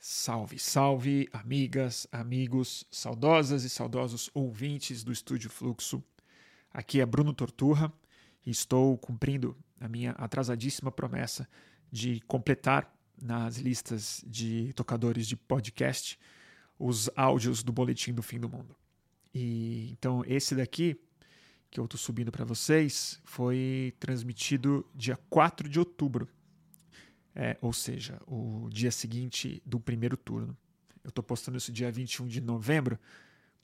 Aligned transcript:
Salve, 0.00 0.60
salve, 0.60 1.28
amigas, 1.32 2.06
amigos, 2.12 2.86
saudosas 2.88 3.64
e 3.64 3.68
saudosos 3.68 4.30
ouvintes 4.32 5.02
do 5.02 5.10
Estúdio 5.10 5.50
Fluxo. 5.50 6.00
Aqui 6.72 7.00
é 7.00 7.06
Bruno 7.06 7.34
Torturra 7.34 7.92
e 8.46 8.50
estou 8.50 8.96
cumprindo 8.96 9.56
a 9.80 9.88
minha 9.88 10.12
atrasadíssima 10.12 10.92
promessa 10.92 11.48
de 11.90 12.20
completar 12.28 12.96
nas 13.20 13.56
listas 13.56 14.22
de 14.24 14.72
tocadores 14.74 15.26
de 15.26 15.36
podcast 15.36 16.16
os 16.78 17.10
áudios 17.16 17.64
do 17.64 17.72
Boletim 17.72 18.14
do 18.14 18.22
Fim 18.22 18.38
do 18.38 18.48
Mundo. 18.48 18.76
E 19.34 19.90
então 19.90 20.22
esse 20.28 20.54
daqui 20.54 20.96
que 21.72 21.80
eu 21.80 21.86
estou 21.86 21.98
subindo 21.98 22.30
para 22.30 22.44
vocês 22.44 23.20
foi 23.24 23.92
transmitido 23.98 24.88
dia 24.94 25.18
4 25.28 25.68
de 25.68 25.80
outubro 25.80 26.28
é, 27.38 27.56
ou 27.60 27.72
seja, 27.72 28.20
o 28.26 28.68
dia 28.68 28.90
seguinte 28.90 29.62
do 29.64 29.78
primeiro 29.78 30.16
turno. 30.16 30.56
Eu 31.04 31.10
estou 31.10 31.22
postando 31.22 31.56
isso 31.56 31.70
dia 31.70 31.90
21 31.90 32.26
de 32.26 32.40
novembro, 32.40 32.98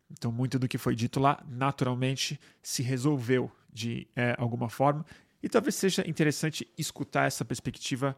então 0.09 0.31
muito 0.31 0.61
do 0.61 0.69
que 0.69 0.79
foi 0.79 0.95
dito 0.95 1.19
lá 1.19 1.45
naturalmente 1.49 2.41
se 2.63 2.85
resolveu 2.85 3.51
de 3.73 4.07
é, 4.15 4.37
alguma 4.39 4.69
forma, 4.69 5.05
e 5.43 5.49
talvez 5.49 5.75
seja 5.75 6.09
interessante 6.09 6.67
escutar 6.79 7.27
essa 7.27 7.45
perspectiva 7.45 8.17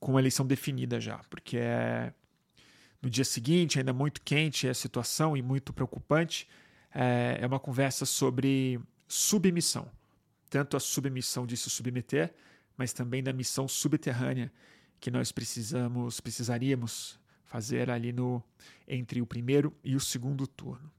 com 0.00 0.16
a 0.16 0.20
eleição 0.20 0.44
definida 0.44 1.00
já, 1.00 1.18
porque 1.30 1.56
é 1.58 2.12
no 3.00 3.10
dia 3.10 3.24
seguinte, 3.24 3.78
ainda 3.78 3.92
muito 3.92 4.20
quente 4.22 4.68
a 4.68 4.74
situação 4.74 5.36
e 5.36 5.42
muito 5.42 5.72
preocupante, 5.72 6.48
é, 6.94 7.38
é 7.40 7.46
uma 7.46 7.58
conversa 7.58 8.06
sobre 8.06 8.78
submissão. 9.08 9.90
Tanto 10.48 10.76
a 10.76 10.80
submissão 10.80 11.44
de 11.44 11.56
se 11.56 11.68
submeter, 11.68 12.32
mas 12.76 12.92
também 12.92 13.22
da 13.22 13.32
missão 13.32 13.66
subterrânea 13.68 14.52
que 15.00 15.10
nós 15.10 15.32
precisamos, 15.32 16.20
precisaríamos 16.20 17.18
fazer 17.44 17.90
ali 17.90 18.12
no 18.12 18.42
entre 18.86 19.20
o 19.20 19.26
primeiro 19.26 19.76
e 19.82 19.96
o 19.96 20.00
segundo 20.00 20.46
turno. 20.46 20.90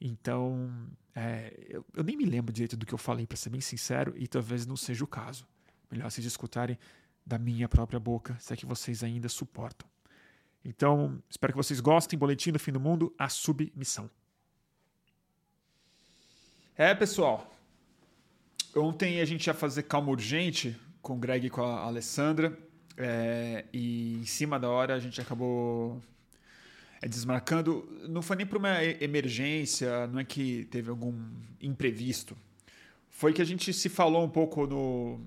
Então, 0.00 0.70
é, 1.14 1.52
eu, 1.68 1.84
eu, 1.94 2.04
nem 2.04 2.16
me 2.16 2.24
lembro 2.24 2.52
direito 2.52 2.76
do 2.76 2.86
que 2.86 2.92
eu 2.92 2.98
falei, 2.98 3.26
para 3.26 3.36
ser 3.36 3.50
bem 3.50 3.60
sincero, 3.60 4.14
e 4.16 4.26
talvez 4.26 4.66
não 4.66 4.76
seja 4.76 5.04
o 5.04 5.06
caso. 5.06 5.46
Melhor 5.90 6.10
vocês 6.10 6.26
escutarem 6.26 6.78
da 7.24 7.38
minha 7.38 7.68
própria 7.68 7.98
boca, 7.98 8.36
se 8.38 8.52
é 8.52 8.56
que 8.56 8.66
vocês 8.66 9.02
ainda 9.02 9.28
suportam. 9.28 9.88
Então, 10.64 11.22
espero 11.28 11.52
que 11.52 11.56
vocês 11.56 11.80
gostem. 11.80 12.18
Boletim 12.18 12.50
do 12.50 12.58
Fim 12.58 12.72
do 12.72 12.80
Mundo, 12.80 13.14
a 13.18 13.28
submissão. 13.28 14.10
É, 16.76 16.94
pessoal. 16.94 17.54
Ontem 18.74 19.20
a 19.20 19.24
gente 19.24 19.46
ia 19.46 19.54
fazer 19.54 19.84
calma 19.84 20.10
urgente 20.10 20.78
com 21.04 21.12
o 21.12 21.18
Greg 21.18 21.46
e 21.46 21.50
com 21.50 21.62
a 21.62 21.82
Alessandra. 21.82 22.58
É, 22.96 23.64
e 23.72 24.14
em 24.14 24.24
cima 24.26 24.58
da 24.58 24.68
hora 24.68 24.94
a 24.94 24.98
gente 24.98 25.20
acabou 25.20 26.00
é, 27.00 27.06
desmarcando. 27.06 27.86
Não 28.08 28.22
foi 28.22 28.36
nem 28.36 28.46
por 28.46 28.56
uma 28.56 28.82
emergência, 28.82 30.06
não 30.08 30.18
é 30.18 30.24
que 30.24 30.64
teve 30.70 30.90
algum 30.90 31.14
imprevisto. 31.60 32.36
Foi 33.10 33.32
que 33.32 33.42
a 33.42 33.44
gente 33.44 33.72
se 33.72 33.88
falou 33.88 34.24
um 34.24 34.28
pouco 34.28 34.66
no, 34.66 35.20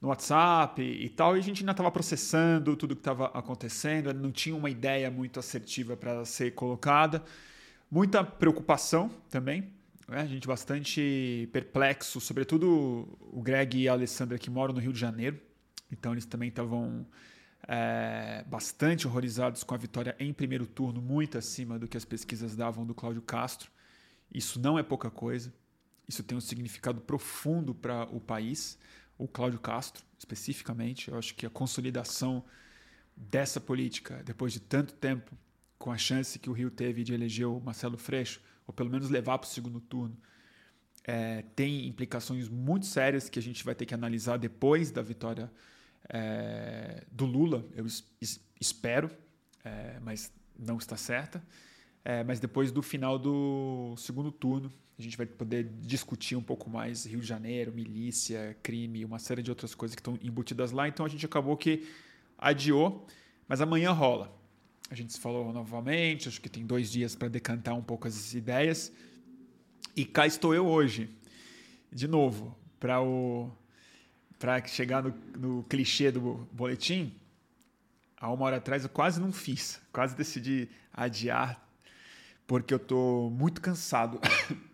no 0.00 0.08
WhatsApp 0.08 0.80
e 0.80 1.08
tal, 1.10 1.36
e 1.36 1.40
a 1.40 1.42
gente 1.42 1.62
ainda 1.62 1.72
estava 1.72 1.90
processando 1.90 2.76
tudo 2.76 2.94
que 2.94 3.00
estava 3.00 3.26
acontecendo, 3.26 4.14
não 4.14 4.30
tinha 4.30 4.54
uma 4.54 4.70
ideia 4.70 5.10
muito 5.10 5.40
assertiva 5.40 5.96
para 5.96 6.24
ser 6.24 6.54
colocada. 6.54 7.22
Muita 7.90 8.24
preocupação 8.24 9.10
também, 9.28 9.68
né? 10.08 10.20
a 10.20 10.26
gente 10.26 10.46
bastante 10.46 11.48
perplexo, 11.52 12.20
sobretudo 12.20 13.08
o 13.20 13.42
Greg 13.42 13.78
e 13.78 13.88
a 13.88 13.92
Alessandra 13.92 14.38
que 14.38 14.50
moram 14.50 14.74
no 14.74 14.80
Rio 14.80 14.92
de 14.92 14.98
Janeiro. 14.98 15.40
Então 15.90 16.12
eles 16.12 16.26
também 16.26 16.48
estavam 16.48 17.06
é, 17.66 18.44
bastante 18.46 19.06
horrorizados 19.06 19.62
com 19.62 19.74
a 19.74 19.78
vitória 19.78 20.14
em 20.18 20.32
primeiro 20.32 20.66
turno, 20.66 21.00
muito 21.00 21.38
acima 21.38 21.78
do 21.78 21.88
que 21.88 21.96
as 21.96 22.04
pesquisas 22.04 22.56
davam 22.56 22.84
do 22.84 22.94
Cláudio 22.94 23.22
Castro. 23.22 23.70
Isso 24.32 24.60
não 24.60 24.78
é 24.78 24.82
pouca 24.82 25.10
coisa. 25.10 25.52
Isso 26.08 26.22
tem 26.22 26.36
um 26.36 26.40
significado 26.40 27.00
profundo 27.00 27.74
para 27.74 28.04
o 28.04 28.20
país, 28.20 28.78
o 29.16 29.26
Cláudio 29.26 29.58
Castro 29.58 30.04
especificamente. 30.18 31.10
Eu 31.10 31.18
acho 31.18 31.34
que 31.34 31.46
a 31.46 31.50
consolidação 31.50 32.44
dessa 33.16 33.60
política, 33.60 34.22
depois 34.24 34.52
de 34.52 34.60
tanto 34.60 34.94
tempo, 34.94 35.36
com 35.78 35.92
a 35.92 35.98
chance 35.98 36.38
que 36.38 36.50
o 36.50 36.52
Rio 36.52 36.70
teve 36.70 37.04
de 37.04 37.14
eleger 37.14 37.46
o 37.46 37.60
Marcelo 37.60 37.96
Freixo, 37.96 38.40
ou 38.66 38.74
pelo 38.74 38.90
menos 38.90 39.10
levar 39.10 39.38
para 39.38 39.46
o 39.46 39.50
segundo 39.50 39.80
turno, 39.80 40.16
é, 41.04 41.42
tem 41.54 41.86
implicações 41.86 42.48
muito 42.48 42.86
sérias 42.86 43.28
que 43.28 43.38
a 43.38 43.42
gente 43.42 43.64
vai 43.64 43.74
ter 43.74 43.84
que 43.84 43.94
analisar 43.94 44.38
depois 44.38 44.90
da 44.90 45.02
vitória 45.02 45.50
é, 46.08 47.04
do 47.10 47.26
Lula, 47.26 47.64
eu 47.74 47.86
es, 47.86 48.04
espero, 48.60 49.10
é, 49.64 49.98
mas 50.00 50.32
não 50.58 50.78
está 50.78 50.96
certa. 50.96 51.42
É, 52.04 52.22
mas 52.22 52.38
depois 52.38 52.70
do 52.70 52.82
final 52.82 53.18
do 53.18 53.94
segundo 53.96 54.30
turno, 54.30 54.70
a 54.98 55.02
gente 55.02 55.16
vai 55.16 55.26
poder 55.26 55.64
discutir 55.80 56.36
um 56.36 56.42
pouco 56.42 56.68
mais 56.68 57.06
Rio 57.06 57.20
de 57.20 57.26
Janeiro, 57.26 57.72
milícia, 57.72 58.56
crime, 58.62 59.04
uma 59.04 59.18
série 59.18 59.42
de 59.42 59.50
outras 59.50 59.74
coisas 59.74 59.94
que 59.94 60.00
estão 60.00 60.18
embutidas 60.22 60.70
lá. 60.70 60.86
Então 60.86 61.04
a 61.04 61.08
gente 61.08 61.24
acabou 61.24 61.56
que 61.56 61.88
adiou, 62.38 63.06
mas 63.48 63.60
amanhã 63.60 63.90
rola. 63.92 64.43
A 64.90 64.94
gente 64.94 65.12
se 65.12 65.20
falou 65.20 65.52
novamente, 65.52 66.28
acho 66.28 66.40
que 66.40 66.48
tem 66.48 66.64
dois 66.64 66.90
dias 66.90 67.14
para 67.16 67.28
decantar 67.28 67.74
um 67.74 67.82
pouco 67.82 68.06
as 68.06 68.34
ideias. 68.34 68.92
E 69.96 70.04
cá 70.04 70.26
estou 70.26 70.54
eu 70.54 70.66
hoje, 70.66 71.08
de 71.92 72.06
novo, 72.06 72.56
para 72.78 73.00
o 73.00 73.50
para 74.38 74.62
chegar 74.66 75.02
no, 75.02 75.14
no 75.38 75.62
clichê 75.64 76.10
do 76.10 76.46
boletim, 76.52 77.14
há 78.16 78.30
uma 78.30 78.44
hora 78.44 78.56
atrás 78.56 78.82
eu 78.82 78.90
quase 78.90 79.18
não 79.18 79.32
fiz, 79.32 79.80
quase 79.90 80.14
decidi 80.14 80.68
adiar, 80.92 81.66
porque 82.46 82.74
eu 82.74 82.76
estou 82.76 83.30
muito 83.30 83.62
cansado, 83.62 84.20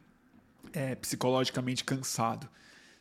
é, 0.72 0.94
psicologicamente 0.96 1.84
cansado. 1.84 2.48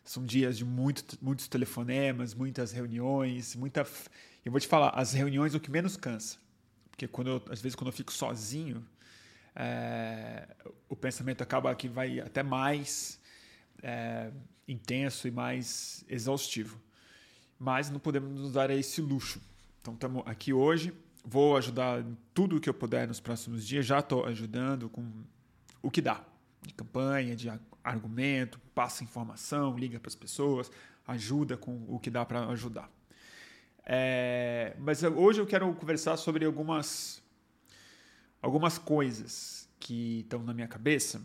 São 0.04 0.24
dias 0.26 0.58
de 0.58 0.66
muito, 0.66 1.18
muitos 1.22 1.48
telefonemas, 1.48 2.34
muitas 2.34 2.72
reuniões, 2.72 3.56
muita. 3.56 3.86
Eu 4.44 4.52
vou 4.52 4.60
te 4.60 4.68
falar, 4.68 4.90
as 4.90 5.14
reuniões 5.14 5.54
o 5.54 5.60
que 5.60 5.70
menos 5.70 5.96
cansa, 5.96 6.38
porque 7.00 7.08
quando 7.08 7.30
eu, 7.30 7.44
às 7.50 7.62
vezes 7.62 7.76
quando 7.76 7.88
eu 7.88 7.94
fico 7.94 8.12
sozinho, 8.12 8.86
é, 9.56 10.46
o 10.90 10.96
pensamento 10.98 11.42
acaba 11.42 11.74
que 11.74 11.88
vai 11.88 12.20
até 12.20 12.44
mais. 12.44 13.18
É, 13.82 14.30
intenso 14.68 15.28
e 15.28 15.32
mais 15.32 16.04
exaustivo. 16.08 16.80
Mas 17.58 17.90
não 17.90 18.00
podemos 18.00 18.38
nos 18.38 18.52
dar 18.52 18.70
esse 18.70 19.02
luxo. 19.02 19.42
Então 19.82 19.94
estamos 19.94 20.22
aqui 20.26 20.52
hoje. 20.52 20.94
Vou 21.24 21.58
ajudar 21.58 22.04
tudo 22.34 22.58
o 22.58 22.60
que 22.60 22.70
eu 22.70 22.74
puder 22.74 23.08
nos 23.08 23.20
próximos 23.20 23.66
dias. 23.66 23.86
Já 23.86 24.00
estou 24.00 24.26
ajudando 24.26 24.90
com 24.90 25.10
o 25.82 25.90
que 25.90 26.02
dá. 26.02 26.24
De 26.62 26.74
campanha, 26.74 27.36
de 27.36 27.50
argumento, 27.84 28.60
passa 28.76 29.04
informação, 29.04 29.76
liga 29.78 30.00
para 30.00 30.10
as 30.10 30.16
pessoas, 30.16 30.70
ajuda 31.08 31.56
com 31.56 31.86
o 31.88 31.98
que 31.98 32.10
dá 32.10 32.26
para 32.26 32.46
ajudar. 32.50 32.92
É, 33.92 34.76
mas 34.78 35.02
hoje 35.02 35.42
eu 35.42 35.48
quero 35.48 35.74
conversar 35.74 36.16
sobre 36.16 36.46
algumas, 36.46 37.24
algumas 38.40 38.78
coisas 38.78 39.68
que 39.80 40.20
estão 40.20 40.44
na 40.44 40.54
minha 40.54 40.68
cabeça 40.68 41.20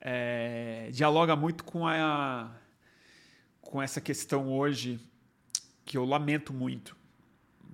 é, 0.00 0.88
dialoga 0.90 1.36
muito 1.36 1.64
com 1.64 1.86
a 1.86 2.50
com 3.60 3.82
essa 3.82 4.00
questão 4.00 4.48
hoje 4.48 4.98
que 5.84 5.98
eu 5.98 6.04
lamento 6.06 6.50
muito. 6.54 6.96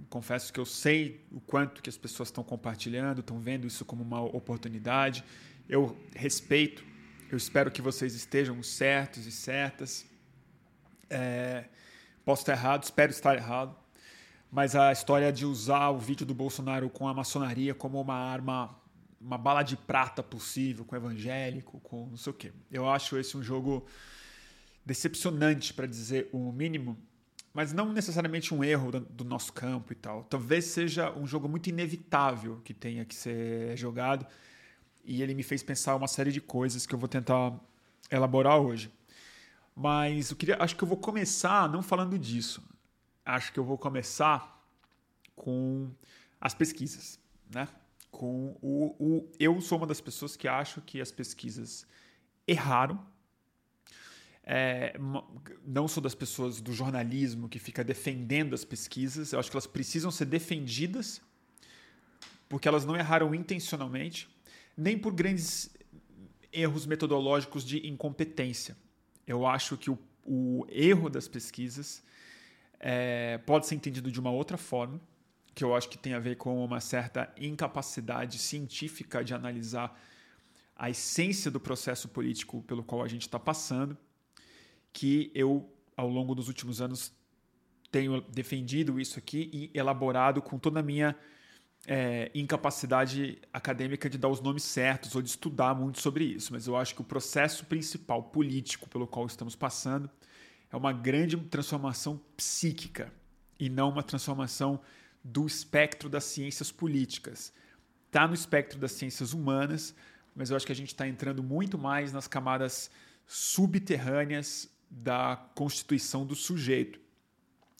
Confesso 0.09 0.53
que 0.53 0.59
eu 0.59 0.65
sei 0.65 1.25
o 1.31 1.41
quanto 1.41 1.81
que 1.81 1.89
as 1.89 1.97
pessoas 1.97 2.31
estão 2.31 2.43
compartilhando, 2.43 3.21
estão 3.21 3.39
vendo 3.39 3.69
isso 3.69 3.85
como 3.85 4.03
uma 4.03 4.21
oportunidade. 4.21 5.23
Eu 5.69 5.97
respeito. 6.17 6.83
Eu 7.31 7.37
espero 7.37 7.71
que 7.71 7.81
vocês 7.81 8.15
estejam 8.15 8.61
certos 8.65 9.27
e 9.27 9.31
certas. 9.31 10.05
É, 11.09 11.67
posso 12.25 12.43
estar 12.43 12.55
errado, 12.55 12.83
espero 12.83 13.13
estar 13.13 13.37
errado. 13.37 13.82
Mas 14.53 14.77
a 14.77 14.93
história 14.93 15.33
de 15.33 15.47
usar 15.47 15.89
o 15.89 15.99
vídeo 15.99 16.27
do 16.27 16.35
Bolsonaro 16.35 16.91
com 16.91 17.09
a 17.09 17.15
maçonaria 17.15 17.75
como 17.75 17.99
uma 17.99 18.15
arma 18.15 18.79
uma 19.19 19.39
bala 19.39 19.63
de 19.63 19.77
prata 19.77 20.23
possível 20.23 20.85
com 20.85 20.97
evangélico, 20.97 21.81
com 21.81 22.09
não 22.09 22.17
sei 22.17 22.33
o 22.33 22.35
quê. 22.35 22.53
Eu 22.71 22.89
acho 22.91 23.17
esse 23.17 23.37
um 23.37 23.43
jogo 23.43 23.87
decepcionante, 24.85 25.73
para 25.73 25.87
dizer 25.87 26.29
o 26.33 26.51
mínimo, 26.51 26.99
mas 27.55 27.73
não 27.73 27.93
necessariamente 27.93 28.53
um 28.53 28.65
erro 28.65 28.91
do 28.91 29.25
nosso 29.25 29.53
campo 29.53 29.93
e 29.93 29.97
tal. 29.97 30.25
Talvez 30.25 30.65
seja 30.65 31.13
um 31.13 31.25
jogo 31.25 31.49
muito 31.49 31.69
inevitável 31.69 32.61
que 32.65 32.75
tenha 32.75 33.05
que 33.05 33.15
ser 33.15 33.77
jogado, 33.77 34.27
e 35.05 35.23
ele 35.23 35.35
me 35.35 35.43
fez 35.45 35.63
pensar 35.63 35.95
uma 35.95 36.09
série 36.09 36.33
de 36.33 36.41
coisas 36.41 36.85
que 36.85 36.95
eu 36.95 36.99
vou 36.99 37.09
tentar 37.09 37.55
elaborar 38.11 38.59
hoje. 38.59 38.93
Mas 39.75 40.31
eu 40.31 40.37
queria, 40.37 40.57
acho 40.61 40.77
que 40.77 40.83
eu 40.83 40.89
vou 40.89 40.99
começar 40.99 41.69
não 41.69 41.83
falando 41.83 42.19
disso. 42.19 42.63
Acho 43.25 43.53
que 43.53 43.59
eu 43.59 43.65
vou 43.65 43.79
começar 43.79 44.63
com 45.35 45.91
as 46.41 46.55
pesquisas, 46.55 47.19
né? 47.51 47.69
com 48.13 48.57
o, 48.61 48.95
o. 49.01 49.33
Eu 49.41 49.61
sou 49.61 49.79
uma 49.79 49.87
das 49.87 50.01
pessoas 50.01 50.37
que 50.37 50.47
acho 50.47 50.81
que 50.83 51.01
as 51.01 51.11
pesquisas 51.11 51.85
erraram. 52.47 53.05
É, 54.45 54.95
não 55.65 55.89
sou 55.89 56.03
das 56.03 56.15
pessoas 56.15 56.61
do 56.61 56.73
jornalismo 56.73 57.49
que 57.49 57.59
fica 57.59 57.83
defendendo 57.83 58.55
as 58.55 58.65
pesquisas. 58.65 59.33
Eu 59.33 59.41
acho 59.41 59.51
que 59.51 59.57
elas 59.57 59.67
precisam 59.67 60.11
ser 60.11 60.27
defendidas, 60.27 61.23
porque 62.49 62.69
elas 62.69 62.85
não 62.85 62.95
erraram 62.95 63.35
intencionalmente, 63.35 64.29
nem 64.77 64.99
por 64.99 65.13
grandes 65.13 65.71
erros 66.53 66.85
metodológicos 66.85 67.65
de 67.65 67.87
incompetência. 67.87 68.77
Eu 69.27 69.47
acho 69.47 69.77
que 69.77 69.91
o, 69.91 69.99
o 70.25 70.67
erro 70.69 71.09
das 71.09 71.27
pesquisas 71.27 72.03
é, 72.83 73.39
pode 73.39 73.69
ser 73.69 73.77
entendido 73.77 74.11
de 74.11 74.19
uma 74.19 74.33
outra 74.33 74.59
forma, 74.59 75.01
que 75.55 75.63
eu 75.63 75.75
acho 75.75 75.89
que 75.89 75.97
tem 75.97 76.15
a 76.15 76.19
ver 76.19 76.37
com 76.37 76.65
uma 76.65 76.81
certa 76.81 77.33
incapacidade 77.39 78.39
científica 78.39 79.23
de 79.23 79.33
analisar 79.33 79.97
a 80.75 80.91
essência 80.91 81.51
do 81.51 81.61
processo 81.61 82.09
político 82.09 82.63
pelo 82.63 82.83
qual 82.83 83.03
a 83.03 83.09
gente 83.09 83.23
está 83.23 83.39
passando, 83.39 83.97
que 84.93 85.31
eu, 85.35 85.71
ao 85.97 86.09
longo 86.09 86.35
dos 86.35 86.49
últimos 86.49 86.81
anos, 86.81 87.13
tenho 87.91 88.21
defendido 88.23 88.99
isso 88.99 89.19
aqui 89.19 89.49
e 89.53 89.79
elaborado 89.79 90.43
com 90.43 90.59
toda 90.59 90.81
a 90.81 90.83
minha 90.83 91.15
é, 91.87 92.31
incapacidade 92.35 93.39
acadêmica 93.53 94.09
de 94.09 94.17
dar 94.19 94.29
os 94.29 94.41
nomes 94.41 94.63
certos 94.65 95.15
ou 95.15 95.23
de 95.23 95.29
estudar 95.29 95.75
muito 95.75 96.01
sobre 96.01 96.25
isso. 96.25 96.53
Mas 96.53 96.67
eu 96.67 96.77
acho 96.77 96.95
que 96.95 97.03
o 97.03 97.05
processo 97.05 97.67
principal 97.67 98.23
político 98.25 98.89
pelo 98.89 99.07
qual 99.07 99.27
estamos 99.27 99.55
passando 99.55 100.11
é 100.73 100.77
uma 100.77 100.93
grande 100.93 101.37
transformação 101.37 102.19
psíquica 102.37 103.13
e 103.61 103.69
não 103.69 103.91
uma 103.91 104.03
transformação 104.03 104.81
do 105.23 105.47
espectro 105.47 106.09
das 106.09 106.25
ciências 106.25 106.73
políticas. 106.73 107.53
Está 108.07 108.27
no 108.27 108.35
espectro 108.35 108.79
das 108.79 108.93
ciências 108.93 109.35
humanas, 109.35 109.95
mas 110.35 110.51
eu 110.51 110.57
acho 110.57 110.67
que 110.67 110.73
a 110.73 110.77
gente 110.77 110.89
está 110.89 111.07
entrando 111.07 111.43
muito 111.43 111.77
mais 111.77 112.13
nas 112.13 112.27
camadas 112.27 112.91
subterrâneas 113.27 114.69
da 114.91 115.37
constituição 115.55 116.27
do 116.27 116.35
sujeito 116.35 116.99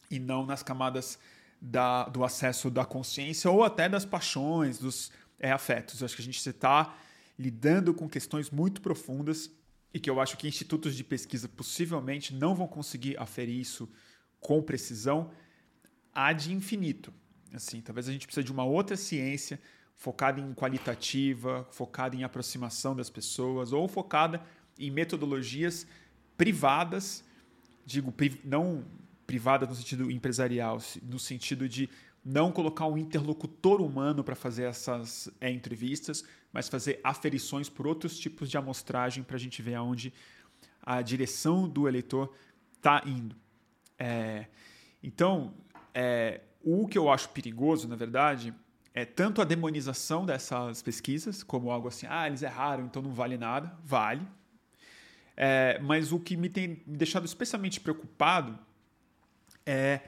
e 0.09 0.19
não 0.19 0.45
nas 0.45 0.61
camadas 0.63 1.17
da, 1.59 2.05
do 2.05 2.23
acesso 2.23 2.69
da 2.69 2.85
consciência 2.85 3.49
ou 3.49 3.63
até 3.63 3.89
das 3.89 4.05
paixões, 4.05 4.77
dos 4.77 5.11
é, 5.39 5.51
afetos. 5.51 5.99
Eu 5.99 6.05
acho 6.05 6.15
que 6.15 6.21
a 6.21 6.25
gente 6.25 6.37
está 6.37 6.95
lidando 7.37 7.93
com 7.93 8.07
questões 8.07 8.51
muito 8.51 8.81
profundas 8.81 9.49
e 9.93 9.99
que 9.99 10.09
eu 10.09 10.19
acho 10.19 10.37
que 10.37 10.47
institutos 10.47 10.95
de 10.95 11.03
pesquisa 11.03 11.47
possivelmente 11.47 12.33
não 12.33 12.55
vão 12.55 12.67
conseguir 12.67 13.17
aferir 13.19 13.59
isso 13.59 13.87
com 14.39 14.61
precisão 14.61 15.31
ad 16.13 16.51
infinito. 16.51 17.13
Assim, 17.53 17.81
talvez 17.81 18.09
a 18.09 18.11
gente 18.11 18.25
precise 18.25 18.43
de 18.43 18.51
uma 18.51 18.65
outra 18.65 18.97
ciência 18.97 19.59
focada 19.95 20.41
em 20.41 20.53
qualitativa, 20.53 21.67
focada 21.71 22.15
em 22.15 22.23
aproximação 22.23 22.95
das 22.95 23.09
pessoas 23.09 23.71
ou 23.71 23.87
focada 23.87 24.41
em 24.79 24.89
metodologias 24.89 25.85
privadas, 26.35 27.23
digo 27.85 28.13
não 28.43 28.83
privada 29.27 29.65
no 29.65 29.75
sentido 29.75 30.09
empresarial, 30.11 30.81
no 31.03 31.19
sentido 31.19 31.69
de 31.69 31.89
não 32.23 32.51
colocar 32.51 32.87
um 32.87 32.97
interlocutor 32.97 33.81
humano 33.81 34.23
para 34.23 34.35
fazer 34.35 34.63
essas 34.63 35.29
é, 35.41 35.51
entrevistas, 35.51 36.23
mas 36.51 36.69
fazer 36.69 36.99
aferições 37.03 37.67
por 37.67 37.85
outros 37.85 38.17
tipos 38.17 38.49
de 38.49 38.57
amostragem 38.57 39.23
para 39.23 39.35
a 39.35 39.39
gente 39.39 39.61
ver 39.61 39.75
aonde 39.75 40.13
a 40.81 41.01
direção 41.01 41.67
do 41.67 41.87
eleitor 41.87 42.33
está 42.75 43.01
indo. 43.05 43.35
É, 43.97 44.47
então, 45.01 45.53
é, 45.93 46.41
o 46.63 46.87
que 46.87 46.97
eu 46.97 47.09
acho 47.09 47.29
perigoso, 47.29 47.87
na 47.87 47.95
verdade, 47.95 48.53
é 48.93 49.03
tanto 49.03 49.41
a 49.41 49.45
demonização 49.45 50.25
dessas 50.25 50.81
pesquisas, 50.81 51.43
como 51.43 51.71
algo 51.71 51.87
assim, 51.87 52.05
ah, 52.09 52.27
eles 52.27 52.41
erraram, 52.41 52.85
então 52.85 53.01
não 53.01 53.11
vale 53.11 53.37
nada. 53.37 53.75
Vale. 53.83 54.25
É, 55.35 55.79
mas 55.81 56.11
o 56.11 56.19
que 56.19 56.37
me 56.37 56.47
tem 56.47 56.81
deixado 56.85 57.25
especialmente 57.25 57.79
preocupado 57.79 58.57
é 59.65 60.01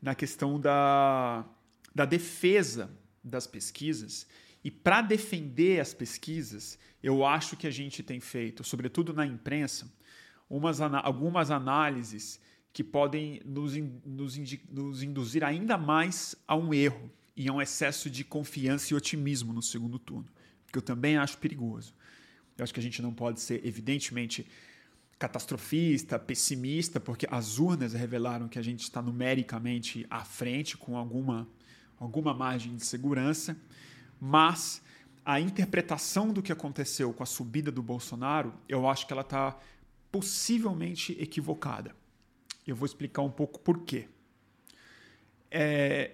na 0.00 0.14
questão 0.14 0.58
da, 0.58 1.44
da 1.94 2.04
defesa 2.04 2.90
das 3.22 3.46
pesquisas. 3.46 4.26
E 4.64 4.70
para 4.70 5.02
defender 5.02 5.80
as 5.80 5.92
pesquisas, 5.92 6.78
eu 7.02 7.24
acho 7.24 7.56
que 7.56 7.66
a 7.66 7.70
gente 7.70 8.02
tem 8.02 8.20
feito, 8.20 8.62
sobretudo 8.62 9.12
na 9.12 9.26
imprensa, 9.26 9.92
umas, 10.48 10.80
algumas 10.80 11.50
análises 11.50 12.40
que 12.72 12.82
podem 12.82 13.40
nos, 13.44 13.74
nos, 14.04 14.36
nos 14.70 15.02
induzir 15.02 15.44
ainda 15.44 15.76
mais 15.76 16.34
a 16.46 16.56
um 16.56 16.72
erro 16.72 17.10
e 17.36 17.48
a 17.48 17.52
um 17.52 17.60
excesso 17.60 18.08
de 18.08 18.24
confiança 18.24 18.92
e 18.92 18.96
otimismo 18.96 19.52
no 19.52 19.62
segundo 19.62 19.98
turno, 19.98 20.28
que 20.70 20.78
eu 20.78 20.82
também 20.82 21.16
acho 21.16 21.38
perigoso. 21.38 21.94
Eu 22.56 22.62
acho 22.62 22.72
que 22.72 22.80
a 22.80 22.82
gente 22.82 23.02
não 23.02 23.12
pode 23.12 23.40
ser, 23.40 23.66
evidentemente, 23.66 24.46
catastrofista, 25.18 26.18
pessimista, 26.18 26.98
porque 26.98 27.26
as 27.30 27.58
urnas 27.58 27.92
revelaram 27.92 28.48
que 28.48 28.58
a 28.58 28.62
gente 28.62 28.82
está 28.82 29.00
numericamente 29.00 30.06
à 30.10 30.24
frente, 30.24 30.76
com 30.76 30.96
alguma, 30.96 31.48
alguma 32.02 32.34
margem 32.34 32.74
de 32.74 32.84
segurança, 32.84 33.56
mas 34.20 34.82
a 35.24 35.40
interpretação 35.40 36.32
do 36.32 36.42
que 36.42 36.50
aconteceu 36.50 37.12
com 37.12 37.22
a 37.22 37.26
subida 37.26 37.70
do 37.70 37.80
Bolsonaro, 37.80 38.52
eu 38.68 38.88
acho 38.88 39.06
que 39.06 39.12
ela 39.12 39.22
está 39.22 39.56
possivelmente 40.10 41.16
equivocada. 41.20 41.94
Eu 42.66 42.74
vou 42.74 42.86
explicar 42.86 43.22
um 43.22 43.30
pouco 43.30 43.60
por 43.60 43.84
quê. 43.84 44.08
É, 45.48 46.10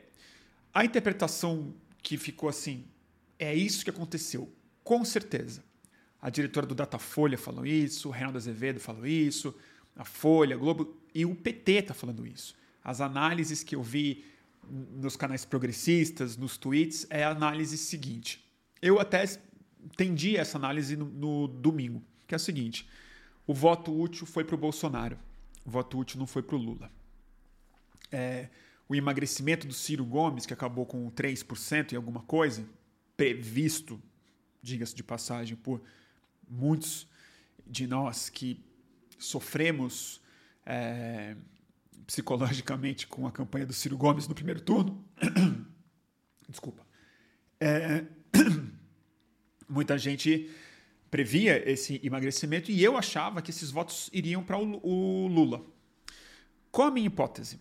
a 0.75 0.85
interpretação 0.85 1.75
que 2.03 2.19
ficou 2.19 2.51
assim, 2.51 2.85
é 3.39 3.55
isso 3.55 3.83
que 3.83 3.91
aconteceu, 3.91 4.53
com 4.85 5.05
certeza. 5.07 5.65
A 6.21 6.29
diretora 6.29 6.67
do 6.67 6.75
Datafolha 6.75 7.39
falou 7.39 7.65
isso, 7.65 8.09
o 8.09 8.13
Reinaldo 8.13 8.37
Azevedo 8.37 8.79
falou 8.79 9.07
isso, 9.07 9.55
a 9.97 10.05
Folha, 10.05 10.55
a 10.55 10.59
Globo 10.59 10.97
e 11.15 11.25
o 11.25 11.35
PT 11.35 11.73
está 11.73 11.95
falando 11.95 12.27
isso. 12.27 12.55
As 12.85 13.01
análises 13.01 13.63
que 13.63 13.75
eu 13.75 13.83
vi 13.83 14.25
nos 14.71 15.17
canais 15.17 15.45
progressistas, 15.45 16.37
nos 16.37 16.57
tweets, 16.57 17.07
é 17.11 17.25
a 17.25 17.31
análise 17.31 17.77
seguinte. 17.79 18.45
Eu 18.81 19.01
até 19.01 19.25
entendi 19.83 20.37
essa 20.37 20.59
análise 20.59 20.97
no, 20.97 21.07
no 21.07 21.49
domingo, 21.49 22.03
que 22.27 22.35
é 22.35 22.37
o 22.37 22.41
seguinte: 22.41 22.89
o 23.47 23.55
voto 23.55 23.99
útil 23.99 24.27
foi 24.27 24.45
para 24.45 24.55
o 24.55 24.59
Bolsonaro, 24.59 25.19
o 25.65 25.71
voto 25.71 25.99
útil 25.99 26.19
não 26.19 26.27
foi 26.27 26.43
para 26.43 26.57
o 26.57 26.59
Lula. 26.59 26.91
É, 28.11 28.49
o 28.89 28.95
emagrecimento 28.95 29.67
do 29.67 29.75
Ciro 29.75 30.05
Gomes, 30.05 30.47
que 30.47 30.55
acabou 30.55 30.87
com 30.87 31.11
3% 31.11 31.93
e 31.93 31.97
alguma 31.97 32.23
coisa, 32.23 32.67
previsto, 33.17 34.01
diga-se 34.63 34.95
de 34.95 35.03
passagem, 35.03 35.57
por 35.57 35.83
muitos 36.49 37.07
de 37.67 37.87
nós 37.87 38.31
que 38.31 38.65
sofremos 39.19 40.23
é, 40.65 41.37
psicologicamente 42.09 43.07
com 43.07 43.27
a 43.27 43.31
campanha 43.31 43.67
do 43.67 43.75
Ciro 43.75 43.99
Gomes 43.99 44.27
no 44.27 44.35
primeiro 44.35 44.63
turno. 44.63 45.05
Desculpa. 46.49 46.87
É, 47.61 48.07
muita 49.69 49.99
gente 49.99 50.51
previa 51.11 51.71
esse 51.71 52.01
emagrecimento 52.03 52.71
e 52.71 52.83
eu 52.83 52.97
achava 52.97 53.43
que 53.43 53.51
esses 53.51 53.71
votos 53.71 54.09
iriam 54.11 54.43
para 54.43 54.57
o, 54.57 55.27
Lula. 55.27 55.63
Qual 56.73 56.89
a 56.89 56.91
minha 56.91 57.07
hipótese? 57.07 57.61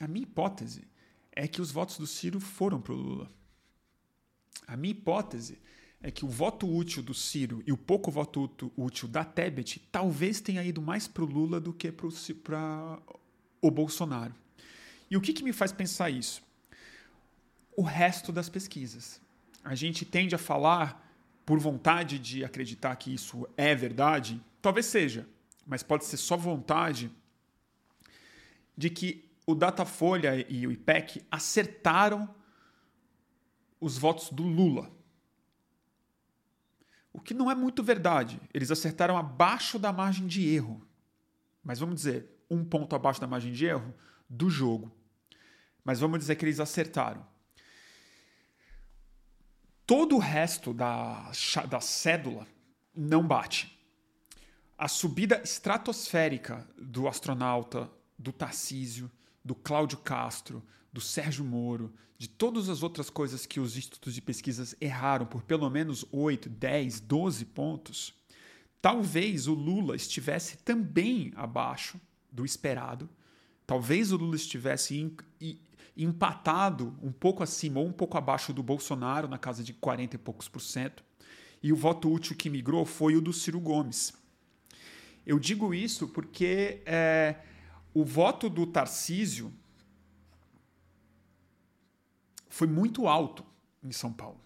A 0.00 0.08
minha 0.08 0.22
hipótese 0.22 0.88
é 1.30 1.46
que 1.46 1.60
os 1.60 1.70
votos 1.70 1.98
do 1.98 2.06
Ciro 2.06 2.40
foram 2.40 2.80
para 2.80 2.94
o 2.94 2.96
Lula. 2.96 3.30
A 4.66 4.74
minha 4.74 4.92
hipótese 4.92 5.60
é 6.00 6.10
que 6.10 6.24
o 6.24 6.28
voto 6.28 6.66
útil 6.66 7.02
do 7.02 7.12
Ciro 7.12 7.62
e 7.66 7.72
o 7.72 7.76
pouco 7.76 8.10
voto 8.10 8.50
útil 8.74 9.06
da 9.06 9.22
Tebet 9.22 9.86
talvez 9.92 10.40
tenha 10.40 10.64
ido 10.64 10.80
mais 10.80 11.06
para 11.06 11.24
o 11.24 11.26
Lula 11.26 11.60
do 11.60 11.74
que 11.74 11.92
para 11.92 12.98
o 13.66 13.70
Bolsonaro. 13.70 14.34
E 15.10 15.16
o 15.16 15.20
que, 15.20 15.32
que 15.32 15.42
me 15.42 15.52
faz 15.52 15.72
pensar 15.72 16.10
isso? 16.10 16.42
O 17.76 17.82
resto 17.82 18.32
das 18.32 18.48
pesquisas. 18.48 19.20
A 19.62 19.74
gente 19.74 20.04
tende 20.04 20.34
a 20.34 20.38
falar 20.38 21.04
por 21.44 21.58
vontade 21.58 22.18
de 22.18 22.44
acreditar 22.44 22.94
que 22.96 23.14
isso 23.14 23.48
é 23.56 23.74
verdade, 23.74 24.42
talvez 24.60 24.86
seja, 24.86 25.28
mas 25.64 25.82
pode 25.82 26.04
ser 26.04 26.16
só 26.16 26.36
vontade 26.36 27.10
de 28.76 28.90
que 28.90 29.30
o 29.46 29.54
Datafolha 29.54 30.44
e 30.50 30.66
o 30.66 30.72
IPEC 30.72 31.24
acertaram 31.30 32.28
os 33.80 33.96
votos 33.96 34.30
do 34.30 34.42
Lula. 34.42 34.90
O 37.12 37.20
que 37.20 37.32
não 37.32 37.50
é 37.50 37.54
muito 37.54 37.82
verdade. 37.82 38.40
Eles 38.52 38.70
acertaram 38.70 39.16
abaixo 39.16 39.78
da 39.78 39.92
margem 39.92 40.26
de 40.26 40.46
erro. 40.46 40.86
Mas 41.62 41.78
vamos 41.78 41.96
dizer, 41.96 42.35
um 42.50 42.64
ponto 42.64 42.94
abaixo 42.94 43.20
da 43.20 43.26
margem 43.26 43.52
de 43.52 43.66
erro 43.66 43.94
do 44.28 44.48
jogo. 44.50 44.92
Mas 45.84 46.00
vamos 46.00 46.18
dizer 46.18 46.36
que 46.36 46.44
eles 46.44 46.60
acertaram. 46.60 47.26
Todo 49.86 50.16
o 50.16 50.18
resto 50.18 50.74
da, 50.74 51.30
da 51.68 51.80
cédula 51.80 52.46
não 52.94 53.26
bate. 53.26 53.78
A 54.76 54.88
subida 54.88 55.40
estratosférica 55.42 56.66
do 56.76 57.06
astronauta, 57.06 57.90
do 58.18 58.32
Tarcísio, 58.32 59.10
do 59.44 59.54
Cláudio 59.54 59.98
Castro, 59.98 60.62
do 60.92 61.00
Sérgio 61.00 61.44
Moro, 61.44 61.94
de 62.18 62.28
todas 62.28 62.68
as 62.68 62.82
outras 62.82 63.10
coisas 63.10 63.46
que 63.46 63.60
os 63.60 63.76
institutos 63.76 64.14
de 64.14 64.20
pesquisas 64.20 64.74
erraram 64.80 65.26
por 65.26 65.42
pelo 65.42 65.68
menos 65.70 66.04
8, 66.10 66.48
10, 66.48 67.00
12 67.00 67.44
pontos, 67.46 68.14
talvez 68.80 69.46
o 69.46 69.54
Lula 69.54 69.94
estivesse 69.94 70.56
também 70.58 71.32
abaixo 71.36 72.00
do 72.36 72.44
esperado. 72.44 73.08
Talvez 73.66 74.12
o 74.12 74.16
Lula 74.16 74.36
estivesse 74.36 75.16
empatado 75.96 76.94
um 77.02 77.10
pouco 77.10 77.42
acima 77.42 77.80
ou 77.80 77.86
um 77.86 77.92
pouco 77.92 78.18
abaixo 78.18 78.52
do 78.52 78.62
Bolsonaro, 78.62 79.26
na 79.26 79.38
casa 79.38 79.64
de 79.64 79.72
40 79.72 80.14
e 80.14 80.18
poucos 80.18 80.48
por 80.48 80.60
cento. 80.60 81.02
E 81.62 81.72
o 81.72 81.76
voto 81.76 82.12
útil 82.12 82.36
que 82.36 82.50
migrou 82.50 82.84
foi 82.84 83.16
o 83.16 83.20
do 83.20 83.32
Ciro 83.32 83.58
Gomes. 83.58 84.12
Eu 85.24 85.38
digo 85.38 85.74
isso 85.74 86.06
porque 86.06 86.82
é, 86.84 87.36
o 87.92 88.04
voto 88.04 88.48
do 88.48 88.66
Tarcísio 88.66 89.52
foi 92.48 92.68
muito 92.68 93.08
alto 93.08 93.44
em 93.82 93.90
São 93.90 94.12
Paulo. 94.12 94.40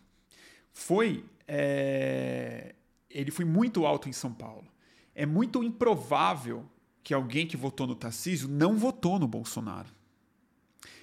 Foi. 0.72 1.24
É, 1.46 2.74
ele 3.10 3.32
foi 3.32 3.44
muito 3.44 3.84
alto 3.84 4.08
em 4.08 4.12
São 4.12 4.32
Paulo. 4.32 4.66
É 5.14 5.26
muito 5.26 5.62
improvável 5.64 6.64
que 7.02 7.14
alguém 7.14 7.46
que 7.46 7.56
votou 7.56 7.86
no 7.86 7.94
Tarcísio 7.94 8.48
não 8.48 8.76
votou 8.76 9.18
no 9.18 9.26
Bolsonaro. 9.26 9.88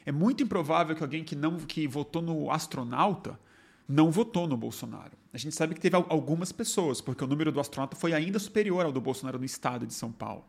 É 0.06 0.12
muito 0.12 0.44
improvável 0.44 0.96
que 0.96 1.04
alguém 1.04 1.24
que 1.24 1.36
não 1.36 1.58
que 1.58 1.88
votou 1.88 2.22
no 2.22 2.50
astronauta 2.50 3.40
não 3.88 4.12
votou 4.12 4.48
no 4.48 4.58
Bolsonaro. 4.58 5.18
A 5.34 5.38
gente 5.38 5.56
sabe 5.56 5.74
que 5.74 5.82
teve 5.82 5.96
algumas 5.96 6.52
pessoas, 6.52 7.00
porque 7.00 7.24
o 7.24 7.28
número 7.28 7.52
do 7.52 7.60
astronauta 7.60 7.96
foi 7.96 8.14
ainda 8.14 8.40
superior 8.40 8.86
ao 8.86 8.92
do 8.92 9.00
Bolsonaro 9.00 9.40
no 9.40 9.46
estado 9.46 9.86
de 9.86 9.94
São 9.94 10.12
Paulo. 10.12 10.46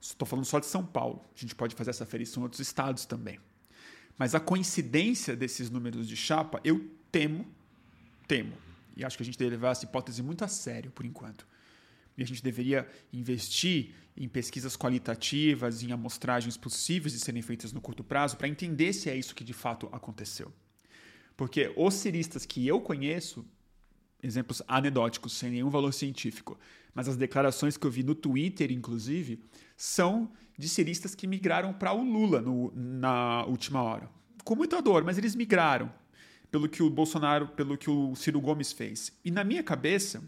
Estou 0.00 0.26
falando 0.26 0.44
só 0.44 0.58
de 0.58 0.66
São 0.66 0.84
Paulo. 0.84 1.24
A 1.34 1.40
gente 1.40 1.54
pode 1.54 1.74
fazer 1.74 1.90
essa 1.90 2.04
ferição 2.04 2.42
em 2.42 2.44
outros 2.44 2.60
estados 2.60 3.06
também. 3.06 3.40
Mas 4.18 4.34
a 4.34 4.40
coincidência 4.40 5.34
desses 5.34 5.70
números 5.70 6.06
de 6.06 6.16
chapa, 6.16 6.60
eu 6.62 6.88
temo, 7.10 7.46
temo, 8.28 8.52
e 8.96 9.04
acho 9.04 9.16
que 9.16 9.22
a 9.22 9.26
gente 9.26 9.38
deve 9.38 9.52
levar 9.52 9.70
essa 9.70 9.84
hipótese 9.84 10.22
muito 10.22 10.44
a 10.44 10.48
sério 10.48 10.90
por 10.90 11.04
enquanto. 11.04 11.46
E 12.16 12.22
a 12.22 12.26
gente 12.26 12.42
deveria 12.42 12.88
investir 13.12 13.94
em 14.16 14.28
pesquisas 14.28 14.76
qualitativas, 14.76 15.82
em 15.82 15.90
amostragens 15.90 16.56
possíveis 16.56 17.12
de 17.12 17.20
serem 17.20 17.42
feitas 17.42 17.72
no 17.72 17.80
curto 17.80 18.04
prazo, 18.04 18.36
para 18.36 18.48
entender 18.48 18.92
se 18.92 19.10
é 19.10 19.16
isso 19.16 19.34
que 19.34 19.42
de 19.42 19.52
fato 19.52 19.88
aconteceu. 19.90 20.52
Porque 21.36 21.72
os 21.76 21.94
ciristas 21.94 22.46
que 22.46 22.66
eu 22.66 22.80
conheço, 22.80 23.44
exemplos 24.22 24.62
anedóticos, 24.68 25.32
sem 25.32 25.50
nenhum 25.50 25.68
valor 25.68 25.92
científico, 25.92 26.58
mas 26.94 27.08
as 27.08 27.16
declarações 27.16 27.76
que 27.76 27.86
eu 27.86 27.90
vi 27.90 28.04
no 28.04 28.14
Twitter, 28.14 28.70
inclusive, 28.70 29.42
são 29.76 30.30
de 30.56 30.68
ciristas 30.68 31.14
que 31.14 31.26
migraram 31.26 31.72
para 31.72 31.92
o 31.92 32.04
Lula 32.04 32.40
no, 32.40 32.72
na 32.74 33.44
última 33.46 33.82
hora. 33.82 34.08
Com 34.44 34.54
muita 34.54 34.80
dor, 34.80 35.02
mas 35.02 35.18
eles 35.18 35.34
migraram 35.34 35.92
pelo 36.50 36.68
que 36.68 36.84
o 36.84 36.88
Bolsonaro, 36.88 37.48
pelo 37.48 37.76
que 37.76 37.90
o 37.90 38.14
Ciro 38.14 38.40
Gomes 38.40 38.70
fez. 38.70 39.12
E 39.24 39.30
na 39.30 39.42
minha 39.42 39.62
cabeça, 39.62 40.22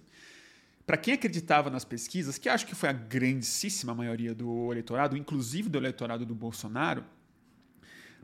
para 0.87 0.97
quem 0.97 1.15
acreditava 1.15 1.69
nas 1.69 1.85
pesquisas, 1.85 2.39
que 2.39 2.49
acho 2.49 2.65
que 2.65 2.75
foi 2.75 2.89
a 2.89 2.93
grandíssima 2.93 3.93
maioria 3.93 4.33
do 4.33 4.71
eleitorado, 4.71 5.17
inclusive 5.17 5.69
do 5.69 5.77
eleitorado 5.77 6.25
do 6.25 6.35
Bolsonaro, 6.35 7.05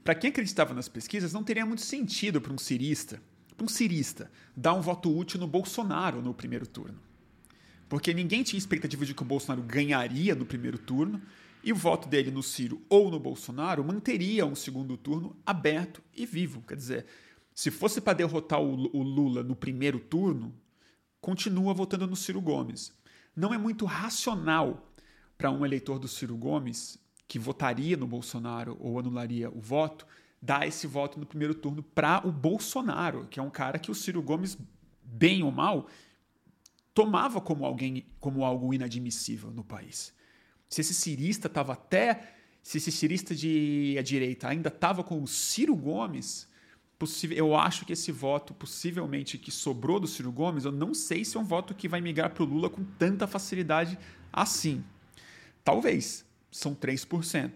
para 0.05 0.15
quem 0.15 0.31
acreditava 0.31 0.73
nas 0.73 0.89
pesquisas, 0.89 1.33
não 1.33 1.43
teria 1.43 1.67
muito 1.67 1.83
sentido 1.83 2.41
para 2.41 2.53
um 2.53 2.59
cirista, 2.59 3.21
para 3.57 3.65
um 3.65 3.69
cirista, 3.69 4.31
dar 4.57 4.75
um 4.75 4.81
voto 4.81 5.15
útil 5.17 5.41
no 5.41 5.47
Bolsonaro 5.47 6.23
no 6.23 6.33
primeiro 6.33 6.67
turno. 6.67 6.99
Porque 7.89 8.15
ninguém 8.15 8.43
tinha 8.43 8.59
expectativa 8.59 9.05
de 9.05 9.13
que 9.13 9.23
o 9.23 9.27
Bolsonaro 9.27 9.63
ganharia 9.63 10.35
no 10.35 10.47
primeiro 10.47 10.79
turno, 10.79 11.21
e 11.65 11.73
o 11.73 11.77
voto 11.77 12.09
dele 12.09 12.31
no 12.31 12.43
Ciro 12.43 12.83
ou 12.89 13.11
no 13.11 13.21
Bolsonaro 13.21 13.85
manteria 13.85 14.45
um 14.45 14.55
segundo 14.55 14.97
turno 14.97 15.37
aberto 15.47 16.03
e 16.15 16.27
vivo. 16.27 16.63
Quer 16.67 16.77
dizer, 16.77 17.07
se 17.55 17.71
fosse 17.71 18.01
para 18.01 18.15
derrotar 18.15 18.61
o 18.61 19.03
Lula 19.03 19.45
no 19.45 19.55
primeiro 19.55 20.01
turno, 20.01 20.53
continua 21.23 21.73
votando 21.73 22.07
no 22.07 22.15
Ciro 22.15 22.43
Gomes. 22.43 22.93
Não 23.35 23.55
é 23.55 23.57
muito 23.57 23.87
racional 23.87 24.93
para 25.39 25.51
um 25.51 25.65
eleitor 25.65 25.99
do 25.99 26.07
Ciro 26.07 26.37
Gomes, 26.37 26.99
que 27.27 27.39
votaria 27.39 27.97
no 27.97 28.07
Bolsonaro 28.07 28.77
ou 28.79 28.99
anularia 28.99 29.51
o 29.51 29.59
voto, 29.59 30.07
dar 30.43 30.69
esse 30.69 30.87
voto 30.87 31.19
no 31.19 31.25
primeiro 31.25 31.55
turno 31.55 31.83
para 31.83 32.27
o 32.29 32.31
Bolsonaro, 32.31 33.27
que 33.31 33.41
é 33.41 33.43
um 33.43 33.49
cara 33.49 33.79
que 33.79 33.91
o 33.91 33.95
Ciro 33.95 34.21
Gomes, 34.21 34.59
bem 35.03 35.43
ou 35.43 35.51
mal, 35.51 35.89
tomava 36.93 37.41
como 37.41 37.65
alguém 37.65 38.05
como 38.21 38.45
algo 38.45 38.75
inadmissível 38.75 39.51
no 39.51 39.65
país 39.65 40.15
se 40.73 40.81
esse 40.81 40.95
cirista 40.95 41.49
estava 41.49 41.75
até. 41.75 42.33
Se 42.63 42.79
esse 42.79 42.91
cirista 42.91 43.35
de 43.35 43.97
a 43.99 44.03
direita 44.03 44.49
ainda 44.49 44.69
estava 44.69 45.05
com 45.05 45.21
o 45.21 45.27
Ciro 45.27 45.77
Gomes, 45.77 46.49
possível, 47.03 47.37
eu 47.37 47.57
acho 47.57 47.85
que 47.85 47.93
esse 47.93 48.13
voto, 48.13 48.55
possivelmente, 48.55 49.37
que 49.37 49.51
sobrou 49.51 49.99
do 49.99 50.07
Ciro 50.07 50.31
Gomes, 50.31 50.65
eu 50.65 50.71
não 50.71 50.95
sei 50.95 51.25
se 51.25 51.37
é 51.37 51.41
um 51.41 51.45
voto 51.45 51.75
que 51.75 51.89
vai 51.89 52.01
migrar 52.01 52.31
para 52.31 52.45
o 52.45 52.47
Lula 52.47 52.71
com 52.71 52.85
tanta 52.85 53.27
facilidade 53.27 53.99
assim. 54.33 54.85
Talvez. 55.65 56.25
São 56.49 56.77
3%. 56.77 57.51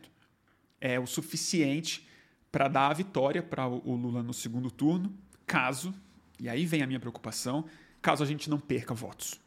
É 0.81 0.99
o 0.99 1.07
suficiente 1.07 2.09
para 2.51 2.67
dar 2.67 2.89
a 2.89 2.93
vitória 2.93 3.41
para 3.41 3.69
o 3.69 3.95
Lula 3.95 4.21
no 4.21 4.35
segundo 4.35 4.69
turno, 4.69 5.15
caso, 5.47 5.95
e 6.41 6.49
aí 6.49 6.67
vem 6.67 6.83
a 6.83 6.87
minha 6.89 6.99
preocupação, 6.99 7.67
caso 8.03 8.25
a 8.25 8.27
gente 8.27 8.51
não 8.51 8.59
perca 8.59 8.95
votos. 8.95 9.41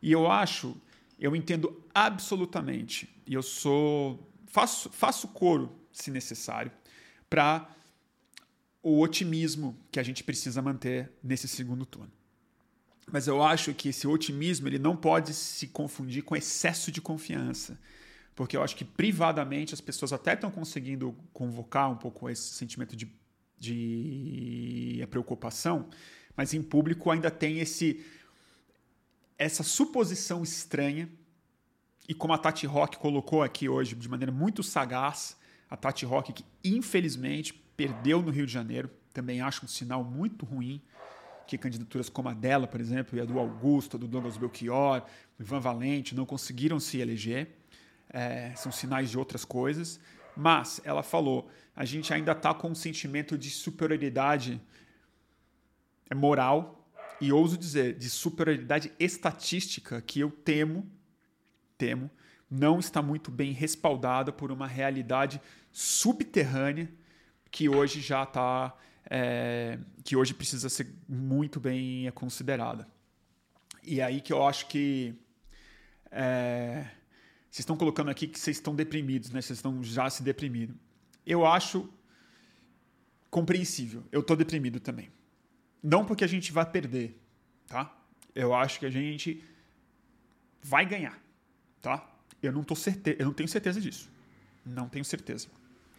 E 0.00 0.10
eu 0.10 0.30
acho 0.30 0.74
eu 1.18 1.36
entendo 1.36 1.84
absolutamente 1.94 3.08
e 3.26 3.34
eu 3.34 3.42
sou 3.42 4.26
faço 4.46 4.88
faço 4.90 5.28
coro 5.28 5.70
se 5.92 6.10
necessário 6.10 6.72
para 7.28 7.68
o 8.84 9.00
otimismo 9.00 9.74
que 9.90 9.98
a 9.98 10.02
gente 10.02 10.22
precisa 10.22 10.60
manter 10.60 11.10
nesse 11.22 11.48
segundo 11.48 11.86
turno. 11.86 12.12
Mas 13.10 13.26
eu 13.26 13.42
acho 13.42 13.72
que 13.72 13.88
esse 13.88 14.06
otimismo 14.06 14.68
ele 14.68 14.78
não 14.78 14.94
pode 14.94 15.32
se 15.32 15.68
confundir 15.68 16.22
com 16.22 16.36
excesso 16.36 16.92
de 16.92 17.00
confiança, 17.00 17.80
porque 18.34 18.54
eu 18.54 18.62
acho 18.62 18.76
que 18.76 18.84
privadamente 18.84 19.72
as 19.72 19.80
pessoas 19.80 20.12
até 20.12 20.34
estão 20.34 20.50
conseguindo 20.50 21.16
convocar 21.32 21.90
um 21.90 21.96
pouco 21.96 22.28
esse 22.28 22.52
sentimento 22.52 22.94
de, 22.94 23.10
de 23.58 25.06
preocupação, 25.10 25.88
mas 26.36 26.52
em 26.52 26.62
público 26.62 27.10
ainda 27.10 27.30
tem 27.30 27.60
esse 27.60 28.04
essa 29.38 29.62
suposição 29.62 30.42
estranha, 30.42 31.08
e 32.06 32.14
como 32.14 32.34
a 32.34 32.38
Tati 32.38 32.66
Rock 32.66 32.98
colocou 32.98 33.42
aqui 33.42 33.66
hoje 33.66 33.94
de 33.94 34.08
maneira 34.10 34.30
muito 34.30 34.62
sagaz, 34.62 35.36
a 35.70 35.76
Tati 35.76 36.04
Rock 36.04 36.34
que 36.34 36.44
infelizmente 36.62 37.63
perdeu 37.76 38.22
no 38.22 38.30
Rio 38.30 38.46
de 38.46 38.52
Janeiro, 38.52 38.90
também 39.12 39.40
acho 39.40 39.64
um 39.64 39.68
sinal 39.68 40.02
muito 40.02 40.44
ruim 40.44 40.82
que 41.46 41.58
candidaturas 41.58 42.08
como 42.08 42.28
a 42.28 42.34
dela, 42.34 42.66
por 42.66 42.80
exemplo, 42.80 43.18
e 43.18 43.20
a 43.20 43.24
do 43.24 43.38
Augusto, 43.38 43.98
do 43.98 44.08
Douglas 44.08 44.36
Belchior, 44.36 45.02
do 45.38 45.44
Ivan 45.44 45.60
Valente, 45.60 46.14
não 46.14 46.24
conseguiram 46.24 46.80
se 46.80 46.98
eleger. 46.98 47.48
É, 48.08 48.54
são 48.56 48.72
sinais 48.72 49.10
de 49.10 49.18
outras 49.18 49.44
coisas. 49.44 50.00
Mas 50.36 50.80
ela 50.84 51.02
falou: 51.02 51.50
a 51.76 51.84
gente 51.84 52.12
ainda 52.12 52.32
está 52.32 52.54
com 52.54 52.70
um 52.70 52.74
sentimento 52.74 53.36
de 53.36 53.50
superioridade 53.50 54.60
moral 56.14 56.88
e 57.20 57.32
ouso 57.32 57.56
dizer, 57.56 57.96
de 57.96 58.10
superioridade 58.10 58.92
estatística 58.98 60.00
que 60.00 60.20
eu 60.20 60.30
temo, 60.30 60.90
temo, 61.78 62.10
não 62.50 62.78
está 62.78 63.00
muito 63.00 63.30
bem 63.30 63.52
respaldada 63.52 64.32
por 64.32 64.50
uma 64.50 64.66
realidade 64.66 65.40
subterrânea 65.72 66.92
que 67.54 67.68
hoje 67.68 68.00
já 68.00 68.24
está, 68.24 68.76
é, 69.08 69.78
que 70.02 70.16
hoje 70.16 70.34
precisa 70.34 70.68
ser 70.68 70.92
muito 71.08 71.60
bem 71.60 72.10
considerada. 72.10 72.84
E 73.80 74.02
aí 74.02 74.20
que 74.20 74.32
eu 74.32 74.44
acho 74.44 74.66
que 74.66 75.14
é, 76.10 76.84
vocês 77.48 77.60
estão 77.60 77.76
colocando 77.76 78.10
aqui 78.10 78.26
que 78.26 78.40
vocês 78.40 78.56
estão 78.56 78.74
deprimidos, 78.74 79.30
né? 79.30 79.40
Vocês 79.40 79.58
estão 79.58 79.84
já 79.84 80.10
se 80.10 80.24
deprimindo. 80.24 80.74
Eu 81.24 81.46
acho 81.46 81.88
compreensível. 83.30 84.02
Eu 84.10 84.22
estou 84.22 84.36
deprimido 84.36 84.80
também. 84.80 85.08
Não 85.80 86.04
porque 86.04 86.24
a 86.24 86.26
gente 86.26 86.50
vai 86.50 86.68
perder, 86.68 87.16
tá? 87.68 87.96
Eu 88.34 88.52
acho 88.52 88.80
que 88.80 88.86
a 88.86 88.90
gente 88.90 89.44
vai 90.60 90.84
ganhar, 90.84 91.22
tá? 91.80 92.04
Eu 92.42 92.50
não 92.50 92.64
tô 92.64 92.74
certe... 92.74 93.14
eu 93.16 93.26
não 93.26 93.32
tenho 93.32 93.48
certeza 93.48 93.80
disso. 93.80 94.10
Não 94.66 94.88
tenho 94.88 95.04
certeza. 95.04 95.46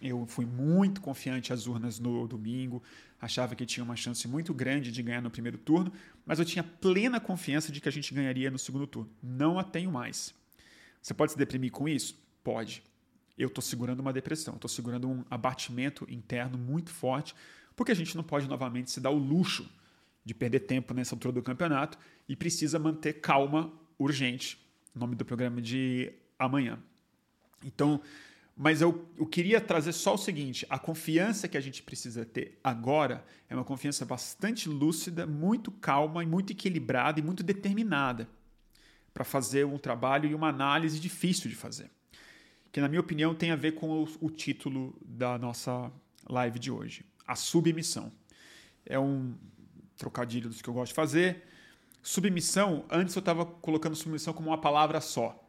Eu 0.07 0.25
fui 0.27 0.45
muito 0.45 1.01
confiante 1.01 1.51
às 1.51 1.65
urnas 1.65 1.99
no 1.99 2.27
domingo, 2.27 2.83
achava 3.19 3.55
que 3.55 3.65
tinha 3.65 3.83
uma 3.83 3.95
chance 3.95 4.27
muito 4.27 4.53
grande 4.53 4.91
de 4.91 5.01
ganhar 5.01 5.21
no 5.21 5.31
primeiro 5.31 5.57
turno, 5.57 5.91
mas 6.25 6.37
eu 6.37 6.45
tinha 6.45 6.63
plena 6.63 7.19
confiança 7.19 7.71
de 7.71 7.81
que 7.81 7.89
a 7.89 7.91
gente 7.91 8.13
ganharia 8.13 8.51
no 8.51 8.59
segundo 8.59 8.85
turno. 8.85 9.09
Não 9.21 9.57
a 9.57 9.63
tenho 9.63 9.91
mais. 9.91 10.33
Você 11.01 11.13
pode 11.13 11.31
se 11.31 11.37
deprimir 11.37 11.71
com 11.71 11.87
isso? 11.87 12.17
Pode. 12.43 12.83
Eu 13.37 13.47
estou 13.47 13.61
segurando 13.61 13.99
uma 13.99 14.13
depressão, 14.13 14.55
estou 14.55 14.69
segurando 14.69 15.09
um 15.09 15.25
abatimento 15.29 16.05
interno 16.09 16.57
muito 16.57 16.91
forte, 16.91 17.35
porque 17.75 17.91
a 17.91 17.95
gente 17.95 18.15
não 18.15 18.23
pode 18.23 18.47
novamente 18.47 18.91
se 18.91 19.01
dar 19.01 19.09
o 19.09 19.17
luxo 19.17 19.69
de 20.23 20.33
perder 20.33 20.61
tempo 20.61 20.93
nessa 20.93 21.15
altura 21.15 21.33
do 21.33 21.43
campeonato 21.43 21.97
e 22.27 22.35
precisa 22.35 22.79
manter 22.79 23.13
calma 23.13 23.71
urgente. 23.99 24.57
Nome 24.93 25.15
do 25.15 25.25
programa 25.25 25.61
de 25.61 26.13
amanhã. 26.39 26.79
Então, 27.63 28.01
mas 28.55 28.81
eu, 28.81 29.05
eu 29.17 29.25
queria 29.25 29.59
trazer 29.59 29.91
só 29.91 30.13
o 30.13 30.17
seguinte: 30.17 30.65
a 30.69 30.79
confiança 30.79 31.47
que 31.47 31.57
a 31.57 31.61
gente 31.61 31.83
precisa 31.83 32.23
ter 32.23 32.57
agora 32.63 33.25
é 33.49 33.55
uma 33.55 33.65
confiança 33.65 34.05
bastante 34.05 34.69
lúcida, 34.69 35.27
muito 35.27 35.71
calma 35.71 36.23
e 36.23 36.27
muito 36.27 36.51
equilibrada 36.51 37.19
e 37.19 37.23
muito 37.23 37.43
determinada 37.43 38.29
para 39.13 39.23
fazer 39.23 39.65
um 39.65 39.77
trabalho 39.77 40.29
e 40.29 40.35
uma 40.35 40.49
análise 40.49 40.99
difícil 40.99 41.49
de 41.49 41.55
fazer. 41.55 41.89
Que, 42.71 42.81
na 42.81 42.89
minha 42.89 42.99
opinião, 42.99 43.33
tem 43.33 43.51
a 43.51 43.55
ver 43.55 43.73
com 43.73 44.03
o, 44.03 44.07
o 44.19 44.29
título 44.29 44.93
da 45.05 45.37
nossa 45.37 45.91
live 46.29 46.59
de 46.59 46.69
hoje. 46.69 47.05
A 47.25 47.35
submissão. 47.35 48.11
É 48.85 48.99
um 48.99 49.33
trocadilho 49.97 50.49
dos 50.49 50.61
que 50.61 50.69
eu 50.69 50.73
gosto 50.73 50.91
de 50.91 50.95
fazer. 50.95 51.43
Submissão, 52.03 52.85
antes 52.89 53.15
eu 53.15 53.19
estava 53.19 53.45
colocando 53.45 53.95
submissão 53.95 54.33
como 54.33 54.49
uma 54.49 54.59
palavra 54.59 55.01
só, 55.01 55.41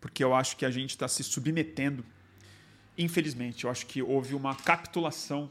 porque 0.00 0.24
eu 0.24 0.34
acho 0.34 0.56
que 0.56 0.64
a 0.64 0.70
gente 0.70 0.90
está 0.90 1.06
se 1.06 1.22
submetendo. 1.22 2.04
Infelizmente, 2.96 3.64
eu 3.64 3.70
acho 3.70 3.86
que 3.86 4.02
houve 4.02 4.34
uma 4.34 4.54
capitulação 4.54 5.50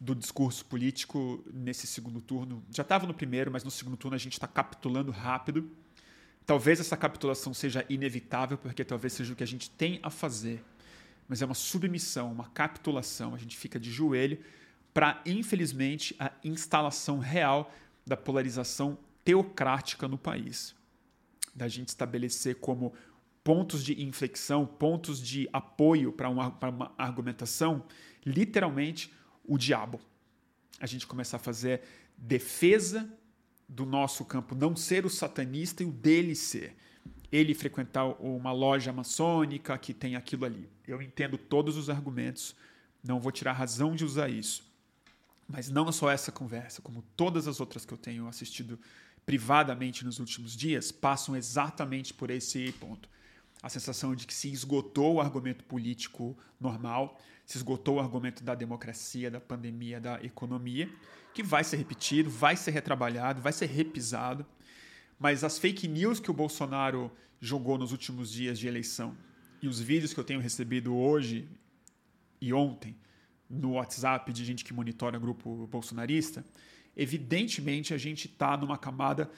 do 0.00 0.14
discurso 0.14 0.64
político 0.64 1.42
nesse 1.52 1.86
segundo 1.86 2.20
turno. 2.20 2.62
Já 2.70 2.82
estava 2.82 3.06
no 3.06 3.14
primeiro, 3.14 3.50
mas 3.50 3.64
no 3.64 3.70
segundo 3.70 3.96
turno 3.96 4.14
a 4.14 4.18
gente 4.18 4.34
está 4.34 4.46
capitulando 4.46 5.10
rápido. 5.10 5.70
Talvez 6.46 6.80
essa 6.80 6.96
capitulação 6.96 7.54
seja 7.54 7.84
inevitável, 7.88 8.58
porque 8.58 8.84
talvez 8.84 9.12
seja 9.12 9.32
o 9.32 9.36
que 9.36 9.42
a 9.42 9.46
gente 9.46 9.70
tem 9.70 9.98
a 10.02 10.10
fazer. 10.10 10.62
Mas 11.28 11.40
é 11.40 11.46
uma 11.46 11.54
submissão, 11.54 12.32
uma 12.32 12.48
capitulação. 12.50 13.34
A 13.34 13.38
gente 13.38 13.56
fica 13.56 13.78
de 13.78 13.90
joelho 13.90 14.38
para, 14.92 15.22
infelizmente, 15.24 16.14
a 16.18 16.30
instalação 16.44 17.18
real 17.18 17.72
da 18.06 18.16
polarização 18.16 18.98
teocrática 19.24 20.06
no 20.06 20.18
país. 20.18 20.74
Da 21.54 21.66
gente 21.66 21.88
estabelecer 21.88 22.56
como 22.56 22.92
pontos 23.44 23.84
de 23.84 24.02
inflexão, 24.02 24.64
pontos 24.64 25.20
de 25.20 25.46
apoio 25.52 26.10
para 26.10 26.30
uma, 26.30 26.48
uma 26.48 26.94
argumentação, 26.96 27.84
literalmente 28.24 29.12
o 29.44 29.58
diabo. 29.58 30.00
A 30.80 30.86
gente 30.86 31.06
começar 31.06 31.36
a 31.36 31.40
fazer 31.40 31.82
defesa 32.16 33.08
do 33.68 33.84
nosso 33.84 34.24
campo 34.24 34.54
não 34.54 34.74
ser 34.74 35.04
o 35.04 35.10
satanista 35.10 35.82
e 35.82 35.86
o 35.86 35.92
dele 35.92 36.34
ser. 36.34 36.74
Ele 37.30 37.52
frequentar 37.54 38.06
uma 38.20 38.52
loja 38.52 38.92
maçônica 38.92 39.76
que 39.76 39.92
tem 39.92 40.16
aquilo 40.16 40.46
ali. 40.46 40.68
Eu 40.86 41.02
entendo 41.02 41.36
todos 41.36 41.76
os 41.76 41.90
argumentos, 41.90 42.56
não 43.02 43.20
vou 43.20 43.30
tirar 43.30 43.52
razão 43.52 43.94
de 43.94 44.04
usar 44.04 44.30
isso. 44.30 44.64
Mas 45.46 45.68
não 45.68 45.90
só 45.92 46.10
essa 46.10 46.32
conversa, 46.32 46.80
como 46.80 47.02
todas 47.14 47.46
as 47.46 47.60
outras 47.60 47.84
que 47.84 47.92
eu 47.92 47.98
tenho 47.98 48.26
assistido 48.26 48.78
privadamente 49.26 50.04
nos 50.04 50.18
últimos 50.18 50.56
dias, 50.56 50.90
passam 50.90 51.36
exatamente 51.36 52.14
por 52.14 52.30
esse 52.30 52.72
ponto. 52.72 53.08
A 53.64 53.70
sensação 53.70 54.14
de 54.14 54.26
que 54.26 54.34
se 54.34 54.52
esgotou 54.52 55.14
o 55.14 55.20
argumento 55.22 55.64
político 55.64 56.36
normal, 56.60 57.18
se 57.46 57.56
esgotou 57.56 57.94
o 57.96 57.98
argumento 57.98 58.44
da 58.44 58.54
democracia, 58.54 59.30
da 59.30 59.40
pandemia, 59.40 59.98
da 59.98 60.22
economia, 60.22 60.86
que 61.32 61.42
vai 61.42 61.64
ser 61.64 61.78
repetido, 61.78 62.28
vai 62.28 62.56
ser 62.56 62.72
retrabalhado, 62.72 63.40
vai 63.40 63.54
ser 63.54 63.64
repisado. 63.64 64.44
Mas 65.18 65.42
as 65.42 65.56
fake 65.56 65.88
news 65.88 66.20
que 66.20 66.30
o 66.30 66.34
Bolsonaro 66.34 67.10
jogou 67.40 67.78
nos 67.78 67.90
últimos 67.90 68.30
dias 68.30 68.58
de 68.58 68.68
eleição 68.68 69.16
e 69.62 69.66
os 69.66 69.80
vídeos 69.80 70.12
que 70.12 70.20
eu 70.20 70.24
tenho 70.24 70.40
recebido 70.40 70.94
hoje 70.94 71.48
e 72.42 72.52
ontem 72.52 72.94
no 73.48 73.72
WhatsApp 73.72 74.30
de 74.30 74.44
gente 74.44 74.62
que 74.62 74.74
monitora 74.74 75.18
grupo 75.18 75.66
bolsonarista, 75.68 76.44
evidentemente 76.94 77.94
a 77.94 77.98
gente 77.98 78.26
está 78.26 78.58
numa 78.58 78.76
camada 78.76 79.30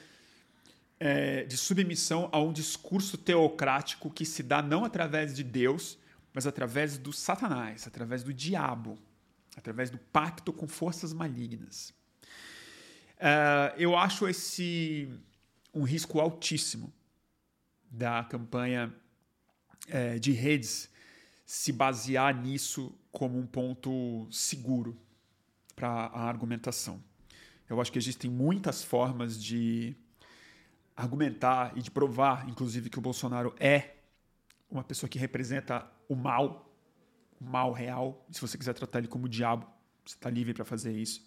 é, 0.99 1.43
de 1.43 1.57
submissão 1.57 2.29
a 2.31 2.39
um 2.39 2.51
discurso 2.51 3.17
teocrático 3.17 4.09
que 4.09 4.25
se 4.25 4.41
dá 4.41 4.61
não 4.61 4.83
através 4.83 5.35
de 5.35 5.43
Deus, 5.43 5.97
mas 6.33 6.47
através 6.47 6.97
do 6.97 7.13
Satanás, 7.13 7.87
através 7.87 8.23
do 8.23 8.33
diabo, 8.33 8.97
através 9.55 9.89
do 9.89 9.97
pacto 9.97 10.53
com 10.53 10.67
forças 10.67 11.13
malignas. 11.13 11.93
Uh, 13.17 13.73
eu 13.77 13.97
acho 13.97 14.27
esse 14.27 15.09
um 15.73 15.83
risco 15.83 16.19
altíssimo 16.19 16.93
da 17.89 18.23
campanha 18.23 18.93
uh, 19.87 20.19
de 20.19 20.31
redes 20.31 20.89
se 21.45 21.71
basear 21.71 22.39
nisso 22.39 22.93
como 23.11 23.39
um 23.39 23.47
ponto 23.47 24.27
seguro 24.31 24.99
para 25.75 25.89
a 25.89 26.27
argumentação. 26.27 27.03
Eu 27.69 27.81
acho 27.81 27.91
que 27.91 27.97
existem 27.97 28.29
muitas 28.29 28.83
formas 28.83 29.41
de 29.41 29.95
argumentar 30.97 31.77
e 31.77 31.81
de 31.81 31.91
provar, 31.91 32.49
inclusive, 32.49 32.89
que 32.89 32.97
o 32.97 33.01
Bolsonaro 33.01 33.55
é 33.59 33.97
uma 34.69 34.83
pessoa 34.83 35.07
que 35.07 35.19
representa 35.19 35.89
o 36.09 36.15
mal, 36.15 36.73
o 37.39 37.45
mal 37.45 37.71
real. 37.71 38.25
Se 38.31 38.41
você 38.41 38.57
quiser 38.57 38.73
tratar 38.73 38.97
ele 38.97 39.07
como 39.07 39.29
diabo, 39.29 39.67
você 40.03 40.15
está 40.15 40.29
livre 40.29 40.55
para 40.55 40.65
fazer 40.65 40.91
isso. 40.91 41.23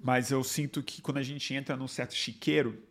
Mas 0.00 0.30
eu 0.30 0.42
sinto 0.42 0.82
que 0.82 1.02
quando 1.02 1.18
a 1.18 1.22
gente 1.22 1.52
entra 1.52 1.76
num 1.76 1.86
certo 1.86 2.14
chiqueiro, 2.14 2.82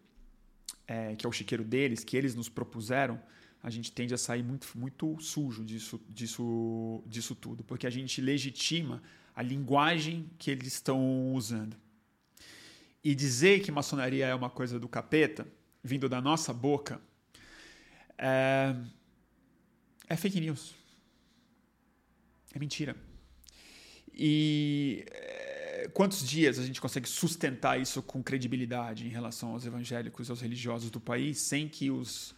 é, 0.87 1.15
que 1.15 1.25
é 1.25 1.29
o 1.29 1.31
chiqueiro 1.31 1.63
deles, 1.63 2.03
que 2.03 2.15
eles 2.15 2.35
nos 2.35 2.47
propuseram, 2.47 3.19
a 3.61 3.69
gente 3.71 3.91
tende 3.91 4.13
a 4.13 4.17
sair 4.17 4.43
muito, 4.43 4.67
muito 4.75 5.19
sujo 5.19 5.65
disso, 5.65 5.99
disso, 6.07 7.03
disso 7.07 7.33
tudo, 7.33 7.63
porque 7.63 7.87
a 7.87 7.89
gente 7.89 8.21
legitima 8.21 9.01
a 9.35 9.41
linguagem 9.41 10.29
que 10.37 10.51
eles 10.51 10.67
estão 10.67 11.33
usando. 11.33 11.75
E 13.05 13.13
dizer 13.13 13.61
que 13.61 13.71
maçonaria 13.71 14.25
é 14.25 14.33
uma 14.33 14.49
coisa 14.49 14.79
do 14.79 14.87
capeta, 14.87 15.47
vindo 15.83 16.09
da 16.09 16.19
nossa 16.19 16.51
boca, 16.51 16.99
é, 18.17 18.75
é 20.09 20.15
fake 20.15 20.41
news. 20.41 20.73
É 22.51 22.57
mentira. 22.57 22.95
E 24.11 25.05
é, 25.11 25.87
quantos 25.93 26.27
dias 26.27 26.57
a 26.57 26.65
gente 26.65 26.81
consegue 26.81 27.07
sustentar 27.07 27.79
isso 27.79 28.01
com 28.01 28.23
credibilidade 28.23 29.05
em 29.05 29.09
relação 29.09 29.51
aos 29.51 29.67
evangélicos 29.67 30.31
aos 30.31 30.41
religiosos 30.41 30.89
do 30.89 30.99
país, 30.99 31.37
sem 31.37 31.69
que 31.69 31.91
os, 31.91 32.33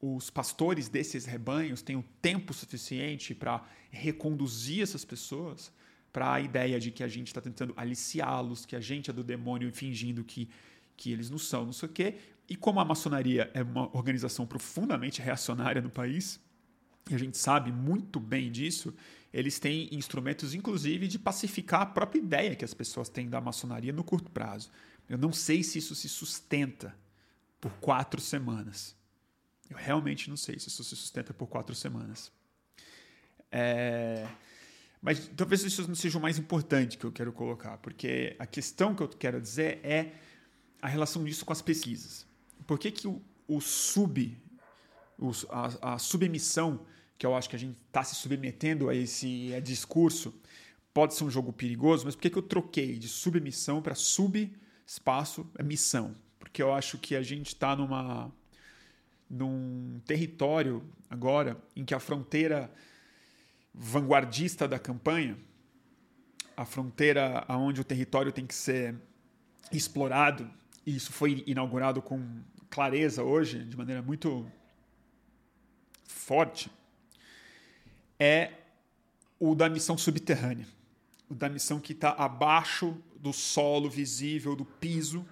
os 0.00 0.30
pastores 0.30 0.88
desses 0.88 1.24
rebanhos 1.24 1.82
tenham 1.82 2.04
tempo 2.22 2.54
suficiente 2.54 3.34
para 3.34 3.68
reconduzir 3.90 4.84
essas 4.84 5.04
pessoas 5.04 5.72
para 6.12 6.34
a 6.34 6.40
ideia 6.40 6.80
de 6.80 6.90
que 6.90 7.02
a 7.02 7.08
gente 7.08 7.28
está 7.28 7.40
tentando 7.40 7.72
aliciá-los, 7.76 8.64
que 8.64 8.74
a 8.74 8.80
gente 8.80 9.10
é 9.10 9.12
do 9.12 9.22
demônio 9.22 9.72
fingindo 9.72 10.24
que, 10.24 10.48
que 10.96 11.12
eles 11.12 11.30
não 11.30 11.38
são, 11.38 11.64
não 11.66 11.72
sei 11.72 11.88
o 11.88 11.92
quê. 11.92 12.14
E 12.48 12.56
como 12.56 12.80
a 12.80 12.84
maçonaria 12.84 13.50
é 13.52 13.62
uma 13.62 13.94
organização 13.96 14.46
profundamente 14.46 15.20
reacionária 15.20 15.82
no 15.82 15.90
país, 15.90 16.40
e 17.10 17.14
a 17.14 17.18
gente 17.18 17.36
sabe 17.38 17.70
muito 17.70 18.18
bem 18.18 18.50
disso, 18.50 18.94
eles 19.32 19.58
têm 19.58 19.88
instrumentos, 19.92 20.54
inclusive, 20.54 21.06
de 21.06 21.18
pacificar 21.18 21.82
a 21.82 21.86
própria 21.86 22.18
ideia 22.18 22.56
que 22.56 22.64
as 22.64 22.74
pessoas 22.74 23.08
têm 23.08 23.28
da 23.28 23.40
maçonaria 23.40 23.92
no 23.92 24.02
curto 24.02 24.30
prazo. 24.30 24.70
Eu 25.08 25.18
não 25.18 25.32
sei 25.32 25.62
se 25.62 25.78
isso 25.78 25.94
se 25.94 26.08
sustenta 26.08 26.94
por 27.60 27.72
quatro 27.74 28.20
semanas. 28.20 28.96
Eu 29.68 29.76
realmente 29.76 30.30
não 30.30 30.36
sei 30.36 30.58
se 30.58 30.68
isso 30.68 30.82
se 30.82 30.96
sustenta 30.96 31.34
por 31.34 31.46
quatro 31.46 31.74
semanas. 31.74 32.32
É... 33.50 34.26
Mas 35.00 35.30
talvez 35.36 35.62
isso 35.62 35.86
não 35.86 35.94
seja 35.94 36.18
o 36.18 36.20
mais 36.20 36.38
importante 36.38 36.98
que 36.98 37.04
eu 37.04 37.12
quero 37.12 37.32
colocar, 37.32 37.78
porque 37.78 38.34
a 38.38 38.46
questão 38.46 38.94
que 38.94 39.02
eu 39.02 39.08
quero 39.08 39.40
dizer 39.40 39.80
é 39.84 40.12
a 40.82 40.88
relação 40.88 41.24
disso 41.24 41.44
com 41.44 41.52
as 41.52 41.62
pesquisas. 41.62 42.26
Por 42.66 42.78
que, 42.78 42.90
que 42.90 43.06
o, 43.06 43.22
o 43.46 43.60
sub, 43.60 44.36
o, 45.18 45.30
a, 45.50 45.94
a 45.94 45.98
submissão 45.98 46.84
que 47.18 47.26
eu 47.26 47.34
acho 47.34 47.50
que 47.50 47.56
a 47.56 47.58
gente 47.58 47.76
está 47.86 48.04
se 48.04 48.14
submetendo 48.14 48.88
a 48.88 48.94
esse 48.94 49.52
a 49.54 49.60
discurso, 49.60 50.32
pode 50.94 51.14
ser 51.14 51.24
um 51.24 51.30
jogo 51.30 51.52
perigoso, 51.52 52.04
mas 52.04 52.14
por 52.14 52.22
que, 52.22 52.30
que 52.30 52.38
eu 52.38 52.42
troquei 52.42 52.96
de 52.96 53.08
submissão 53.08 53.82
para 53.82 53.94
sub-espaço 53.94 55.46
é 55.58 55.62
missão? 55.62 56.14
Porque 56.38 56.62
eu 56.62 56.72
acho 56.72 56.96
que 56.98 57.16
a 57.16 57.22
gente 57.22 57.48
está 57.48 57.74
numa 57.74 58.32
num 59.28 60.00
território 60.06 60.82
agora 61.10 61.60
em 61.76 61.84
que 61.84 61.92
a 61.92 62.00
fronteira 62.00 62.72
vanguardista 63.74 64.66
da 64.66 64.78
campanha, 64.78 65.38
a 66.56 66.64
fronteira 66.64 67.44
aonde 67.46 67.80
o 67.80 67.84
território 67.84 68.32
tem 68.32 68.46
que 68.46 68.54
ser 68.54 68.96
explorado, 69.70 70.50
e 70.84 70.96
isso 70.96 71.12
foi 71.12 71.44
inaugurado 71.46 72.02
com 72.02 72.42
clareza 72.70 73.22
hoje, 73.22 73.64
de 73.64 73.76
maneira 73.76 74.02
muito 74.02 74.50
forte, 76.04 76.70
é 78.18 78.52
o 79.38 79.54
da 79.54 79.68
missão 79.68 79.96
subterrânea, 79.96 80.66
o 81.28 81.34
da 81.34 81.48
missão 81.48 81.78
que 81.78 81.92
está 81.92 82.10
abaixo 82.10 82.96
do 83.16 83.32
solo 83.32 83.88
visível, 83.88 84.56
do 84.56 84.64
piso 84.64 85.24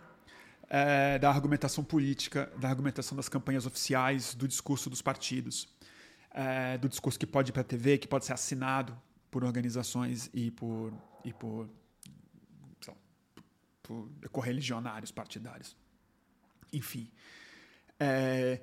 é, 0.68 1.18
da 1.18 1.31
argumentação 1.31 1.85
política, 1.85 2.53
da 2.59 2.68
argumentação 2.68 3.16
das 3.16 3.29
campanhas 3.29 3.66
oficiais, 3.66 4.35
do 4.35 4.46
discurso 4.46 4.90
dos 4.90 5.03
partidos, 5.03 5.68
é, 6.37 6.79
do 6.79 6.88
discurso 6.88 7.18
que 7.18 7.27
pode 7.27 7.51
ir 7.51 7.53
para 7.53 7.62
a 7.62 7.64
TV, 7.64 7.99
que 7.99 8.07
pode 8.07 8.25
ser 8.25 8.33
assinado 8.33 8.96
por 9.31 9.42
organizações 9.42 10.31
e 10.33 10.53
por, 10.53 10.92
e 11.25 11.33
por, 11.33 11.68
lá, 12.81 12.96
por 13.83 14.09
correligionários 14.31 15.11
partidários. 15.11 15.77
Enfim. 16.72 17.11
É, 17.99 18.61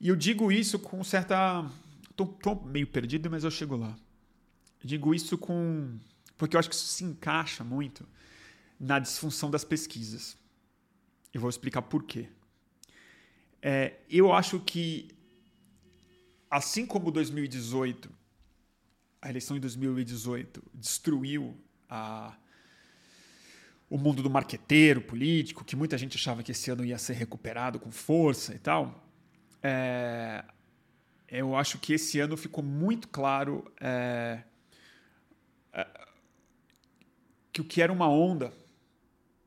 e 0.00 0.08
eu 0.08 0.16
digo 0.16 0.50
isso 0.50 0.78
com 0.78 1.02
certa 1.04 1.68
Estou 2.16 2.64
meio 2.64 2.86
perdido, 2.86 3.30
mas 3.30 3.44
eu 3.44 3.50
chego 3.50 3.76
lá. 3.76 3.94
Eu 4.82 4.88
digo 4.88 5.14
isso 5.14 5.36
com. 5.36 5.98
Porque 6.38 6.56
eu 6.56 6.58
acho 6.58 6.70
que 6.70 6.74
isso 6.74 6.86
se 6.86 7.04
encaixa 7.04 7.62
muito 7.62 8.08
na 8.80 8.98
disfunção 8.98 9.50
das 9.50 9.64
pesquisas. 9.64 10.34
Eu 11.32 11.42
vou 11.42 11.50
explicar 11.50 11.82
por 11.82 12.04
quê. 12.04 12.30
É, 13.60 13.98
eu 14.08 14.32
acho 14.32 14.60
que, 14.60 15.08
assim 16.50 16.86
como 16.86 17.10
2018, 17.10 18.10
a 19.20 19.28
eleição 19.28 19.56
de 19.56 19.60
2018 19.60 20.62
destruiu 20.74 21.56
a, 21.88 22.36
o 23.90 23.98
mundo 23.98 24.22
do 24.22 24.30
marqueteiro 24.30 25.00
político, 25.00 25.64
que 25.64 25.76
muita 25.76 25.98
gente 25.98 26.16
achava 26.16 26.42
que 26.42 26.52
esse 26.52 26.70
ano 26.70 26.84
ia 26.84 26.98
ser 26.98 27.14
recuperado 27.14 27.78
com 27.78 27.90
força 27.90 28.54
e 28.54 28.58
tal, 28.58 29.04
é, 29.62 30.44
eu 31.28 31.56
acho 31.56 31.78
que 31.78 31.92
esse 31.92 32.20
ano 32.20 32.36
ficou 32.36 32.62
muito 32.62 33.08
claro 33.08 33.70
é, 33.80 34.42
é, 35.72 35.86
que 37.52 37.60
o 37.60 37.64
que 37.64 37.82
era 37.82 37.92
uma 37.92 38.08
onda 38.08 38.52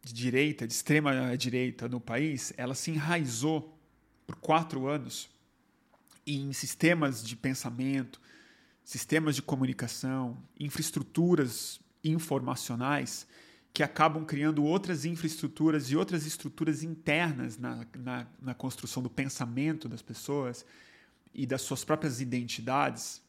de 0.03 0.13
direita, 0.13 0.67
de 0.67 0.73
extrema 0.73 1.37
direita 1.37 1.87
no 1.87 2.01
país, 2.01 2.53
ela 2.57 2.75
se 2.75 2.91
enraizou 2.91 3.77
por 4.25 4.35
quatro 4.35 4.87
anos 4.87 5.29
em 6.25 6.51
sistemas 6.53 7.23
de 7.23 7.35
pensamento, 7.35 8.19
sistemas 8.83 9.35
de 9.35 9.41
comunicação, 9.41 10.37
infraestruturas 10.59 11.79
informacionais 12.03 13.27
que 13.73 13.83
acabam 13.83 14.25
criando 14.25 14.63
outras 14.63 15.05
infraestruturas 15.05 15.91
e 15.91 15.95
outras 15.95 16.25
estruturas 16.25 16.83
internas 16.83 17.57
na, 17.57 17.85
na, 17.95 18.27
na 18.41 18.53
construção 18.53 19.01
do 19.01 19.09
pensamento 19.09 19.87
das 19.87 20.01
pessoas 20.01 20.65
e 21.33 21.45
das 21.45 21.61
suas 21.61 21.83
próprias 21.83 22.19
identidades, 22.19 23.21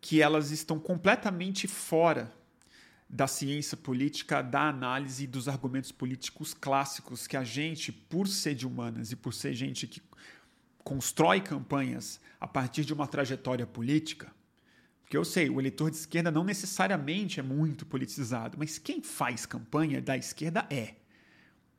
que 0.00 0.22
elas 0.22 0.50
estão 0.50 0.78
completamente 0.78 1.68
fora 1.68 2.32
da 3.08 3.26
ciência 3.26 3.76
política, 3.76 4.42
da 4.42 4.68
análise 4.68 5.26
dos 5.26 5.46
argumentos 5.46 5.92
políticos 5.92 6.54
clássicos 6.54 7.26
que 7.26 7.36
a 7.36 7.44
gente, 7.44 7.92
por 7.92 8.26
ser 8.26 8.54
de 8.54 8.66
humanas 8.66 9.12
e 9.12 9.16
por 9.16 9.34
ser 9.34 9.52
gente 9.52 9.86
que 9.86 10.02
constrói 10.84 11.40
campanhas 11.40 12.20
a 12.38 12.46
partir 12.46 12.84
de 12.84 12.92
uma 12.92 13.06
trajetória 13.06 13.66
política, 13.66 14.30
porque 15.02 15.16
eu 15.16 15.24
sei, 15.24 15.50
o 15.50 15.60
eleitor 15.60 15.90
de 15.90 15.96
esquerda 15.96 16.30
não 16.30 16.44
necessariamente 16.44 17.40
é 17.40 17.42
muito 17.42 17.84
politizado, 17.86 18.56
mas 18.58 18.78
quem 18.78 19.02
faz 19.02 19.46
campanha 19.46 20.00
da 20.00 20.16
esquerda 20.16 20.66
é. 20.70 20.94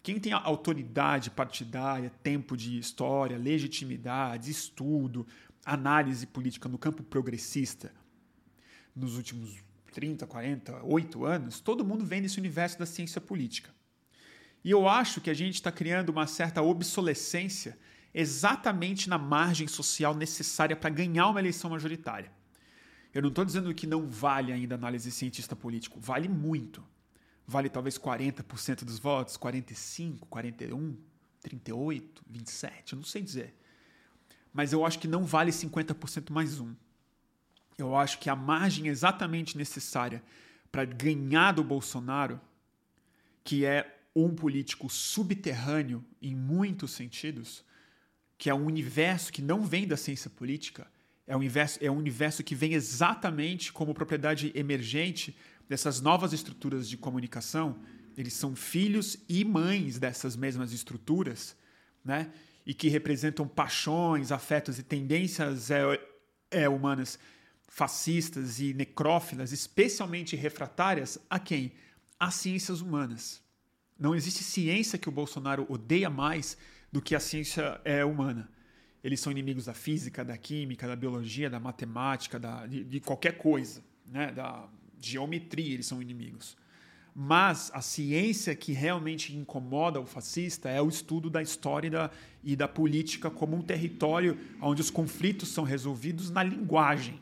Quem 0.03 0.19
tem 0.19 0.31
autoridade 0.33 1.31
partidária, 1.31 2.11
tempo 2.21 2.55
de 2.55 2.77
história, 2.77 3.37
legitimidade, 3.37 4.51
estudo, 4.51 5.25
análise 5.65 6.27
política 6.27 6.69
no 6.69 6.77
campo 6.77 7.01
progressista 7.01 7.91
nos 8.95 9.17
últimos 9.17 9.57
30, 9.91 10.27
40, 10.27 10.83
8 10.83 11.25
anos, 11.25 11.59
todo 11.59 11.83
mundo 11.83 12.05
vem 12.05 12.21
nesse 12.21 12.37
universo 12.37 12.77
da 12.77 12.85
ciência 12.85 13.19
política. 13.19 13.73
E 14.63 14.71
eu 14.71 14.87
acho 14.87 15.21
que 15.21 15.29
a 15.29 15.33
gente 15.33 15.55
está 15.55 15.71
criando 15.71 16.09
uma 16.09 16.27
certa 16.27 16.61
obsolescência 16.61 17.77
exatamente 18.19 19.09
na 19.09 19.17
margem 19.17 19.67
social 19.67 20.15
necessária 20.15 20.75
para 20.75 20.89
ganhar 20.89 21.27
uma 21.27 21.39
eleição 21.39 21.69
majoritária. 21.69 22.31
Eu 23.13 23.21
não 23.21 23.29
estou 23.29 23.45
dizendo 23.45 23.73
que 23.73 23.85
não 23.85 24.09
vale 24.09 24.51
ainda 24.51 24.75
análise 24.75 25.11
cientista 25.11 25.55
político, 25.55 25.99
vale 25.99 26.27
muito 26.27 26.83
vale 27.47 27.69
talvez 27.69 27.97
40% 27.97 28.83
dos 28.83 28.99
votos, 28.99 29.37
45, 29.37 30.25
41, 30.27 30.97
38, 31.41 32.23
27, 32.27 32.93
eu 32.93 32.97
não 32.97 33.05
sei 33.05 33.21
dizer. 33.21 33.53
Mas 34.53 34.73
eu 34.73 34.85
acho 34.85 34.99
que 34.99 35.07
não 35.07 35.23
vale 35.23 35.51
50% 35.51 36.31
mais 36.31 36.59
um. 36.59 36.73
Eu 37.77 37.95
acho 37.95 38.19
que 38.19 38.29
a 38.29 38.35
margem 38.35 38.87
exatamente 38.87 39.57
necessária 39.57 40.23
para 40.71 40.85
ganhar 40.85 41.51
do 41.51 41.63
Bolsonaro, 41.63 42.39
que 43.43 43.65
é 43.65 43.99
um 44.15 44.33
político 44.33 44.89
subterrâneo 44.89 46.03
em 46.21 46.33
muitos 46.33 46.91
sentidos, 46.91 47.63
que 48.37 48.49
é 48.49 48.53
um 48.53 48.65
universo 48.65 49.31
que 49.31 49.41
não 49.41 49.63
vem 49.65 49.87
da 49.87 49.97
ciência 49.97 50.29
política, 50.29 50.87
é 51.27 51.35
um 51.35 51.39
universo, 51.39 51.79
é 51.81 51.89
um 51.89 51.97
universo 51.97 52.43
que 52.43 52.53
vem 52.53 52.73
exatamente 52.73 53.73
como 53.73 53.93
propriedade 53.93 54.51
emergente 54.53 55.35
dessas 55.67 55.99
novas 55.99 56.33
estruturas 56.33 56.87
de 56.87 56.97
comunicação, 56.97 57.79
eles 58.17 58.33
são 58.33 58.55
filhos 58.55 59.17
e 59.27 59.43
mães 59.43 59.99
dessas 59.99 60.35
mesmas 60.35 60.71
estruturas, 60.71 61.55
né? 62.03 62.31
E 62.65 62.73
que 62.73 62.87
representam 62.87 63.47
paixões, 63.47 64.31
afetos 64.31 64.79
e 64.79 64.83
tendências 64.83 65.69
é, 65.69 65.81
é, 66.49 66.69
humanas 66.69 67.19
fascistas 67.67 68.59
e 68.59 68.73
necrófilas, 68.73 69.51
especialmente 69.51 70.35
refratárias 70.35 71.19
a 71.29 71.37
quem? 71.37 71.73
Às 72.19 72.35
ciências 72.35 72.81
humanas. 72.81 73.41
Não 73.99 74.15
existe 74.15 74.43
ciência 74.43 74.97
que 74.97 75.09
o 75.09 75.11
Bolsonaro 75.11 75.65
odeia 75.69 76.09
mais 76.09 76.57
do 76.95 77.01
que 77.01 77.13
a 77.13 77.19
ciência 77.19 77.81
é 77.83 78.05
humana. 78.05 78.49
Eles 79.03 79.19
são 79.19 79.29
inimigos 79.29 79.65
da 79.65 79.73
física, 79.73 80.23
da 80.23 80.37
química, 80.37 80.87
da 80.87 80.95
biologia, 80.95 81.49
da 81.49 81.59
matemática, 81.59 82.39
da, 82.39 82.65
de, 82.65 82.85
de 82.85 83.01
qualquer 83.01 83.37
coisa, 83.37 83.83
né? 84.09 84.31
da, 84.31 84.65
geometria 84.97 85.73
eles 85.73 85.85
são 85.85 86.01
inimigos. 86.01 86.55
Mas 87.13 87.69
a 87.73 87.81
ciência 87.81 88.55
que 88.55 88.71
realmente 88.71 89.35
incomoda 89.35 89.99
o 89.99 90.05
fascista 90.05 90.69
é 90.69 90.81
o 90.81 90.87
estudo 90.87 91.29
da 91.29 91.41
história 91.41 91.87
e 91.87 91.89
da, 91.89 92.11
e 92.41 92.55
da 92.55 92.67
política 92.67 93.29
como 93.29 93.57
um 93.57 93.61
território 93.61 94.37
onde 94.61 94.81
os 94.81 94.89
conflitos 94.89 95.49
são 95.49 95.65
resolvidos 95.65 96.29
na 96.29 96.43
linguagem. 96.43 97.19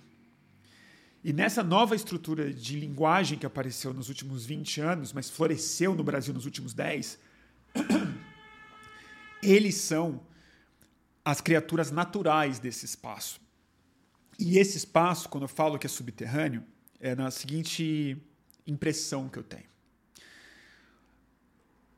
E 1.24 1.34
nessa 1.34 1.64
nova 1.64 1.96
estrutura 1.96 2.54
de 2.54 2.80
linguagem 2.80 3.40
que 3.40 3.46
apareceu 3.46 3.92
nos 3.92 4.08
últimos 4.08 4.46
20 4.46 4.82
anos, 4.82 5.12
mas 5.12 5.32
floresceu 5.32 5.96
no 5.96 6.04
Brasil 6.04 6.32
nos 6.32 6.46
últimos 6.46 6.76
10, 6.76 7.18
eles 9.44 9.76
são 9.76 10.26
as 11.24 11.42
criaturas 11.42 11.92
naturais 11.92 12.60
desse 12.60 12.86
espaço. 12.86 13.40
E 14.38 14.58
esse 14.58 14.78
espaço, 14.78 15.30
quando 15.30 15.44
eu 15.44 15.48
falo 15.48 15.78
que 15.78 15.88
é 15.88 15.90
subterrâneo, 15.90 16.64
é 17.00 17.16
na 17.16 17.30
seguinte 17.32 18.18
impressão 18.66 19.30
que 19.30 19.38
eu 19.38 19.44
tenho. 19.44 19.72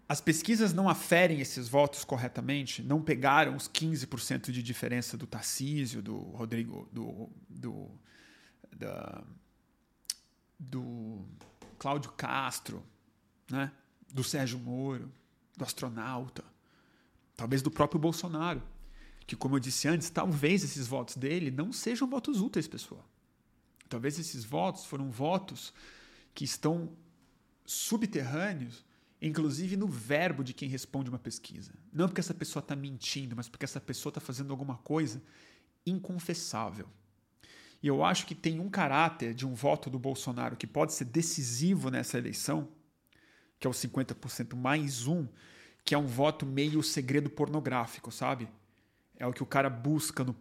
As 0.07 0.21
pesquisas 0.21 0.71
não 0.71 0.87
aferem 0.87 1.39
esses 1.41 1.67
votos 1.67 2.03
corretamente, 2.03 2.83
não 2.83 3.01
pegaram 3.01 3.55
os 3.55 3.67
15% 3.67 4.51
de 4.51 4.61
diferença 4.61 5.17
do 5.17 5.25
Tarcísio, 5.25 6.01
do 6.01 6.17
Rodrigo, 6.17 6.87
do, 6.91 7.27
do, 7.49 7.89
da, 8.75 9.23
do 10.59 11.25
Cláudio 11.79 12.11
Castro, 12.11 12.83
né? 13.49 13.71
do 14.13 14.23
Sérgio 14.23 14.59
Moro, 14.59 15.11
do 15.57 15.63
astronauta, 15.63 16.43
talvez 17.35 17.61
do 17.61 17.71
próprio 17.71 17.99
Bolsonaro, 17.99 18.61
que, 19.27 19.35
como 19.35 19.55
eu 19.55 19.59
disse 19.59 19.87
antes, 19.87 20.09
talvez 20.09 20.63
esses 20.63 20.87
votos 20.87 21.15
dele 21.15 21.49
não 21.49 21.71
sejam 21.71 22.07
votos 22.07 22.41
úteis, 22.41 22.67
pessoal. 22.67 23.07
Talvez 23.89 24.19
esses 24.19 24.43
votos 24.43 24.85
foram 24.85 25.09
votos 25.09 25.73
que 26.33 26.43
estão 26.43 26.91
subterrâneos, 27.65 28.85
inclusive 29.21 29.75
no 29.75 29.87
verbo 29.87 30.43
de 30.43 30.53
quem 30.53 30.69
responde 30.69 31.09
uma 31.09 31.19
pesquisa. 31.19 31.73
Não 31.91 32.07
porque 32.07 32.21
essa 32.21 32.33
pessoa 32.33 32.61
está 32.61 32.75
mentindo, 32.75 33.35
mas 33.35 33.47
porque 33.47 33.65
essa 33.65 33.81
pessoa 33.81 34.11
está 34.11 34.21
fazendo 34.21 34.51
alguma 34.51 34.77
coisa 34.77 35.21
inconfessável. 35.85 36.87
E 37.81 37.87
eu 37.87 38.03
acho 38.03 38.25
que 38.25 38.35
tem 38.35 38.59
um 38.59 38.69
caráter 38.69 39.33
de 39.33 39.45
um 39.45 39.53
voto 39.53 39.89
do 39.89 39.99
Bolsonaro 39.99 40.55
que 40.55 40.67
pode 40.67 40.93
ser 40.93 41.05
decisivo 41.05 41.89
nessa 41.89 42.17
eleição, 42.17 42.67
que 43.59 43.67
é 43.67 43.69
o 43.69 43.73
50% 43.73 44.55
mais 44.55 45.07
um, 45.07 45.27
que 45.85 45.93
é 45.93 45.97
um 45.97 46.07
voto 46.07 46.45
meio 46.47 46.81
segredo 46.81 47.29
pornográfico, 47.29 48.11
sabe? 48.11 48.49
É 49.17 49.25
o 49.27 49.31
que 49.31 49.43
o 49.43 49.45
cara 49.45 49.69
busca 49.69 50.23
no, 50.23 50.35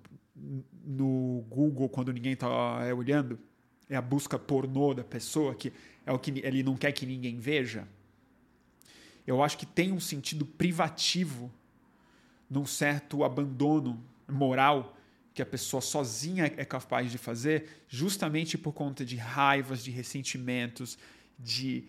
no 0.82 1.44
Google 1.50 1.88
quando 1.90 2.12
ninguém 2.12 2.32
está 2.32 2.48
é, 2.82 2.94
olhando, 2.94 3.38
é 3.88 3.94
a 3.94 4.02
busca 4.02 4.38
pornô 4.38 4.94
da 4.94 5.04
pessoa, 5.04 5.54
que 5.54 5.70
é 6.06 6.12
o 6.12 6.18
que 6.18 6.30
ele 6.42 6.62
não 6.62 6.76
quer 6.76 6.92
que 6.92 7.04
ninguém 7.04 7.38
veja. 7.38 7.86
Eu 9.26 9.42
acho 9.42 9.58
que 9.58 9.66
tem 9.66 9.92
um 9.92 10.00
sentido 10.00 10.46
privativo 10.46 11.52
num 12.48 12.64
certo 12.64 13.22
abandono 13.22 14.02
moral 14.26 14.96
que 15.34 15.42
a 15.42 15.46
pessoa 15.46 15.80
sozinha 15.80 16.44
é 16.56 16.64
capaz 16.64 17.10
de 17.10 17.18
fazer, 17.18 17.84
justamente 17.88 18.56
por 18.56 18.72
conta 18.72 19.04
de 19.04 19.16
raivas, 19.16 19.82
de 19.82 19.90
ressentimentos, 19.90 20.96
de 21.38 21.84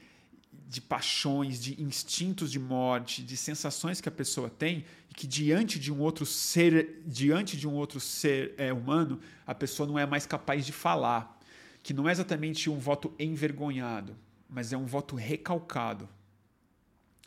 de 0.68 0.82
paixões, 0.82 1.62
de 1.62 1.82
instintos 1.82 2.52
de 2.52 2.60
morte, 2.60 3.24
de 3.24 3.38
sensações 3.38 4.02
que 4.02 4.10
a 4.10 4.12
pessoa 4.12 4.50
tem 4.50 4.86
e 5.10 5.14
que 5.14 5.28
diante 5.28 5.80
de 5.80 5.92
um 5.92 6.00
outro 6.00 6.26
ser, 6.26 7.02
diante 7.06 7.58
de 7.58 7.68
um 7.68 7.74
outro 7.74 8.00
ser 8.00 8.54
é, 8.58 8.74
humano, 8.74 9.20
a 9.46 9.56
pessoa 9.56 9.88
não 9.88 9.98
é 9.98 10.06
mais 10.06 10.26
capaz 10.26 10.66
de 10.66 10.72
falar, 10.72 11.40
que 11.82 11.94
não 11.94 12.10
é 12.10 12.12
exatamente 12.12 12.70
um 12.70 12.78
voto 12.78 13.14
envergonhado, 13.20 14.16
mas 14.50 14.74
é 14.74 14.78
um 14.78 14.86
voto 14.86 15.16
recalcado. 15.16 16.10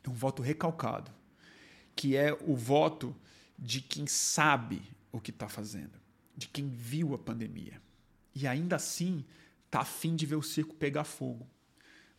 É 0.02 0.08
um 0.08 0.14
voto 0.14 0.42
recalcado, 0.42 1.10
que 1.94 2.16
é 2.16 2.36
o 2.46 2.56
voto 2.56 3.14
de 3.58 3.80
quem 3.80 4.06
sabe 4.06 4.82
o 5.10 5.20
que 5.20 5.30
está 5.30 5.48
fazendo, 5.48 5.98
de 6.36 6.48
quem 6.48 6.68
viu 6.68 7.14
a 7.14 7.18
pandemia. 7.18 7.80
E 8.34 8.46
ainda 8.46 8.76
assim 8.76 9.24
está 9.66 9.80
afim 9.80 10.16
de 10.16 10.24
ver 10.24 10.36
o 10.36 10.42
circo 10.42 10.74
pegar 10.74 11.04
fogo 11.04 11.46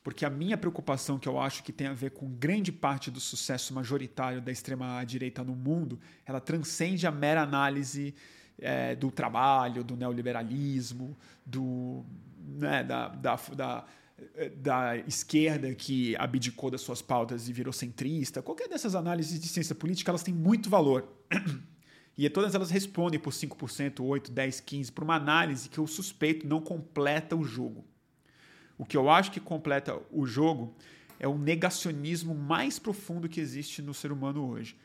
porque 0.03 0.25
a 0.25 0.29
minha 0.29 0.57
preocupação, 0.57 1.19
que 1.19 1.27
eu 1.27 1.39
acho 1.39 1.63
que 1.63 1.71
tem 1.71 1.87
a 1.87 1.93
ver 1.93 2.11
com 2.11 2.29
grande 2.29 2.71
parte 2.71 3.11
do 3.11 3.19
sucesso 3.19 3.73
majoritário 3.73 4.41
da 4.41 4.51
extrema-direita 4.51 5.43
no 5.43 5.55
mundo, 5.55 5.99
ela 6.25 6.39
transcende 6.39 7.05
a 7.05 7.11
mera 7.11 7.41
análise 7.41 8.15
é, 8.57 8.95
do 8.95 9.11
trabalho, 9.11 9.83
do 9.83 9.95
neoliberalismo, 9.95 11.17
do, 11.45 12.05
né, 12.39 12.83
da, 12.83 13.09
da, 13.09 13.35
da, 13.55 13.85
da 14.55 14.97
esquerda 14.97 15.73
que 15.75 16.15
abdicou 16.17 16.71
das 16.71 16.81
suas 16.81 17.01
pautas 17.01 17.49
e 17.49 17.53
virou 17.53 17.73
centrista, 17.73 18.41
qualquer 18.41 18.67
dessas 18.67 18.95
análises 18.95 19.39
de 19.39 19.47
ciência 19.47 19.75
política, 19.75 20.11
elas 20.11 20.23
têm 20.23 20.33
muito 20.33 20.69
valor. 20.69 21.07
E 22.17 22.29
todas 22.29 22.53
elas 22.53 22.69
respondem 22.69 23.17
por 23.17 23.31
5%, 23.31 24.01
8%, 24.01 24.29
10%, 24.29 24.63
15%, 24.65 24.91
por 24.91 25.05
uma 25.05 25.15
análise 25.15 25.69
que 25.69 25.77
eu 25.77 25.87
suspeito 25.87 26.45
não 26.45 26.59
completa 26.59 27.33
o 27.33 27.45
jogo. 27.45 27.85
O 28.79 28.85
que 28.85 28.97
eu 28.97 29.09
acho 29.09 29.31
que 29.31 29.39
completa 29.39 30.01
o 30.09 30.25
jogo 30.25 30.73
é 31.19 31.27
o 31.27 31.37
negacionismo 31.37 32.33
mais 32.33 32.79
profundo 32.79 33.29
que 33.29 33.39
existe 33.39 33.81
no 33.81 33.93
ser 33.93 34.11
humano 34.11 34.49
hoje, 34.49 34.75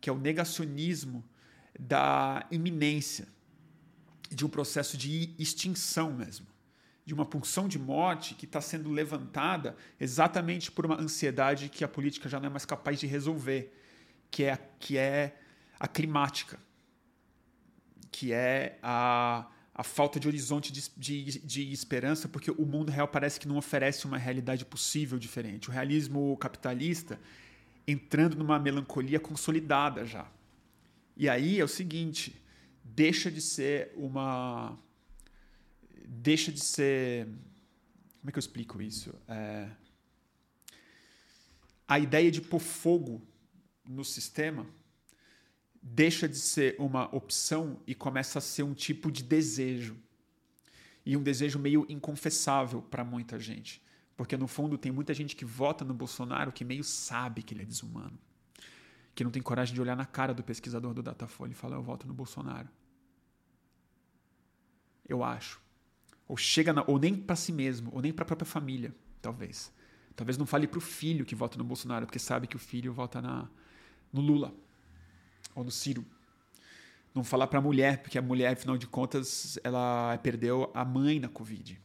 que 0.00 0.08
é 0.08 0.12
o 0.12 0.18
negacionismo 0.18 1.22
da 1.78 2.46
iminência, 2.50 3.26
de 4.30 4.46
um 4.46 4.48
processo 4.48 4.96
de 4.96 5.34
extinção 5.36 6.12
mesmo, 6.12 6.46
de 7.04 7.12
uma 7.12 7.26
pulsão 7.26 7.66
de 7.66 7.78
morte 7.78 8.34
que 8.34 8.44
está 8.44 8.60
sendo 8.60 8.88
levantada 8.88 9.76
exatamente 9.98 10.70
por 10.70 10.86
uma 10.86 10.98
ansiedade 10.98 11.68
que 11.68 11.82
a 11.82 11.88
política 11.88 12.28
já 12.28 12.38
não 12.38 12.46
é 12.46 12.50
mais 12.50 12.64
capaz 12.64 13.00
de 13.00 13.06
resolver, 13.08 13.76
que 14.30 14.44
é, 14.44 14.56
que 14.78 14.96
é 14.96 15.36
a 15.78 15.88
climática 15.88 16.56
que 18.10 18.32
é 18.32 18.78
a, 18.82 19.46
a 19.80 19.82
falta 19.82 20.20
de 20.20 20.28
horizonte 20.28 20.70
de, 20.70 20.90
de, 20.94 21.38
de, 21.38 21.72
esperança, 21.72 22.28
porque 22.28 22.50
o 22.50 22.66
mundo 22.66 22.90
real 22.90 23.08
parece 23.08 23.40
que 23.40 23.48
não 23.48 23.56
oferece 23.56 24.04
uma 24.04 24.18
realidade 24.18 24.62
possível 24.62 25.18
diferente. 25.18 25.70
O 25.70 25.72
realismo 25.72 26.36
capitalista 26.36 27.18
entrando 27.86 28.36
numa 28.36 28.58
melancolia 28.58 29.18
consolidada 29.18 30.04
já. 30.04 30.30
E 31.16 31.30
aí 31.30 31.58
é 31.58 31.64
o 31.64 31.68
seguinte: 31.68 32.36
deixa 32.84 33.30
de 33.30 33.40
ser 33.40 33.90
uma. 33.96 34.78
Deixa 36.06 36.52
de 36.52 36.60
ser. 36.60 37.24
Como 37.24 38.28
é 38.28 38.32
que 38.32 38.36
eu 38.38 38.40
explico 38.40 38.82
isso? 38.82 39.14
É... 39.26 39.66
A 41.88 41.98
ideia 41.98 42.30
de 42.30 42.42
pôr 42.42 42.60
fogo 42.60 43.26
no 43.88 44.04
sistema 44.04 44.66
deixa 45.82 46.28
de 46.28 46.36
ser 46.36 46.76
uma 46.78 47.14
opção 47.14 47.80
e 47.86 47.94
começa 47.94 48.38
a 48.38 48.42
ser 48.42 48.62
um 48.62 48.74
tipo 48.74 49.10
de 49.10 49.22
desejo. 49.22 49.96
E 51.04 51.16
um 51.16 51.22
desejo 51.22 51.58
meio 51.58 51.86
inconfessável 51.88 52.82
para 52.82 53.02
muita 53.02 53.38
gente. 53.38 53.82
Porque 54.16 54.36
no 54.36 54.46
fundo 54.46 54.76
tem 54.76 54.92
muita 54.92 55.14
gente 55.14 55.34
que 55.34 55.44
vota 55.44 55.84
no 55.84 55.94
Bolsonaro 55.94 56.52
que 56.52 56.64
meio 56.64 56.84
sabe 56.84 57.42
que 57.42 57.54
ele 57.54 57.62
é 57.62 57.64
desumano. 57.64 58.18
Que 59.14 59.24
não 59.24 59.30
tem 59.30 59.40
coragem 59.40 59.74
de 59.74 59.80
olhar 59.80 59.96
na 59.96 60.04
cara 60.04 60.34
do 60.34 60.42
pesquisador 60.42 60.92
do 60.92 61.02
Datafolha 61.02 61.52
e 61.52 61.54
falar: 61.54 61.76
eu 61.76 61.82
voto 61.82 62.06
no 62.06 62.12
Bolsonaro. 62.12 62.68
Eu 65.08 65.24
acho. 65.24 65.60
Ou 66.28 66.36
chega 66.36 66.72
na, 66.72 66.84
ou 66.86 66.98
nem 66.98 67.16
para 67.16 67.34
si 67.34 67.50
mesmo, 67.50 67.90
ou 67.92 68.00
nem 68.00 68.12
para 68.12 68.22
a 68.22 68.26
própria 68.26 68.46
família, 68.46 68.94
talvez. 69.20 69.72
Talvez 70.14 70.36
não 70.36 70.46
fale 70.46 70.68
para 70.68 70.78
o 70.78 70.82
filho 70.82 71.24
que 71.24 71.34
vota 71.34 71.58
no 71.58 71.64
Bolsonaro, 71.64 72.06
porque 72.06 72.18
sabe 72.18 72.46
que 72.46 72.54
o 72.54 72.58
filho 72.58 72.92
vota 72.92 73.20
na, 73.20 73.48
no 74.12 74.20
Lula 74.20 74.54
ou 75.54 75.64
no 75.64 75.70
Ciro. 75.70 76.04
Não 77.14 77.24
falar 77.24 77.46
para 77.46 77.58
a 77.58 77.62
mulher, 77.62 78.02
porque 78.02 78.18
a 78.18 78.22
mulher, 78.22 78.52
afinal 78.52 78.78
de 78.78 78.86
contas, 78.86 79.58
ela 79.64 80.16
perdeu 80.22 80.70
a 80.74 80.84
mãe 80.84 81.18
na 81.18 81.28
Covid. 81.28 81.80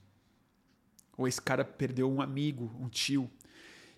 Ou 1.17 1.27
esse 1.27 1.41
cara 1.41 1.65
perdeu 1.65 2.11
um 2.11 2.21
amigo, 2.21 2.75
um 2.79 2.87
tio. 2.89 3.29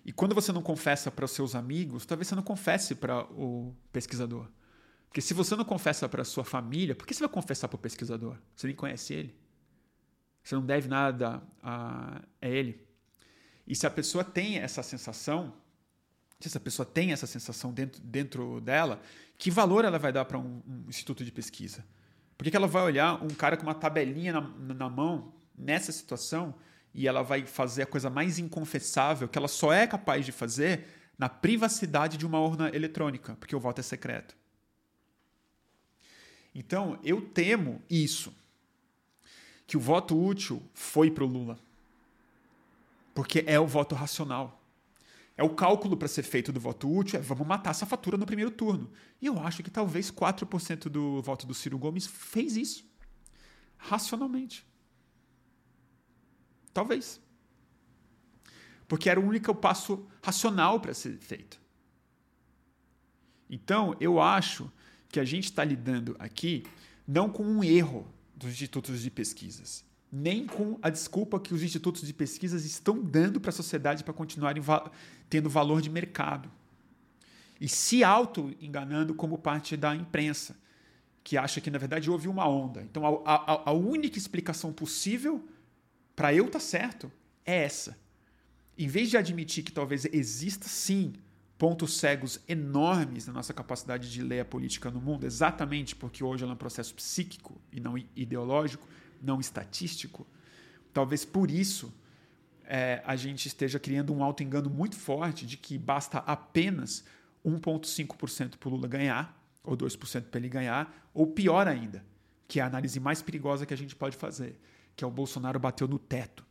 E 0.04 0.12
quando 0.12 0.34
você 0.34 0.52
não 0.52 0.62
confessa 0.62 1.10
para 1.10 1.24
os 1.24 1.32
seus 1.32 1.54
amigos, 1.54 2.06
talvez 2.06 2.28
você 2.28 2.34
não 2.34 2.42
confesse 2.42 2.94
para 2.94 3.24
o 3.32 3.74
pesquisador. 3.92 4.48
Porque 5.08 5.20
se 5.20 5.34
você 5.34 5.54
não 5.56 5.64
confessa 5.64 6.08
para 6.08 6.24
sua 6.24 6.44
família, 6.44 6.94
por 6.94 7.06
que 7.06 7.14
você 7.14 7.20
vai 7.20 7.28
confessar 7.28 7.68
para 7.68 7.76
o 7.76 7.78
pesquisador? 7.78 8.36
Você 8.54 8.66
nem 8.66 8.76
conhece 8.76 9.12
ele. 9.12 9.34
Você 10.42 10.54
não 10.54 10.64
deve 10.64 10.88
nada 10.88 11.42
a 11.62 12.22
ele. 12.40 12.86
E 13.66 13.74
se 13.74 13.86
a 13.86 13.90
pessoa 13.90 14.24
tem 14.24 14.58
essa 14.58 14.82
sensação, 14.82 15.52
se 16.40 16.48
essa 16.48 16.60
pessoa 16.60 16.86
tem 16.86 17.12
essa 17.12 17.26
sensação 17.26 17.72
dentro, 17.72 18.00
dentro 18.00 18.60
dela, 18.60 19.00
que 19.36 19.50
valor 19.50 19.84
ela 19.84 19.98
vai 19.98 20.12
dar 20.12 20.24
para 20.24 20.38
um, 20.38 20.62
um, 20.66 20.84
instituto 20.88 21.24
de 21.24 21.32
pesquisa? 21.32 21.84
Por 22.36 22.44
que, 22.44 22.50
que, 22.50 22.56
ela 22.56 22.68
vai 22.68 22.82
olhar 22.82 23.22
um 23.22 23.28
cara 23.28 23.56
com 23.56 23.64
uma 23.64 23.74
tabelinha 23.74 24.32
na, 24.32 24.74
na 24.74 24.88
mão 24.88 25.32
nessa 25.56 25.90
situação 25.90 26.54
e 26.94 27.08
ela 27.08 27.22
vai 27.22 27.44
fazer 27.44 27.82
a 27.82 27.86
coisa 27.86 28.08
mais 28.08 28.38
inconfessável 28.38 29.28
que 29.28 29.36
ela 29.36 29.48
só 29.48 29.72
é 29.72 29.86
capaz 29.86 30.24
de 30.24 30.30
fazer 30.30 30.86
na 31.18 31.28
privacidade 31.28 32.16
de 32.16 32.24
uma 32.24 32.38
urna 32.38 32.70
eletrônica, 32.74 33.36
porque 33.40 33.56
o 33.56 33.60
voto 33.60 33.80
é 33.80 33.82
secreto? 33.82 34.36
Então, 36.54 36.98
eu 37.04 37.20
temo 37.20 37.82
isso. 37.90 38.32
Que 39.66 39.76
o 39.76 39.80
voto 39.80 40.18
útil 40.18 40.62
foi 40.72 41.10
para 41.10 41.24
o 41.24 41.26
Lula. 41.26 41.58
Porque 43.14 43.44
é 43.46 43.60
o 43.60 43.66
voto 43.66 43.94
racional. 43.94 44.57
É 45.38 45.42
o 45.44 45.50
cálculo 45.50 45.96
para 45.96 46.08
ser 46.08 46.24
feito 46.24 46.52
do 46.52 46.58
voto 46.58 46.92
útil, 46.92 47.16
é 47.16 47.22
vamos 47.22 47.46
matar 47.46 47.70
essa 47.70 47.86
fatura 47.86 48.18
no 48.18 48.26
primeiro 48.26 48.50
turno. 48.50 48.90
E 49.22 49.26
eu 49.26 49.38
acho 49.38 49.62
que 49.62 49.70
talvez 49.70 50.10
4% 50.10 50.88
do 50.88 51.22
voto 51.22 51.46
do 51.46 51.54
Ciro 51.54 51.78
Gomes 51.78 52.08
fez 52.08 52.56
isso. 52.56 52.84
Racionalmente. 53.76 54.66
Talvez. 56.74 57.20
Porque 58.88 59.08
era 59.08 59.20
o 59.20 59.24
único 59.24 59.54
passo 59.54 60.08
racional 60.20 60.80
para 60.80 60.92
ser 60.92 61.16
feito. 61.18 61.60
Então, 63.48 63.94
eu 64.00 64.20
acho 64.20 64.68
que 65.08 65.20
a 65.20 65.24
gente 65.24 65.44
está 65.44 65.62
lidando 65.62 66.16
aqui 66.18 66.64
não 67.06 67.30
com 67.30 67.44
um 67.44 67.62
erro 67.62 68.12
dos 68.34 68.50
institutos 68.50 69.00
de 69.02 69.10
pesquisas, 69.10 69.84
nem 70.10 70.46
com 70.46 70.78
a 70.80 70.88
desculpa 70.88 71.38
que 71.38 71.52
os 71.52 71.62
institutos 71.62 72.06
de 72.06 72.12
pesquisas 72.12 72.64
estão 72.64 73.00
dando 73.00 73.40
para 73.40 73.50
a 73.50 73.52
sociedade 73.52 74.02
para 74.02 74.14
continuarem 74.14 74.62
va 74.62 74.90
tendo 75.28 75.50
valor 75.50 75.82
de 75.82 75.90
mercado. 75.90 76.50
E 77.60 77.68
se 77.68 78.02
auto-enganando 78.02 79.14
como 79.14 79.36
parte 79.36 79.76
da 79.76 79.94
imprensa, 79.94 80.56
que 81.22 81.36
acha 81.36 81.60
que, 81.60 81.70
na 81.70 81.78
verdade, 81.78 82.10
houve 82.10 82.28
uma 82.28 82.48
onda. 82.48 82.82
Então, 82.82 83.22
a, 83.26 83.34
a, 83.34 83.70
a 83.70 83.72
única 83.72 84.16
explicação 84.16 84.72
possível 84.72 85.46
para 86.16 86.32
eu 86.32 86.46
estar 86.46 86.58
tá 86.58 86.64
certo 86.64 87.12
é 87.44 87.64
essa. 87.64 87.98
Em 88.78 88.86
vez 88.86 89.10
de 89.10 89.16
admitir 89.16 89.62
que 89.62 89.72
talvez 89.72 90.04
exista 90.06 90.68
sim 90.68 91.12
pontos 91.58 91.98
cegos 91.98 92.40
enormes 92.48 93.26
na 93.26 93.32
nossa 93.32 93.52
capacidade 93.52 94.10
de 94.10 94.22
ler 94.22 94.40
a 94.40 94.44
política 94.44 94.90
no 94.90 95.00
mundo, 95.00 95.26
exatamente 95.26 95.96
porque 95.96 96.22
hoje 96.22 96.44
ela 96.44 96.52
é 96.52 96.54
um 96.54 96.58
processo 96.58 96.94
psíquico 96.94 97.60
e 97.72 97.80
não 97.80 97.98
ideológico, 98.14 98.88
não 99.20 99.40
estatístico, 99.40 100.26
talvez 100.92 101.24
por 101.24 101.50
isso 101.50 101.92
é, 102.64 103.02
a 103.06 103.16
gente 103.16 103.46
esteja 103.46 103.78
criando 103.78 104.12
um 104.12 104.22
auto-engano 104.22 104.68
muito 104.68 104.96
forte 104.96 105.46
de 105.46 105.56
que 105.56 105.78
basta 105.78 106.18
apenas 106.18 107.04
1,5% 107.44 108.56
para 108.58 108.68
o 108.68 108.72
Lula 108.72 108.86
ganhar, 108.86 109.34
ou 109.64 109.76
2% 109.76 110.24
para 110.24 110.38
ele 110.38 110.48
ganhar, 110.48 111.10
ou 111.14 111.26
pior 111.26 111.66
ainda, 111.66 112.04
que 112.46 112.60
é 112.60 112.62
a 112.62 112.66
análise 112.66 113.00
mais 113.00 113.22
perigosa 113.22 113.64
que 113.64 113.72
a 113.72 113.76
gente 113.76 113.96
pode 113.96 114.16
fazer, 114.16 114.60
que 114.94 115.02
é 115.02 115.06
o 115.06 115.10
Bolsonaro 115.10 115.58
bateu 115.58 115.88
no 115.88 115.98
teto. 115.98 116.44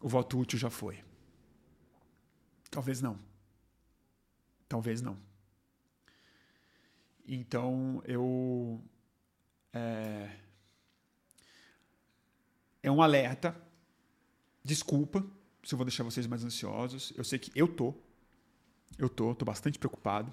O 0.00 0.08
voto 0.08 0.38
útil 0.38 0.58
já 0.58 0.70
foi. 0.70 1.02
Talvez 2.70 3.02
não. 3.02 3.18
Talvez 4.68 5.02
não. 5.02 5.18
Então 7.26 8.02
eu. 8.06 8.82
É 9.72 10.30
é 12.82 12.90
um 12.90 13.02
alerta. 13.02 13.56
Desculpa 14.62 15.24
se 15.62 15.74
eu 15.74 15.76
vou 15.76 15.84
deixar 15.84 16.04
vocês 16.04 16.26
mais 16.26 16.44
ansiosos. 16.44 17.12
Eu 17.16 17.24
sei 17.24 17.38
que 17.38 17.50
eu 17.54 17.68
tô. 17.68 17.94
Eu 18.98 19.08
tô, 19.08 19.34
tô 19.34 19.44
bastante 19.44 19.78
preocupado. 19.78 20.32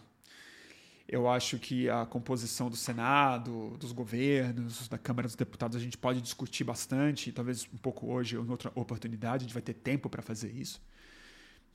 Eu 1.08 1.30
acho 1.30 1.60
que 1.60 1.88
a 1.88 2.04
composição 2.06 2.68
do 2.68 2.76
Senado, 2.76 3.78
dos 3.78 3.92
governos, 3.92 4.88
da 4.88 4.98
Câmara 4.98 5.28
dos 5.28 5.36
Deputados, 5.36 5.78
a 5.78 5.80
gente 5.80 5.98
pode 5.98 6.20
discutir 6.20 6.64
bastante, 6.64 7.32
talvez 7.32 7.68
um 7.72 7.78
pouco 7.78 8.12
hoje 8.12 8.36
ou 8.36 8.44
em 8.44 8.50
outra 8.50 8.72
oportunidade, 8.74 9.44
a 9.44 9.46
gente 9.46 9.54
vai 9.54 9.62
ter 9.62 9.76
tempo 9.76 10.10
para 10.10 10.24
fazer 10.24 10.52
isso. 10.52 10.82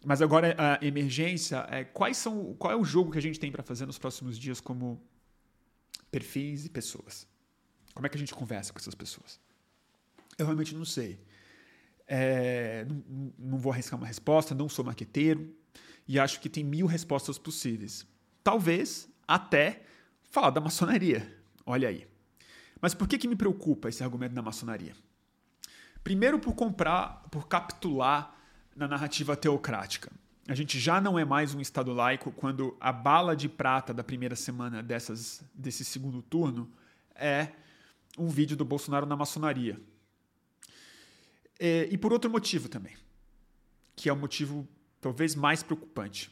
Mas 0.05 0.21
agora 0.21 0.57
a 0.59 0.85
emergência 0.85 1.65
é 1.71 1.85
quais 1.85 2.17
são, 2.17 2.55
qual 2.55 2.73
é 2.73 2.77
o 2.77 2.85
jogo 2.85 3.13
que 3.13 3.19
a 3.19 3.23
gente 3.23 3.39
tem 3.39 3.53
para 3.53 3.63
fazer 3.63 3.87
nos 3.87 3.99
próximos 3.99 4.37
dias 4.37 4.61
como 4.61 5.01
perfis 6.11 6.65
e 6.65 6.69
pessoas? 6.69 7.29
Como 7.95 8.07
é 8.07 8.11
que 8.11 8.17
a 8.17 8.19
gente 8.21 8.35
conversa 8.35 8.73
com 8.73 8.79
essas 8.81 8.95
pessoas? 8.95 9.39
Eu 10.41 10.47
realmente 10.47 10.75
não 10.75 10.85
sei. 10.85 11.21
É, 12.07 12.85
não, 12.89 13.33
não 13.39 13.59
vou 13.59 13.73
arriscar 13.73 13.99
uma 13.99 14.07
resposta, 14.07 14.55
não 14.55 14.69
sou 14.69 14.85
marqueteiro 14.85 15.55
e 16.09 16.19
acho 16.19 16.41
que 16.41 16.49
tem 16.49 16.65
mil 16.65 16.87
respostas 16.87 17.39
possíveis. 17.39 18.07
Talvez 18.43 19.09
até 19.29 19.83
falar 20.25 20.51
da 20.51 20.61
maçonaria. 20.61 21.39
Olha 21.65 21.89
aí. 21.89 22.09
Mas 22.81 22.95
por 22.95 23.07
que, 23.07 23.19
que 23.19 23.29
me 23.29 23.37
preocupa 23.37 23.89
esse 23.89 24.03
argumento 24.03 24.35
da 24.35 24.43
maçonaria? 24.43 24.95
Primeiro 26.03 26.41
por 26.41 26.55
comprar, 26.55 27.29
por 27.31 27.47
capitular 27.47 28.35
na 28.75 28.89
narrativa 28.89 29.37
teocrática. 29.37 30.11
A 30.49 30.55
gente 30.55 30.81
já 30.81 31.01
não 31.01 31.19
é 31.19 31.25
mais 31.25 31.55
um 31.55 31.61
Estado 31.61 31.93
laico 31.93 32.33
quando 32.33 32.77
a 32.81 32.91
bala 32.91 33.37
de 33.37 33.49
prata 33.49 33.93
da 33.93 34.03
primeira 34.03 34.35
semana 34.35 34.83
dessas, 34.83 35.45
desse 35.55 35.85
segundo 35.85 36.23
turno 36.23 36.69
é 37.15 37.51
um 38.19 38.29
vídeo 38.29 38.57
do 38.57 38.65
Bolsonaro 38.65 39.07
na 39.07 39.15
maçonaria. 39.15 39.79
É, 41.63 41.87
e 41.91 41.99
por 41.99 42.11
outro 42.11 42.31
motivo 42.31 42.71
também, 42.71 42.97
que 43.95 44.09
é 44.09 44.13
o 44.13 44.17
motivo 44.17 44.67
talvez 44.99 45.35
mais 45.35 45.63
preocupante. 45.63 46.31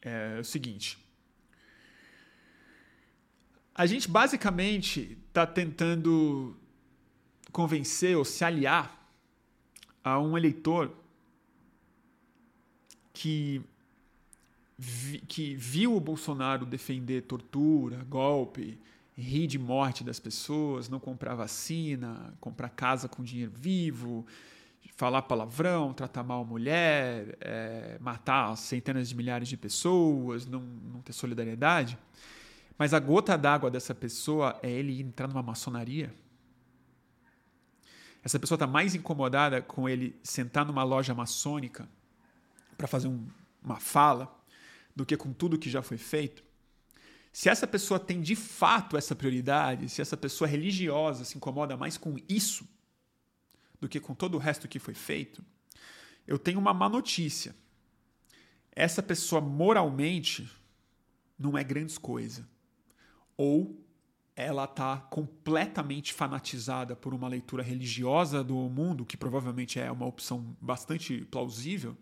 É 0.00 0.38
o 0.40 0.44
seguinte. 0.44 0.98
A 3.74 3.84
gente 3.84 4.08
basicamente 4.08 5.18
está 5.28 5.46
tentando 5.46 6.56
convencer 7.52 8.16
ou 8.16 8.24
se 8.24 8.42
aliar 8.42 9.06
a 10.02 10.18
um 10.18 10.36
eleitor 10.38 10.96
que, 13.12 13.60
vi, 14.78 15.18
que 15.20 15.54
viu 15.56 15.94
o 15.94 16.00
Bolsonaro 16.00 16.64
defender 16.64 17.22
tortura, 17.22 18.02
golpe, 18.04 18.78
rir 19.16 19.46
de 19.46 19.58
morte 19.58 20.04
das 20.04 20.20
pessoas, 20.20 20.88
não 20.88 21.00
comprar 21.00 21.34
vacina, 21.34 22.34
comprar 22.40 22.68
casa 22.68 23.08
com 23.08 23.22
dinheiro 23.22 23.52
vivo, 23.54 24.26
falar 24.96 25.22
palavrão, 25.22 25.92
tratar 25.92 26.22
mal 26.22 26.42
a 26.42 26.44
mulher, 26.44 27.36
é, 27.40 27.98
matar 28.00 28.56
centenas 28.56 29.08
de 29.08 29.14
milhares 29.14 29.48
de 29.48 29.56
pessoas, 29.56 30.46
não, 30.46 30.60
não 30.60 31.00
ter 31.02 31.12
solidariedade. 31.12 31.98
Mas 32.78 32.92
a 32.92 32.98
gota 32.98 33.36
d'água 33.36 33.70
dessa 33.70 33.94
pessoa 33.94 34.58
é 34.62 34.70
ele 34.70 35.00
entrar 35.00 35.28
numa 35.28 35.42
maçonaria. 35.42 36.14
Essa 38.22 38.38
pessoa 38.38 38.56
está 38.56 38.66
mais 38.66 38.94
incomodada 38.94 39.62
com 39.62 39.88
ele 39.88 40.18
sentar 40.22 40.64
numa 40.64 40.82
loja 40.82 41.14
maçônica 41.14 41.88
para 42.76 42.86
fazer 42.86 43.08
um, 43.08 43.26
uma 43.62 43.78
fala 43.78 44.34
do 44.94 45.06
que 45.06 45.16
com 45.16 45.32
tudo 45.32 45.58
que 45.58 45.70
já 45.70 45.80
foi 45.82 45.98
feito. 45.98 46.42
Se 47.36 47.50
essa 47.50 47.66
pessoa 47.66 48.00
tem 48.00 48.22
de 48.22 48.34
fato 48.34 48.96
essa 48.96 49.14
prioridade, 49.14 49.90
se 49.90 50.00
essa 50.00 50.16
pessoa 50.16 50.48
religiosa 50.48 51.22
se 51.22 51.36
incomoda 51.36 51.76
mais 51.76 51.98
com 51.98 52.16
isso 52.26 52.66
do 53.78 53.86
que 53.86 54.00
com 54.00 54.14
todo 54.14 54.36
o 54.36 54.38
resto 54.38 54.66
que 54.66 54.78
foi 54.78 54.94
feito, 54.94 55.44
eu 56.26 56.38
tenho 56.38 56.58
uma 56.58 56.72
má 56.72 56.88
notícia. 56.88 57.54
Essa 58.72 59.02
pessoa 59.02 59.38
moralmente 59.38 60.50
não 61.38 61.58
é 61.58 61.62
grande 61.62 62.00
coisa. 62.00 62.48
Ou 63.36 63.84
ela 64.34 64.64
está 64.64 64.96
completamente 64.96 66.14
fanatizada 66.14 66.96
por 66.96 67.12
uma 67.12 67.28
leitura 67.28 67.62
religiosa 67.62 68.42
do 68.42 68.56
mundo, 68.70 69.04
que 69.04 69.18
provavelmente 69.18 69.78
é 69.78 69.92
uma 69.92 70.06
opção 70.06 70.56
bastante 70.58 71.22
plausível, 71.26 71.98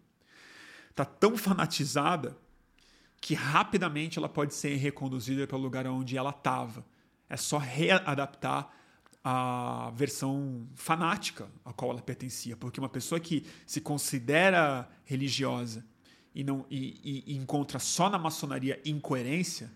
está 0.91 1.05
tão 1.05 1.37
fanatizada 1.37 2.39
que 3.21 3.35
rapidamente 3.35 4.19
ela 4.19 4.29
pode 4.29 4.55
ser 4.55 4.77
reconduzida 4.77 5.47
para 5.47 5.57
o 5.57 5.61
lugar 5.61 5.87
onde 5.87 6.17
ela 6.17 6.31
estava. 6.31 6.85
É 7.29 7.37
só 7.37 7.59
readaptar 7.59 8.71
a 9.25 9.91
versão 9.95 10.69
fanática 10.75 11.49
a 11.65 11.73
qual 11.73 11.91
ela 11.91 12.03
pertencia, 12.03 12.57
porque 12.57 12.79
uma 12.79 12.91
pessoa 12.91 13.19
que 13.19 13.47
se 13.67 13.81
considera 13.81 14.87
religiosa 15.05 15.85
e 16.35 16.45
não 16.45 16.67
e, 16.71 17.25
e 17.27 17.37
encontra 17.37 17.79
só 17.79 18.11
na 18.11 18.19
maçonaria 18.19 18.79
incoerência, 18.85 19.73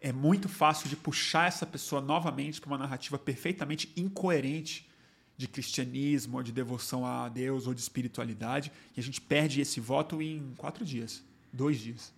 é 0.00 0.12
muito 0.12 0.48
fácil 0.48 0.88
de 0.88 0.94
puxar 0.94 1.48
essa 1.48 1.66
pessoa 1.66 2.00
novamente 2.00 2.60
para 2.60 2.68
uma 2.68 2.78
narrativa 2.78 3.18
perfeitamente 3.18 3.90
incoerente 3.96 4.88
de 5.36 5.48
cristianismo, 5.48 6.36
ou 6.36 6.42
de 6.42 6.52
devoção 6.52 7.04
a 7.04 7.28
Deus, 7.28 7.66
ou 7.66 7.74
de 7.74 7.80
espiritualidade, 7.80 8.72
e 8.96 9.00
a 9.00 9.02
gente 9.02 9.20
perde 9.20 9.60
esse 9.60 9.80
voto 9.80 10.22
em 10.22 10.54
quatro 10.56 10.84
dias, 10.84 11.22
dois 11.52 11.78
dias. 11.78 12.12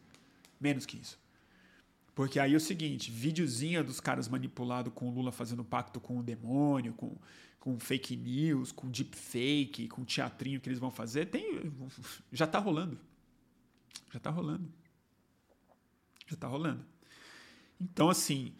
Menos 0.61 0.87
que 0.87 0.97
isso. 0.97 1.19
Porque 2.15 2.41
aí 2.41 2.53
é 2.53 2.57
o 2.57 2.61
seguinte, 2.61 3.11
videozinho 3.11 3.85
dos 3.85 4.01
caras 4.01 4.27
manipulados 4.27 4.93
com 4.93 5.09
o 5.09 5.13
Lula 5.13 5.31
fazendo 5.31 5.63
pacto 5.63 6.01
com 6.01 6.19
o 6.19 6.23
demônio, 6.23 6.93
com, 6.95 7.17
com 7.61 7.79
fake 7.79 8.17
news, 8.17 8.73
com 8.73 8.91
deepfake, 8.91 9.87
com 9.87 10.05
teatrinho 10.05 10.61
que 10.61 10.69
eles 10.69 10.81
vão 10.81 10.91
fazer, 10.91 11.27
tem 11.27 11.73
já 12.33 12.47
tá 12.47 12.59
rolando. 12.59 12.99
Já 14.13 14.19
tá 14.19 14.31
rolando. 14.31 14.69
Já 16.27 16.37
tá 16.37 16.49
rolando. 16.49 16.85
Então, 17.81 18.11
assim, 18.11 18.53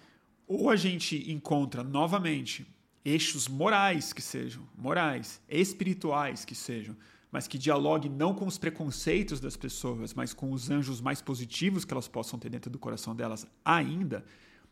ou 0.47 0.71
a 0.71 0.77
gente 0.77 1.31
encontra 1.31 1.83
novamente 1.83 2.67
eixos 3.05 3.49
morais 3.49 4.13
que 4.13 4.23
sejam, 4.23 4.67
morais, 4.77 5.41
espirituais 5.49 6.45
que 6.45 6.55
sejam, 6.55 6.97
mas 7.31 7.47
que 7.47 7.59
dialogue 7.59 8.09
não 8.09 8.35
com 8.35 8.47
os 8.47 8.57
preconceitos 8.57 9.41
das 9.41 9.57
pessoas, 9.57 10.15
mas 10.15 10.33
com 10.33 10.51
os 10.51 10.71
anjos 10.71 11.01
mais 11.01 11.21
positivos 11.21 11.85
que 11.85 11.93
elas 11.93 12.09
possam 12.09 12.39
ter 12.39 12.49
dentro 12.49 12.71
do 12.71 12.79
coração 12.79 13.15
delas 13.15 13.47
ainda, 13.65 14.25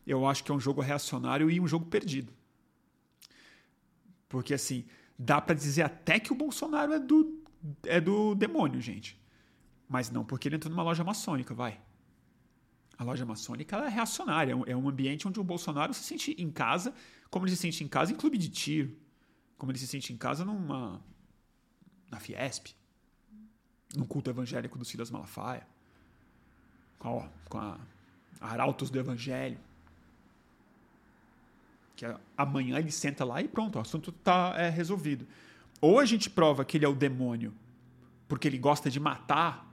eu 0.05 0.25
acho 0.25 0.43
que 0.43 0.51
é 0.51 0.55
um 0.55 0.59
jogo 0.59 0.81
reacionário 0.81 1.51
e 1.51 1.59
um 1.59 1.67
jogo 1.67 1.85
perdido. 1.85 2.33
Porque 4.27 4.53
assim, 4.53 4.85
dá 5.17 5.39
para 5.39 5.53
dizer 5.53 5.83
até 5.83 6.19
que 6.19 6.33
o 6.33 6.35
Bolsonaro 6.35 6.93
é 6.93 6.99
do, 6.99 7.43
é 7.83 8.01
do 8.01 8.33
demônio, 8.33 8.81
gente. 8.81 9.19
Mas 9.87 10.09
não 10.09 10.25
porque 10.25 10.47
ele 10.47 10.55
entrou 10.55 10.71
numa 10.71 10.83
loja 10.83 11.03
maçônica, 11.03 11.53
vai. 11.53 11.79
A 12.97 13.03
loja 13.03 13.25
maçônica 13.25 13.77
é 13.77 13.89
reacionária, 13.89 14.55
é 14.65 14.75
um 14.75 14.89
ambiente 14.89 15.27
onde 15.27 15.39
o 15.39 15.43
Bolsonaro 15.43 15.93
se 15.93 16.03
sente 16.03 16.35
em 16.39 16.49
casa, 16.49 16.93
como 17.29 17.45
ele 17.45 17.55
se 17.55 17.61
sente 17.61 17.83
em 17.83 17.87
casa 17.87 18.11
em 18.11 18.15
clube 18.15 18.37
de 18.37 18.49
tiro, 18.49 18.97
como 19.57 19.71
ele 19.71 19.77
se 19.77 19.85
sente 19.85 20.11
em 20.11 20.17
casa 20.17 20.43
numa 20.43 20.99
na 22.09 22.19
Fiesp, 22.19 22.67
no 23.95 24.05
culto 24.05 24.29
evangélico 24.29 24.77
do 24.77 24.85
Silas 24.85 25.09
Malafaia, 25.09 25.65
com 26.99 27.19
a, 27.19 27.29
com 27.49 27.57
a 27.57 27.77
Arautos 28.39 28.89
do 28.89 28.99
Evangelho. 28.99 29.57
Que 31.95 32.05
amanhã 32.37 32.77
ele 32.77 32.91
senta 32.91 33.25
lá 33.25 33.41
e 33.41 33.47
pronto, 33.47 33.77
o 33.77 33.81
assunto 33.81 34.11
está 34.11 34.53
é, 34.57 34.69
resolvido. 34.69 35.27
Ou 35.81 35.99
a 35.99 36.05
gente 36.05 36.29
prova 36.29 36.63
que 36.63 36.77
ele 36.77 36.85
é 36.85 36.87
o 36.87 36.95
demônio 36.95 37.53
porque 38.27 38.47
ele 38.47 38.57
gosta 38.57 38.89
de 38.89 38.99
matar, 38.99 39.65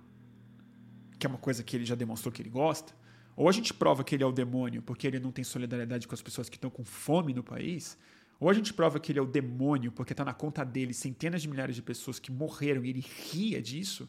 que 1.18 1.26
é 1.26 1.28
uma 1.28 1.38
coisa 1.38 1.62
que 1.62 1.76
ele 1.76 1.84
já 1.84 1.94
demonstrou 1.94 2.32
que 2.32 2.40
ele 2.40 2.50
gosta, 2.50 2.94
ou 3.36 3.48
a 3.48 3.52
gente 3.52 3.74
prova 3.74 4.04
que 4.04 4.14
ele 4.14 4.22
é 4.22 4.26
o 4.26 4.32
demônio 4.32 4.80
porque 4.80 5.06
ele 5.06 5.18
não 5.18 5.32
tem 5.32 5.42
solidariedade 5.42 6.06
com 6.06 6.14
as 6.14 6.22
pessoas 6.22 6.48
que 6.48 6.56
estão 6.56 6.70
com 6.70 6.84
fome 6.84 7.34
no 7.34 7.42
país, 7.42 7.98
ou 8.38 8.50
a 8.50 8.52
gente 8.52 8.72
prova 8.72 8.98
que 8.98 9.12
ele 9.12 9.18
é 9.18 9.22
o 9.22 9.26
demônio 9.26 9.92
porque 9.92 10.12
está 10.12 10.24
na 10.24 10.34
conta 10.34 10.64
dele 10.64 10.92
centenas 10.92 11.42
de 11.42 11.48
milhares 11.48 11.76
de 11.76 11.82
pessoas 11.82 12.18
que 12.18 12.30
morreram 12.30 12.84
e 12.84 12.90
ele 12.90 13.00
ria 13.00 13.62
disso, 13.62 14.08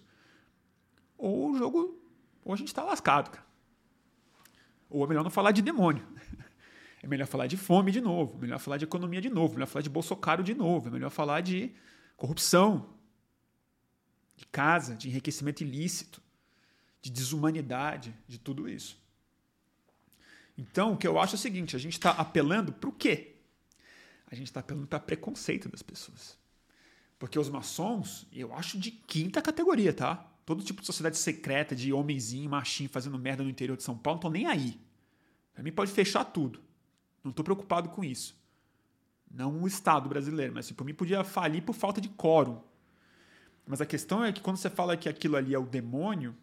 ou 1.17 1.51
o 1.51 1.57
jogo, 1.57 2.01
ou 2.43 2.53
a 2.53 2.57
gente 2.57 2.67
está 2.67 2.83
lascado, 2.83 3.31
cara. 3.31 3.45
Ou 4.89 5.03
é 5.03 5.07
melhor 5.07 5.23
não 5.23 5.31
falar 5.31 5.51
de 5.51 5.61
demônio. 5.61 6.05
É 7.03 7.07
melhor 7.07 7.27
falar 7.27 7.45
de 7.45 7.55
fome 7.55 7.91
de 7.91 8.01
novo, 8.01 8.35
é 8.35 8.41
melhor 8.41 8.57
falar 8.57 8.77
de 8.77 8.85
economia 8.85 9.21
de 9.21 9.29
novo, 9.29 9.53
é 9.53 9.55
melhor 9.57 9.67
falar 9.67 9.83
de 9.83 9.91
Bolsonaro 9.91 10.41
de 10.41 10.55
novo, 10.55 10.87
é 10.87 10.91
melhor 10.91 11.11
falar 11.11 11.41
de 11.41 11.71
corrupção, 12.17 12.95
de 14.35 14.43
casa, 14.47 14.95
de 14.95 15.07
enriquecimento 15.07 15.61
ilícito, 15.61 16.19
de 17.03 17.11
desumanidade, 17.11 18.11
de 18.27 18.39
tudo 18.39 18.67
isso. 18.67 18.99
Então, 20.57 20.93
o 20.93 20.97
que 20.97 21.07
eu 21.07 21.19
acho 21.19 21.35
é 21.35 21.37
o 21.37 21.39
seguinte: 21.39 21.75
a 21.75 21.79
gente 21.79 21.93
está 21.93 22.09
apelando 22.09 22.73
para 22.73 22.89
o 22.89 22.93
quê? 22.93 23.34
A 24.35 24.37
gente 24.37 24.47
está 24.47 24.59
apelando 24.59 24.87
para 24.87 24.99
preconceito 24.99 25.69
das 25.69 25.81
pessoas. 25.81 26.37
Porque 27.17 27.39
os 27.39 27.49
maçons, 27.49 28.27
eu 28.31 28.53
acho 28.53 28.77
de 28.77 28.91
quinta 28.91 29.41
categoria, 29.41 29.93
tá? 29.93 30.15
Todo 30.45 30.63
tipo 30.63 30.81
de 30.81 30.85
sociedade 30.85 31.17
secreta, 31.17 31.75
de 31.75 31.91
homenzinho, 31.91 32.49
machinho, 32.49 32.89
fazendo 32.89 33.17
merda 33.17 33.43
no 33.43 33.49
interior 33.49 33.75
de 33.75 33.83
São 33.83 33.97
Paulo, 33.97 34.17
não 34.17 34.21
tô 34.21 34.29
nem 34.29 34.45
aí. 34.45 34.79
Para 35.53 35.63
mim 35.63 35.71
pode 35.71 35.91
fechar 35.91 36.25
tudo. 36.25 36.61
Não 37.23 37.31
tô 37.31 37.43
preocupado 37.43 37.89
com 37.89 38.03
isso. 38.03 38.37
Não 39.31 39.63
o 39.63 39.67
Estado 39.67 40.07
brasileiro, 40.07 40.53
mas 40.53 40.65
assim, 40.65 40.75
por 40.75 40.83
mim 40.83 40.93
podia 40.93 41.23
falir 41.23 41.63
por 41.63 41.73
falta 41.73 41.99
de 41.99 42.09
quórum. 42.09 42.61
Mas 43.65 43.81
a 43.81 43.85
questão 43.85 44.23
é 44.23 44.31
que 44.31 44.41
quando 44.41 44.57
você 44.57 44.69
fala 44.69 44.95
que 44.95 45.09
aquilo 45.09 45.35
ali 45.35 45.55
é 45.55 45.59
o 45.59 45.65
demônio, 45.65 46.35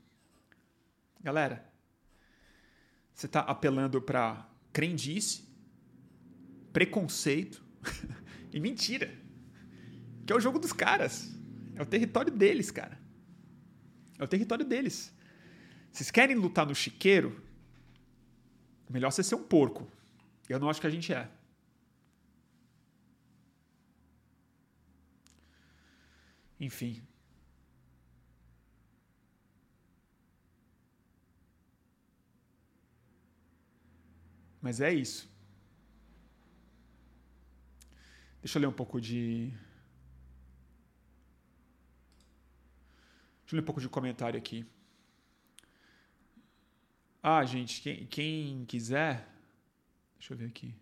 galera, 1.22 1.64
você 3.14 3.26
está 3.26 3.40
apelando 3.40 4.00
para 4.02 4.48
crendice, 4.72 5.44
preconceito, 6.72 7.64
e 8.52 8.60
mentira. 8.60 9.12
Que 10.26 10.32
é 10.32 10.36
o 10.36 10.40
jogo 10.40 10.58
dos 10.58 10.72
caras. 10.72 11.34
É 11.74 11.82
o 11.82 11.86
território 11.86 12.32
deles, 12.32 12.70
cara. 12.70 12.98
É 14.18 14.24
o 14.24 14.28
território 14.28 14.64
deles. 14.64 15.12
Vocês 15.90 16.10
querem 16.10 16.36
lutar 16.36 16.66
no 16.66 16.74
chiqueiro? 16.74 17.42
Melhor 18.88 19.10
você 19.10 19.22
ser 19.22 19.34
um 19.34 19.42
porco. 19.42 19.88
Eu 20.48 20.60
não 20.60 20.68
acho 20.68 20.80
que 20.80 20.86
a 20.86 20.90
gente 20.90 21.12
é. 21.12 21.28
Enfim. 26.60 27.02
Mas 34.60 34.80
é 34.80 34.94
isso. 34.94 35.28
Deixa 38.42 38.58
eu 38.58 38.60
ler 38.60 38.66
um 38.66 38.72
pouco 38.72 39.00
de. 39.00 39.52
Deixa 43.40 43.52
eu 43.52 43.56
ler 43.56 43.62
um 43.62 43.64
pouco 43.64 43.80
de 43.80 43.88
comentário 43.88 44.36
aqui. 44.36 44.66
Ah, 47.22 47.44
gente, 47.44 47.80
quem, 47.80 48.06
quem 48.06 48.64
quiser. 48.64 49.28
Deixa 50.18 50.34
eu 50.34 50.36
ver 50.36 50.46
aqui. 50.46 50.74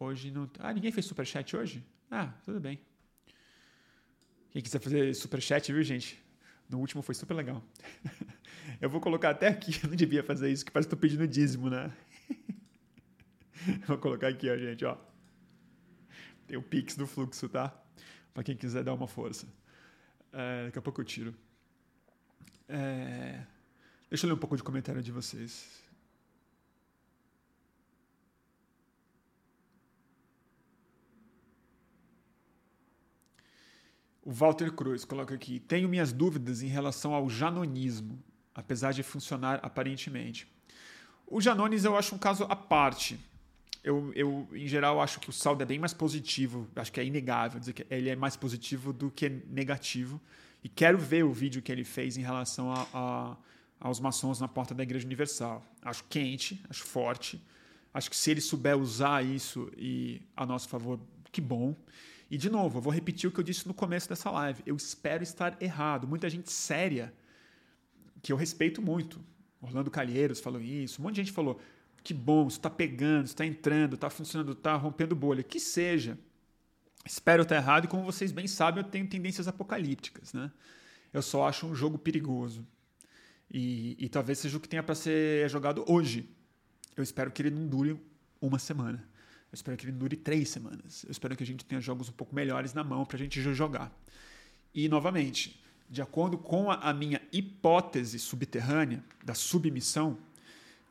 Hoje 0.00 0.30
não. 0.30 0.50
Ah, 0.58 0.72
ninguém 0.72 0.90
fez 0.90 1.04
superchat 1.04 1.54
hoje? 1.54 1.84
Ah, 2.10 2.32
tudo 2.42 2.58
bem. 2.58 2.80
Quem 4.50 4.62
quiser 4.62 4.80
fazer 4.80 5.14
superchat, 5.14 5.70
viu, 5.70 5.82
gente? 5.82 6.18
No 6.68 6.78
último 6.78 7.02
foi 7.02 7.14
super 7.14 7.34
legal. 7.34 7.62
Eu 8.80 8.88
vou 8.88 9.00
colocar 9.00 9.30
até 9.30 9.48
aqui, 9.48 9.78
eu 9.84 9.90
não 9.90 9.96
devia 9.96 10.22
fazer 10.22 10.50
isso, 10.50 10.64
que 10.64 10.70
parece 10.70 10.88
que 10.88 10.96
tô 10.96 11.00
pedindo 11.00 11.28
dízimo, 11.28 11.68
né? 11.68 11.92
Vou 13.86 13.98
colocar 13.98 14.28
aqui, 14.28 14.50
ó, 14.50 14.56
gente, 14.56 14.84
ó. 14.84 14.96
Tem 16.46 16.56
o 16.56 16.62
Pix 16.62 16.96
do 16.96 17.06
fluxo, 17.06 17.48
tá? 17.48 17.72
Para 18.32 18.42
quem 18.42 18.56
quiser 18.56 18.82
dar 18.82 18.94
uma 18.94 19.06
força. 19.06 19.46
É, 20.32 20.66
daqui 20.66 20.78
a 20.78 20.82
pouco 20.82 21.00
eu 21.00 21.04
tiro. 21.04 21.34
É, 22.68 23.44
deixa 24.10 24.26
eu 24.26 24.28
ler 24.28 24.34
um 24.34 24.38
pouco 24.38 24.56
de 24.56 24.62
comentário 24.62 25.02
de 25.02 25.12
vocês. 25.12 25.82
O 34.22 34.32
Walter 34.32 34.72
Cruz 34.72 35.04
coloca 35.04 35.34
aqui: 35.34 35.60
Tenho 35.60 35.88
minhas 35.88 36.12
dúvidas 36.12 36.62
em 36.62 36.68
relação 36.68 37.14
ao 37.14 37.28
janonismo, 37.28 38.22
apesar 38.54 38.92
de 38.92 39.02
funcionar 39.02 39.60
aparentemente. 39.62 40.50
O 41.26 41.40
Janones 41.40 41.84
eu 41.84 41.96
acho 41.96 42.14
um 42.14 42.18
caso 42.18 42.44
à 42.44 42.56
parte. 42.56 43.18
Eu, 43.84 44.10
eu, 44.14 44.48
em 44.54 44.66
geral, 44.66 45.00
acho 45.00 45.20
que 45.20 45.28
o 45.28 45.32
saldo 45.32 45.62
é 45.62 45.66
bem 45.66 45.78
mais 45.78 45.92
positivo. 45.92 46.66
Acho 46.74 46.90
que 46.90 46.98
é 46.98 47.04
inegável 47.04 47.60
dizer 47.60 47.74
que 47.74 47.86
ele 47.90 48.08
é 48.08 48.16
mais 48.16 48.34
positivo 48.34 48.94
do 48.94 49.10
que 49.10 49.28
negativo. 49.28 50.18
E 50.62 50.68
quero 50.70 50.96
ver 50.96 51.22
o 51.22 51.32
vídeo 51.32 51.60
que 51.60 51.70
ele 51.70 51.84
fez 51.84 52.16
em 52.16 52.22
relação 52.22 52.72
a, 52.72 52.88
a, 52.94 53.36
aos 53.78 54.00
maçons 54.00 54.40
na 54.40 54.48
porta 54.48 54.74
da 54.74 54.82
Igreja 54.82 55.04
Universal. 55.04 55.62
Acho 55.82 56.02
quente, 56.04 56.64
acho 56.70 56.82
forte. 56.82 57.38
Acho 57.92 58.08
que 58.08 58.16
se 58.16 58.30
ele 58.30 58.40
souber 58.40 58.76
usar 58.76 59.22
isso 59.22 59.70
e 59.76 60.22
a 60.34 60.46
nosso 60.46 60.66
favor, 60.66 60.98
que 61.30 61.42
bom. 61.42 61.76
E, 62.30 62.38
de 62.38 62.48
novo, 62.48 62.78
eu 62.78 62.82
vou 62.82 62.92
repetir 62.92 63.28
o 63.28 63.32
que 63.32 63.38
eu 63.38 63.44
disse 63.44 63.68
no 63.68 63.74
começo 63.74 64.08
dessa 64.08 64.30
live. 64.30 64.62
Eu 64.64 64.74
espero 64.74 65.22
estar 65.22 65.62
errado. 65.62 66.08
Muita 66.08 66.30
gente 66.30 66.50
séria, 66.50 67.12
que 68.22 68.32
eu 68.32 68.36
respeito 68.36 68.80
muito. 68.80 69.20
Orlando 69.60 69.90
Calheiros 69.90 70.40
falou 70.40 70.60
isso. 70.60 71.00
Um 71.00 71.04
monte 71.04 71.16
de 71.16 71.20
gente 71.20 71.32
falou: 71.32 71.60
que 72.04 72.12
bom, 72.12 72.46
está 72.46 72.68
pegando, 72.68 73.24
está 73.24 73.46
entrando, 73.46 73.94
está 73.94 74.10
funcionando, 74.10 74.52
está 74.52 74.76
rompendo 74.76 75.16
bolha. 75.16 75.42
Que 75.42 75.58
seja. 75.58 76.18
Espero 77.04 77.42
estar 77.42 77.56
errado 77.56 77.86
e, 77.86 77.88
como 77.88 78.04
vocês 78.04 78.30
bem 78.30 78.46
sabem, 78.46 78.84
eu 78.84 78.88
tenho 78.88 79.08
tendências 79.08 79.48
apocalípticas. 79.48 80.34
Né? 80.34 80.52
Eu 81.12 81.22
só 81.22 81.48
acho 81.48 81.66
um 81.66 81.74
jogo 81.74 81.96
perigoso. 81.98 82.66
E, 83.50 83.96
e 83.98 84.08
talvez 84.10 84.38
seja 84.38 84.56
o 84.58 84.60
que 84.60 84.68
tenha 84.68 84.82
para 84.82 84.94
ser 84.94 85.48
jogado 85.48 85.82
hoje. 85.88 86.28
Eu 86.94 87.02
espero 87.02 87.30
que 87.30 87.40
ele 87.40 87.50
não 87.50 87.66
dure 87.66 87.98
uma 88.38 88.58
semana. 88.58 88.98
Eu 89.50 89.54
espero 89.54 89.76
que 89.76 89.86
ele 89.86 89.92
dure 89.92 90.16
três 90.16 90.50
semanas. 90.50 91.04
Eu 91.04 91.10
espero 91.10 91.34
que 91.34 91.42
a 91.42 91.46
gente 91.46 91.64
tenha 91.64 91.80
jogos 91.80 92.10
um 92.10 92.12
pouco 92.12 92.34
melhores 92.34 92.74
na 92.74 92.84
mão 92.84 93.06
para 93.06 93.16
a 93.16 93.18
gente 93.18 93.40
jogar. 93.54 93.90
E, 94.74 94.88
novamente, 94.90 95.62
de 95.88 96.02
acordo 96.02 96.36
com 96.36 96.70
a 96.70 96.92
minha 96.92 97.22
hipótese 97.32 98.18
subterrânea 98.18 99.02
da 99.24 99.34
submissão, 99.34 100.18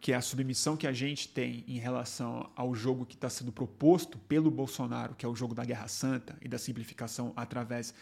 que 0.04 0.12
é 0.12 0.16
a 0.16 0.22
submissão 0.22 0.76
que 0.76 0.86
a 0.86 0.92
gente 0.92 1.30
tem 1.30 1.64
em 1.66 1.78
relação 1.78 2.52
ao 2.58 2.76
jogo 2.76 3.06
que 3.06 3.16
está 3.16 3.30
sendo 3.30 3.54
proposto 3.54 4.18
pelo 4.18 4.52
Bolsonaro, 4.52 5.16
que 5.16 5.26
é 5.26 5.30
o 5.30 5.34
jogo 5.34 5.56
da 5.56 5.64
Guerra 5.64 5.88
Santa 5.88 6.38
e 6.42 6.48
da 6.50 6.58
simplificação 6.58 7.32
através 7.38 7.94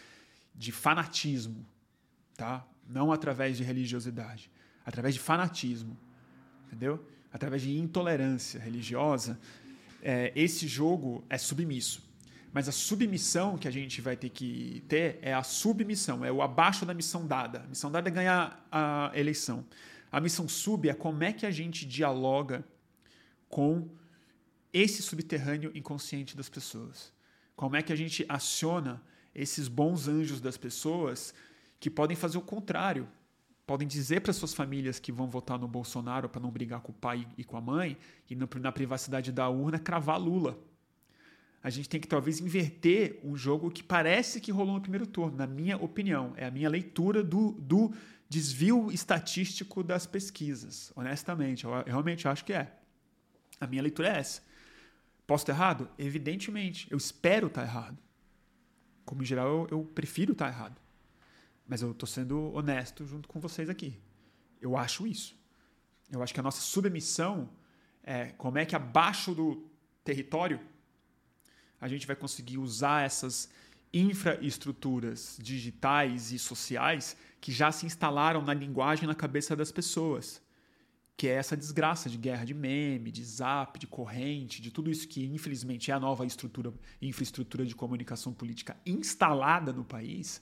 de 0.56 0.72
fanatismo, 0.72 1.64
tá? 2.36 2.66
Não 2.90 3.12
através 3.12 3.56
de 3.56 3.64
religiosidade, 3.64 4.50
através 4.84 5.14
de 5.14 5.20
fanatismo, 5.20 5.96
entendeu? 6.66 7.06
Através 7.32 7.62
de 7.62 7.78
intolerância 7.78 8.60
religiosa, 8.60 9.40
é, 10.02 10.34
esse 10.36 10.68
jogo 10.68 11.24
é 11.30 11.38
submisso. 11.38 12.04
Mas 12.52 12.68
a 12.68 12.72
submissão 12.72 13.60
que 13.60 13.68
a 13.68 13.72
gente 13.72 14.02
vai 14.02 14.18
ter 14.18 14.30
que 14.30 14.84
ter 14.88 15.20
é 15.22 15.36
a 15.36 15.44
submissão, 15.44 16.26
é 16.26 16.32
o 16.32 16.42
abaixo 16.42 16.84
da 16.84 16.96
missão 16.96 17.28
dada. 17.28 17.60
A 17.60 17.68
missão 17.68 17.92
dada 17.92 18.10
é 18.10 18.12
ganhar 18.12 18.68
a 18.72 19.12
eleição. 19.14 19.64
A 20.12 20.20
missão 20.20 20.48
sub 20.48 20.90
é 20.90 20.94
como 20.94 21.24
é 21.24 21.32
que 21.32 21.46
a 21.46 21.52
gente 21.52 21.86
dialoga 21.86 22.66
com 23.48 23.90
esse 24.74 25.02
subterrâneo 25.02 25.72
inconsciente 25.74 26.36
das 26.36 26.50
pessoas. 26.50 27.14
Como 27.56 27.76
é 27.76 27.82
que 27.82 27.94
a 27.94 27.96
gente 27.96 28.26
aciona 28.28 29.02
esses 29.34 29.68
bons 29.68 30.08
anjos 30.08 30.42
das 30.42 30.58
pessoas 30.58 31.34
que 31.80 31.90
podem 31.90 32.18
fazer 32.18 32.38
o 32.38 32.42
contrário, 32.42 33.08
podem 33.66 33.88
dizer 33.88 34.22
para 34.22 34.34
suas 34.34 34.54
famílias 34.54 35.00
que 35.00 35.12
vão 35.12 35.28
votar 35.28 35.58
no 35.58 35.68
Bolsonaro 35.68 36.28
para 36.28 36.42
não 36.42 36.52
brigar 36.52 36.82
com 36.82 36.92
o 36.92 36.96
pai 36.96 37.28
e 37.38 37.44
com 37.44 37.56
a 37.56 37.62
mãe 37.62 37.98
e 38.30 38.36
na 38.36 38.72
privacidade 38.72 39.32
da 39.32 39.48
urna 39.50 39.80
cravar 39.80 40.20
Lula. 40.20 40.60
A 41.64 41.70
gente 41.70 41.88
tem 41.88 42.02
que 42.02 42.08
talvez 42.08 42.40
inverter 42.40 43.20
um 43.24 43.38
jogo 43.38 43.70
que 43.70 43.84
parece 43.84 44.42
que 44.42 44.52
rolou 44.52 44.76
no 44.76 44.82
primeiro 44.82 45.06
turno, 45.06 45.38
na 45.38 45.46
minha 45.46 45.78
opinião. 45.78 46.34
É 46.36 46.46
a 46.46 46.52
minha 46.52 46.68
leitura 46.68 47.24
do, 47.24 47.52
do 47.52 47.94
desvio 48.32 48.90
estatístico 48.90 49.84
das 49.84 50.06
pesquisas, 50.06 50.90
honestamente. 50.96 51.66
Eu, 51.66 51.72
eu 51.72 51.84
realmente 51.84 52.30
acho 52.30 52.46
que 52.46 52.54
é. 52.54 52.74
A 53.60 53.68
minha 53.68 53.82
leitura 53.82 54.08
é 54.08 54.20
essa. 54.20 54.42
Posso 55.28 55.44
estar 55.44 55.52
errado? 55.52 55.90
Evidentemente. 55.98 56.88
Eu 56.90 56.98
espero 56.98 57.48
estar 57.48 57.64
errado. 57.64 57.98
Como 59.04 59.22
em 59.22 59.26
geral, 59.26 59.48
eu, 59.50 59.68
eu 59.72 59.84
prefiro 59.84 60.32
estar 60.32 60.48
errado. 60.48 60.80
Mas 61.68 61.82
eu 61.82 61.92
estou 61.92 62.08
sendo 62.08 62.54
honesto 62.54 63.06
junto 63.06 63.28
com 63.28 63.38
vocês 63.42 63.70
aqui. 63.70 64.00
Eu 64.62 64.78
acho 64.78 65.06
isso. 65.06 65.36
Eu 66.10 66.24
acho 66.24 66.34
que 66.34 66.40
a 66.40 66.44
nossa 66.44 66.62
submissão 66.62 67.50
é 68.02 68.28
como 68.38 68.58
é 68.58 68.66
que 68.66 68.78
abaixo 68.78 69.36
do 69.36 69.70
território 70.06 70.62
a 71.82 71.88
gente 71.90 72.08
vai 72.08 72.16
conseguir 72.16 72.58
usar 72.58 73.04
essas 73.04 73.50
infraestruturas 73.94 75.38
digitais 75.42 76.32
e 76.32 76.40
sociais 76.40 77.18
que 77.42 77.52
já 77.52 77.72
se 77.72 77.86
instalaram 77.86 78.42
na 78.42 78.54
linguagem 78.54 79.08
na 79.08 79.16
cabeça 79.16 79.56
das 79.56 79.72
pessoas. 79.72 80.42
Que 81.18 81.28
é 81.28 81.32
essa 81.32 81.58
desgraça 81.58 82.10
de 82.10 82.18
guerra 82.18 82.46
de 82.46 82.54
meme, 82.54 83.12
de 83.12 83.24
zap, 83.26 83.78
de 83.78 83.88
corrente, 83.88 84.62
de 84.62 84.72
tudo 84.72 84.90
isso 84.90 85.08
que 85.08 85.26
infelizmente 85.26 85.92
é 85.92 85.94
a 85.94 86.00
nova 86.00 86.26
estrutura, 86.26 86.74
infraestrutura 87.02 87.66
de 87.66 87.76
comunicação 87.76 88.32
política 88.32 88.78
instalada 88.86 89.74
no 89.74 89.84
país 89.84 90.42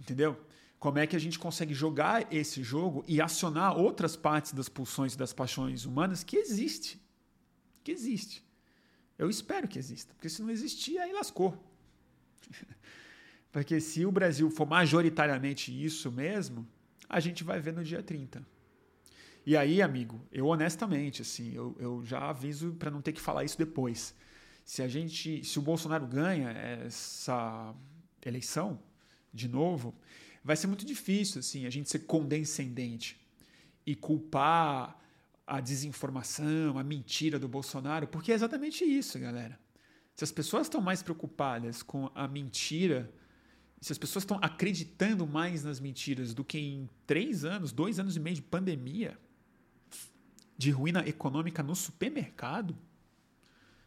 Entendeu? 0.00 0.40
Como 0.78 0.98
é 0.98 1.06
que 1.06 1.14
a 1.14 1.18
gente 1.18 1.38
consegue 1.38 1.74
jogar 1.74 2.32
esse 2.32 2.62
jogo 2.62 3.04
e 3.06 3.20
acionar 3.20 3.76
outras 3.76 4.16
partes 4.16 4.52
das 4.52 4.68
pulsões 4.68 5.12
e 5.12 5.18
das 5.18 5.32
paixões 5.32 5.84
humanas 5.84 6.24
que 6.24 6.36
existe. 6.38 6.98
Que 7.84 7.92
existe. 7.92 8.42
Eu 9.18 9.28
espero 9.28 9.68
que 9.68 9.78
exista, 9.78 10.14
porque 10.14 10.30
se 10.30 10.40
não 10.40 10.48
existir, 10.48 10.98
aí 10.98 11.12
lascou. 11.12 11.54
porque 13.52 13.80
se 13.80 14.06
o 14.06 14.12
Brasil 14.12 14.50
for 14.50 14.66
majoritariamente 14.66 15.72
isso 15.84 16.10
mesmo, 16.10 16.66
a 17.08 17.18
gente 17.18 17.42
vai 17.42 17.60
ver 17.60 17.72
no 17.72 17.82
dia 17.82 18.02
30. 18.02 18.46
E 19.44 19.56
aí, 19.56 19.82
amigo, 19.82 20.20
eu 20.30 20.46
honestamente, 20.46 21.22
assim, 21.22 21.52
eu, 21.52 21.76
eu 21.78 22.04
já 22.04 22.28
aviso 22.28 22.72
para 22.74 22.90
não 22.90 23.00
ter 23.00 23.12
que 23.12 23.20
falar 23.20 23.44
isso 23.44 23.58
depois. 23.58 24.14
Se 24.64 24.82
a 24.82 24.88
gente, 24.88 25.42
se 25.44 25.58
o 25.58 25.62
Bolsonaro 25.62 26.06
ganha 26.06 26.50
essa 26.50 27.74
eleição, 28.24 28.78
de 29.32 29.48
novo, 29.48 29.94
vai 30.44 30.56
ser 30.56 30.66
muito 30.66 30.84
difícil 30.84 31.40
assim 31.40 31.66
a 31.66 31.70
gente 31.70 31.90
ser 31.90 32.00
condescendente 32.00 33.18
e 33.84 33.94
culpar 33.94 34.96
a 35.46 35.60
desinformação, 35.60 36.78
a 36.78 36.84
mentira 36.84 37.38
do 37.38 37.48
Bolsonaro, 37.48 38.06
porque 38.06 38.30
é 38.30 38.34
exatamente 38.34 38.84
isso, 38.84 39.18
galera. 39.18 39.58
Se 40.14 40.22
as 40.22 40.30
pessoas 40.30 40.66
estão 40.66 40.80
mais 40.80 41.02
preocupadas 41.02 41.82
com 41.82 42.10
a 42.14 42.28
mentira, 42.28 43.12
se 43.80 43.92
as 43.92 43.98
pessoas 43.98 44.22
estão 44.22 44.38
acreditando 44.42 45.26
mais 45.26 45.64
nas 45.64 45.80
mentiras 45.80 46.34
do 46.34 46.44
que 46.44 46.58
em 46.58 46.88
três 47.06 47.44
anos, 47.44 47.72
dois 47.72 47.98
anos 47.98 48.14
e 48.16 48.20
meio 48.20 48.36
de 48.36 48.42
pandemia, 48.42 49.18
de 50.56 50.70
ruína 50.70 51.08
econômica 51.08 51.62
no 51.62 51.74
supermercado, 51.74 52.76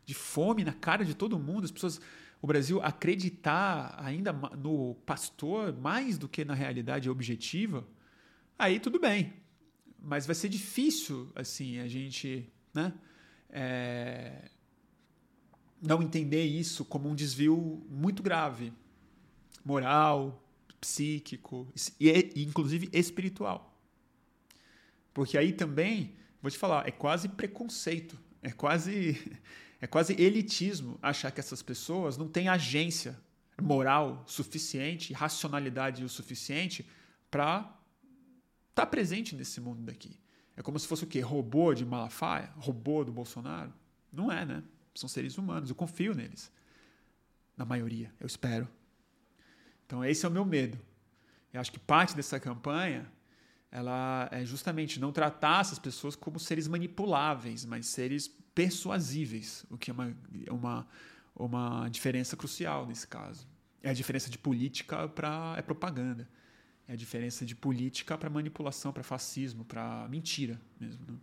de 0.04 0.14
fome 0.14 0.64
na 0.64 0.74
cara 0.74 1.06
de 1.06 1.14
todo 1.14 1.38
mundo, 1.38 1.66
as 1.66 1.72
pessoas 1.72 2.02
o 2.44 2.48
Brasil 2.48 2.82
acreditar 2.84 3.96
ainda 3.98 4.34
no 4.34 4.96
pastor 5.06 5.74
mais 5.78 6.18
do 6.18 6.28
que 6.28 6.44
na 6.44 6.54
realidade 6.54 7.10
objetiva, 7.10 7.88
aí 8.60 8.82
tudo 8.82 9.00
bem. 9.00 9.32
Mas 9.98 10.26
vai 10.26 10.36
ser 10.36 10.50
difícil, 10.50 11.32
assim, 11.36 11.80
a 11.80 11.88
gente 11.88 12.52
né, 12.74 12.94
é, 13.50 14.50
não 15.82 16.04
entender 16.04 16.44
isso 16.44 16.84
como 16.84 17.08
um 17.08 17.16
desvio 17.16 17.82
muito 17.90 18.22
grave, 18.22 18.74
moral, 19.64 20.44
psíquico 20.80 21.68
e, 22.00 22.34
inclusive, 22.44 22.90
espiritual. 22.92 23.74
Porque 25.14 25.38
aí 25.38 25.54
também, 25.54 26.16
vou 26.42 26.50
te 26.52 26.58
falar, 26.58 26.88
é 26.88 26.92
quase 26.92 27.30
preconceito, 27.30 28.20
é 28.42 28.52
quase 28.52 29.40
é 29.84 29.88
quase 29.88 30.14
elitismo 30.14 30.98
achar 31.02 31.30
que 31.30 31.42
essas 31.42 31.62
pessoas 31.62 32.16
não 32.16 32.30
têm 32.30 32.48
agência 32.48 33.20
moral 33.62 34.24
suficiente, 34.26 35.12
racionalidade 35.12 36.06
o 36.06 36.10
suficiente 36.10 36.88
para 37.30 37.60
estar 38.70 38.86
tá 38.86 38.86
presente 38.86 39.36
nesse 39.36 39.60
mundo 39.60 39.82
daqui. 39.82 40.18
É 40.56 40.62
como 40.62 40.80
se 40.80 40.88
fosse 40.88 41.04
o 41.04 41.08
quê? 41.08 41.20
Robô 41.20 41.74
de 41.74 41.86
Malafaia? 41.86 42.50
Robô 42.56 43.04
do 43.04 43.12
Bolsonaro? 43.12 43.74
Não 44.10 44.32
é, 44.32 44.46
né? 44.46 44.64
São 44.96 45.10
seres 45.10 45.38
humanos, 45.38 45.70
eu 45.70 45.76
confio 45.76 46.14
neles. 46.14 46.50
na 47.58 47.66
maioria, 47.66 48.10
eu 48.22 48.26
espero. 48.26 48.70
Então 49.86 50.04
esse 50.04 50.26
é 50.26 50.30
o 50.30 50.32
meu 50.32 50.46
medo. 50.46 50.80
Eu 51.54 51.62
acho 51.62 51.72
que 51.72 51.80
parte 51.80 52.16
dessa 52.16 52.40
campanha 52.40 53.06
ela 53.72 54.30
é 54.32 54.46
justamente 54.46 55.00
não 55.00 55.12
tratar 55.12 55.62
essas 55.62 55.80
pessoas 55.80 56.16
como 56.16 56.40
seres 56.40 56.68
manipuláveis, 56.68 57.66
mas 57.66 57.88
seres 57.88 58.28
persuasíveis, 58.54 59.66
o 59.68 59.78
que 59.80 59.90
é 59.90 59.94
uma, 59.94 60.16
uma, 60.52 60.88
uma 61.36 61.90
diferença 61.90 62.38
crucial 62.38 62.86
nesse 62.86 63.08
caso. 63.08 63.48
É 63.82 63.90
a 63.90 63.94
diferença 63.94 64.30
de 64.30 64.38
política 64.38 65.08
para 65.10 65.56
é 65.58 65.62
propaganda. 65.62 66.30
É 66.88 66.94
a 66.94 66.96
diferença 66.96 67.46
de 67.46 67.56
política 67.56 68.18
para 68.18 68.30
manipulação, 68.30 68.94
para 68.94 69.04
fascismo, 69.04 69.66
para 69.66 70.08
mentira 70.08 70.62
mesmo. 70.80 71.06
Né? 71.08 71.18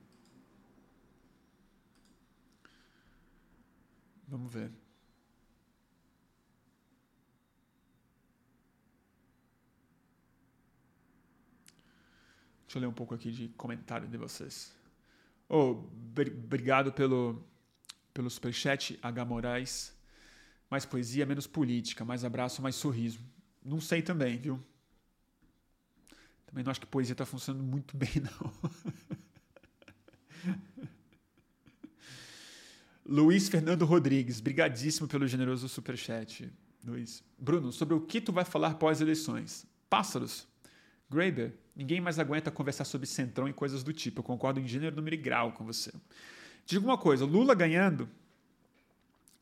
Vamos 4.27 4.53
ver. 4.53 4.71
Deixa 12.71 12.79
eu 12.79 12.83
ler 12.83 12.87
um 12.87 12.93
pouco 12.93 13.13
aqui 13.13 13.33
de 13.33 13.49
comentário 13.49 14.07
de 14.07 14.17
vocês. 14.17 14.73
Oh, 15.49 15.83
obrigado 16.17 16.93
pelo, 16.93 17.45
pelo 18.15 18.31
superchat, 18.31 18.97
H. 19.03 19.25
Moraes. 19.25 19.93
Mais 20.71 20.87
poesia, 20.87 21.27
menos 21.27 21.49
política. 21.49 22.05
Mais 22.05 22.25
abraço, 22.25 22.63
mais 22.63 22.77
sorriso. 22.77 23.19
Não 23.61 23.81
sei 23.81 24.03
também, 24.03 24.39
viu? 24.39 24.63
Também 26.47 26.63
não 26.63 26.71
acho 26.71 26.81
que 26.81 26.87
poesia 26.87 27.13
está 27.13 27.27
funcionando 27.27 27.65
muito 27.65 27.97
bem, 27.97 28.09
não. 28.23 28.53
Luiz 33.05 33.49
Fernando 33.49 33.85
Rodrigues, 33.85 34.39
brigadíssimo 34.39 35.09
pelo 35.09 35.27
generoso 35.27 35.69
superchat. 35.69 36.49
Luiz. 36.85 37.21
Bruno, 37.37 37.73
sobre 37.73 37.95
o 37.95 38.01
que 38.01 38.21
tu 38.21 38.33
vai 38.33 38.45
falar 38.45 38.75
pós-eleições? 38.75 39.67
Pássaros. 39.89 40.47
Graeber, 41.11 41.53
ninguém 41.75 42.01
mais 42.01 42.19
aguenta 42.19 42.51
conversar 42.51 42.85
sobre 42.85 43.07
centrão 43.07 43.49
e 43.49 43.53
coisas 43.53 43.83
do 43.83 43.93
tipo. 43.93 44.21
Eu 44.21 44.25
concordo 44.25 44.61
em 44.61 44.67
gênero, 44.67 44.97
número 44.97 45.15
e 45.15 45.19
grau 45.19 45.53
com 45.53 45.65
você. 45.65 45.93
Diga 46.67 46.85
uma 46.85 46.99
coisa, 46.99 47.25
Lula 47.25 47.55
ganhando 47.55 48.09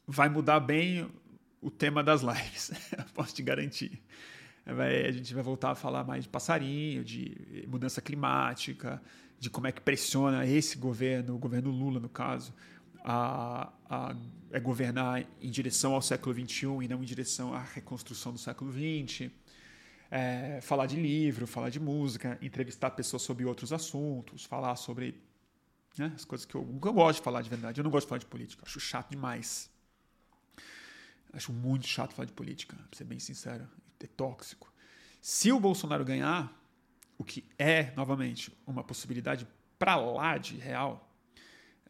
vai 0.06 0.30
mudar 0.30 0.58
bem 0.60 1.06
o 1.60 1.70
tema 1.70 2.02
das 2.02 2.22
lives. 2.22 2.72
Posso 3.12 3.34
te 3.34 3.42
garantir. 3.42 4.02
Vai, 4.64 5.06
a 5.06 5.12
gente 5.12 5.34
vai 5.34 5.42
voltar 5.42 5.72
a 5.72 5.74
falar 5.74 6.04
mais 6.04 6.24
de 6.24 6.30
passarinho, 6.30 7.04
de 7.04 7.66
mudança 7.68 8.00
climática, 8.00 9.02
de 9.38 9.50
como 9.50 9.66
é 9.66 9.72
que 9.72 9.80
pressiona 9.80 10.46
esse 10.46 10.78
governo, 10.78 11.34
o 11.34 11.38
governo 11.38 11.70
Lula, 11.70 12.00
no 12.00 12.08
caso, 12.08 12.54
a, 13.04 13.70
a, 13.88 14.16
é 14.50 14.58
governar 14.58 15.24
em 15.40 15.50
direção 15.50 15.94
ao 15.94 16.02
século 16.02 16.34
XXI 16.34 16.66
e 16.82 16.88
não 16.88 17.02
em 17.02 17.06
direção 17.06 17.52
à 17.52 17.62
reconstrução 17.62 18.32
do 18.32 18.38
século 18.38 18.72
XX 18.72 19.30
é, 20.10 20.60
falar 20.60 20.86
de 20.86 20.96
livro, 20.96 21.46
falar 21.46 21.70
de 21.70 21.78
música, 21.78 22.38
entrevistar 22.40 22.90
pessoas 22.90 23.22
sobre 23.22 23.44
outros 23.44 23.72
assuntos, 23.72 24.44
falar 24.44 24.76
sobre 24.76 25.20
né, 25.98 26.12
as 26.14 26.24
coisas 26.24 26.46
que 26.46 26.54
eu, 26.54 26.64
que 26.64 26.88
eu 26.88 26.92
gosto 26.92 27.18
de 27.18 27.24
falar 27.24 27.42
de 27.42 27.50
verdade. 27.50 27.80
Eu 27.80 27.84
não 27.84 27.90
gosto 27.90 28.06
de 28.06 28.08
falar 28.08 28.18
de 28.18 28.26
política, 28.26 28.62
acho 28.66 28.80
chato 28.80 29.10
demais. 29.10 29.70
Acho 31.32 31.52
muito 31.52 31.86
chato 31.86 32.14
falar 32.14 32.26
de 32.26 32.32
política, 32.32 32.76
pra 32.76 32.96
ser 32.96 33.04
bem 33.04 33.18
sincero, 33.18 33.68
é 34.00 34.06
tóxico. 34.06 34.72
Se 35.20 35.52
o 35.52 35.60
Bolsonaro 35.60 36.04
ganhar, 36.04 36.56
o 37.18 37.24
que 37.24 37.44
é, 37.58 37.92
novamente, 37.94 38.56
uma 38.66 38.82
possibilidade 38.82 39.46
para 39.78 39.96
lá 39.96 40.38
de 40.38 40.56
real, 40.56 41.12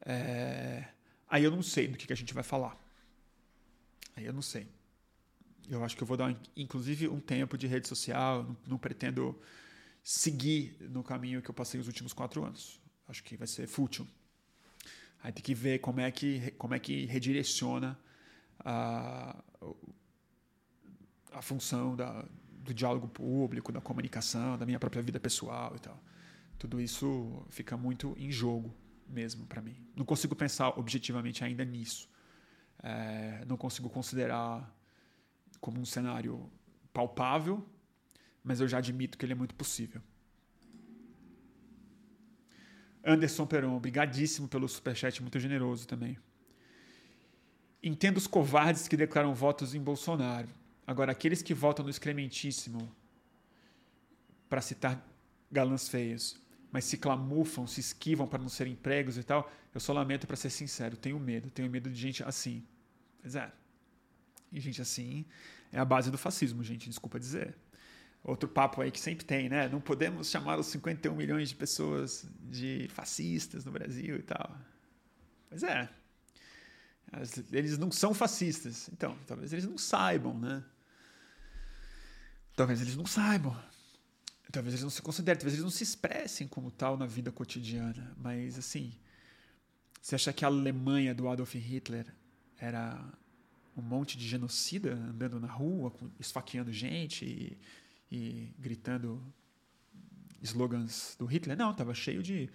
é... 0.04 0.84
aí 1.28 1.44
eu 1.44 1.50
não 1.50 1.62
sei 1.62 1.86
do 1.86 1.96
que, 1.96 2.06
que 2.06 2.12
a 2.12 2.16
gente 2.16 2.34
vai 2.34 2.42
falar. 2.42 2.76
Aí 4.16 4.24
eu 4.24 4.32
não 4.32 4.42
sei. 4.42 4.66
Eu 5.68 5.84
acho 5.84 5.96
que 5.96 6.02
eu 6.02 6.06
vou 6.06 6.16
dar, 6.16 6.34
inclusive, 6.56 7.08
um 7.08 7.20
tempo 7.20 7.58
de 7.58 7.66
rede 7.66 7.86
social. 7.86 8.42
Não, 8.42 8.56
não, 8.66 8.78
pretendo 8.78 9.38
seguir 10.02 10.76
no 10.80 11.02
caminho 11.02 11.42
que 11.42 11.50
eu 11.50 11.54
passei 11.54 11.78
os 11.78 11.86
últimos 11.86 12.12
quatro 12.12 12.44
anos. 12.44 12.80
Acho 13.06 13.22
que 13.22 13.36
vai 13.36 13.46
ser 13.46 13.66
fútil. 13.66 14.06
Aí 15.22 15.32
tem 15.32 15.42
que 15.42 15.54
ver 15.54 15.80
como 15.80 16.00
é 16.00 16.10
que, 16.10 16.52
como 16.52 16.74
é 16.74 16.78
que 16.78 17.04
redireciona 17.06 17.98
a, 18.60 19.42
a 21.32 21.42
função 21.42 21.94
da, 21.94 22.24
do 22.68 22.72
diálogo 22.72 23.08
público, 23.08 23.72
da 23.72 23.80
comunicação, 23.80 24.56
da 24.56 24.64
minha 24.64 24.78
própria 24.78 25.02
vida 25.02 25.18
pessoal 25.20 25.74
e 25.76 25.80
tal. 25.80 26.02
Tudo 26.58 26.80
isso 26.80 27.44
fica 27.50 27.76
muito 27.76 28.14
em 28.18 28.30
jogo 28.30 28.74
mesmo 29.08 29.46
para 29.46 29.62
mim. 29.62 29.76
Não 29.96 30.04
consigo 30.04 30.34
pensar 30.34 30.78
objetivamente 30.78 31.44
ainda 31.44 31.64
nisso. 31.64 32.08
É, 32.82 33.44
não 33.46 33.56
consigo 33.56 33.88
considerar 33.88 34.77
como 35.60 35.80
um 35.80 35.84
cenário 35.84 36.50
palpável, 36.92 37.66
mas 38.42 38.60
eu 38.60 38.68
já 38.68 38.78
admito 38.78 39.18
que 39.18 39.24
ele 39.24 39.32
é 39.32 39.36
muito 39.36 39.54
possível. 39.54 40.00
Anderson 43.04 43.46
Peron, 43.46 43.76
obrigadíssimo 43.76 44.48
pelo 44.48 44.68
superchat, 44.68 45.22
muito 45.22 45.38
generoso 45.38 45.86
também. 45.86 46.18
Entendo 47.82 48.16
os 48.16 48.26
covardes 48.26 48.88
que 48.88 48.96
declaram 48.96 49.34
votos 49.34 49.74
em 49.74 49.80
Bolsonaro. 49.80 50.48
Agora, 50.86 51.12
aqueles 51.12 51.42
que 51.42 51.54
votam 51.54 51.84
no 51.84 51.90
excrementíssimo, 51.90 52.90
para 54.48 54.60
citar 54.60 55.06
galãs 55.50 55.88
feios, 55.88 56.40
mas 56.70 56.84
se 56.84 56.96
clamufam, 56.96 57.66
se 57.66 57.80
esquivam 57.80 58.26
para 58.26 58.42
não 58.42 58.48
serem 58.48 58.74
pregos 58.74 59.16
e 59.16 59.22
tal, 59.22 59.50
eu 59.74 59.80
só 59.80 59.92
lamento 59.92 60.26
para 60.26 60.36
ser 60.36 60.50
sincero, 60.50 60.96
tenho 60.96 61.18
medo, 61.18 61.50
tenho 61.50 61.70
medo 61.70 61.90
de 61.90 61.98
gente 61.98 62.22
assim. 62.22 62.66
Pois 63.20 63.34
é. 63.34 63.50
E 64.52 64.60
gente 64.60 64.80
assim 64.80 65.24
é 65.72 65.78
a 65.78 65.84
base 65.84 66.10
do 66.10 66.18
fascismo, 66.18 66.62
gente, 66.62 66.88
desculpa 66.88 67.18
dizer. 67.18 67.54
Outro 68.24 68.48
papo 68.48 68.80
aí 68.80 68.90
que 68.90 69.00
sempre 69.00 69.24
tem, 69.24 69.48
né? 69.48 69.68
Não 69.68 69.80
podemos 69.80 70.28
chamar 70.28 70.58
os 70.58 70.66
51 70.66 71.14
milhões 71.14 71.50
de 71.50 71.54
pessoas 71.54 72.26
de 72.40 72.88
fascistas 72.90 73.64
no 73.64 73.72
Brasil 73.72 74.16
e 74.16 74.22
tal. 74.22 74.58
Mas 75.50 75.62
é. 75.62 75.88
Eles 77.52 77.78
não 77.78 77.90
são 77.90 78.12
fascistas. 78.12 78.90
Então, 78.92 79.16
talvez 79.26 79.52
eles 79.52 79.64
não 79.64 79.78
saibam, 79.78 80.38
né? 80.38 80.62
Talvez 82.54 82.80
eles 82.80 82.96
não 82.96 83.06
saibam. 83.06 83.56
Talvez 84.50 84.74
eles 84.74 84.82
não 84.82 84.90
se 84.90 85.02
considerem, 85.02 85.38
talvez 85.38 85.54
eles 85.54 85.64
não 85.64 85.70
se 85.70 85.84
expressem 85.84 86.48
como 86.48 86.70
tal 86.70 86.96
na 86.96 87.06
vida 87.06 87.30
cotidiana. 87.30 88.14
Mas, 88.16 88.58
assim, 88.58 88.92
você 90.00 90.14
acha 90.14 90.32
que 90.32 90.44
a 90.44 90.48
Alemanha 90.48 91.14
do 91.14 91.28
Adolf 91.28 91.54
Hitler 91.54 92.06
era 92.58 92.98
um 93.80 93.84
monte 93.84 94.18
de 94.18 94.26
genocida 94.26 94.94
andando 94.94 95.38
na 95.38 95.48
rua, 95.48 95.92
esfaqueando 96.18 96.72
gente 96.72 97.24
e, 97.24 97.58
e 98.10 98.52
gritando 98.58 99.22
slogans 100.42 101.16
do 101.18 101.26
Hitler. 101.26 101.56
Não, 101.56 101.70
estava 101.70 101.94
cheio 101.94 102.22
de, 102.22 102.50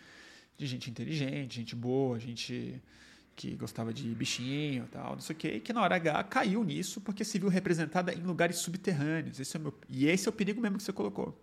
de 0.57 0.65
gente 0.65 0.89
inteligente, 0.89 1.55
gente 1.55 1.75
boa, 1.75 2.19
gente 2.19 2.81
que 3.35 3.55
gostava 3.55 3.91
de 3.91 4.13
bichinho 4.13 4.87
tal, 4.91 5.13
não 5.13 5.21
sei 5.21 5.35
o 5.35 5.39
quê, 5.39 5.59
que 5.59 5.73
na 5.73 5.81
hora 5.81 5.95
H 5.95 6.23
caiu 6.25 6.63
nisso 6.63 7.01
porque 7.01 7.25
se 7.25 7.39
viu 7.39 7.49
representada 7.49 8.13
em 8.13 8.21
lugares 8.21 8.57
subterrâneos. 8.57 9.39
Esse 9.39 9.57
é 9.57 9.59
meu, 9.59 9.73
e 9.89 10.05
esse 10.05 10.27
é 10.27 10.29
o 10.29 10.33
perigo 10.33 10.61
mesmo 10.61 10.77
que 10.77 10.83
você 10.83 10.93
colocou. 10.93 11.41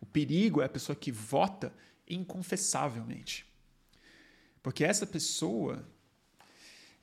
O 0.00 0.06
perigo 0.06 0.62
é 0.62 0.64
a 0.64 0.68
pessoa 0.68 0.96
que 0.96 1.12
vota 1.12 1.72
inconfessavelmente. 2.08 3.46
Porque 4.62 4.84
essa 4.84 5.06
pessoa 5.06 5.86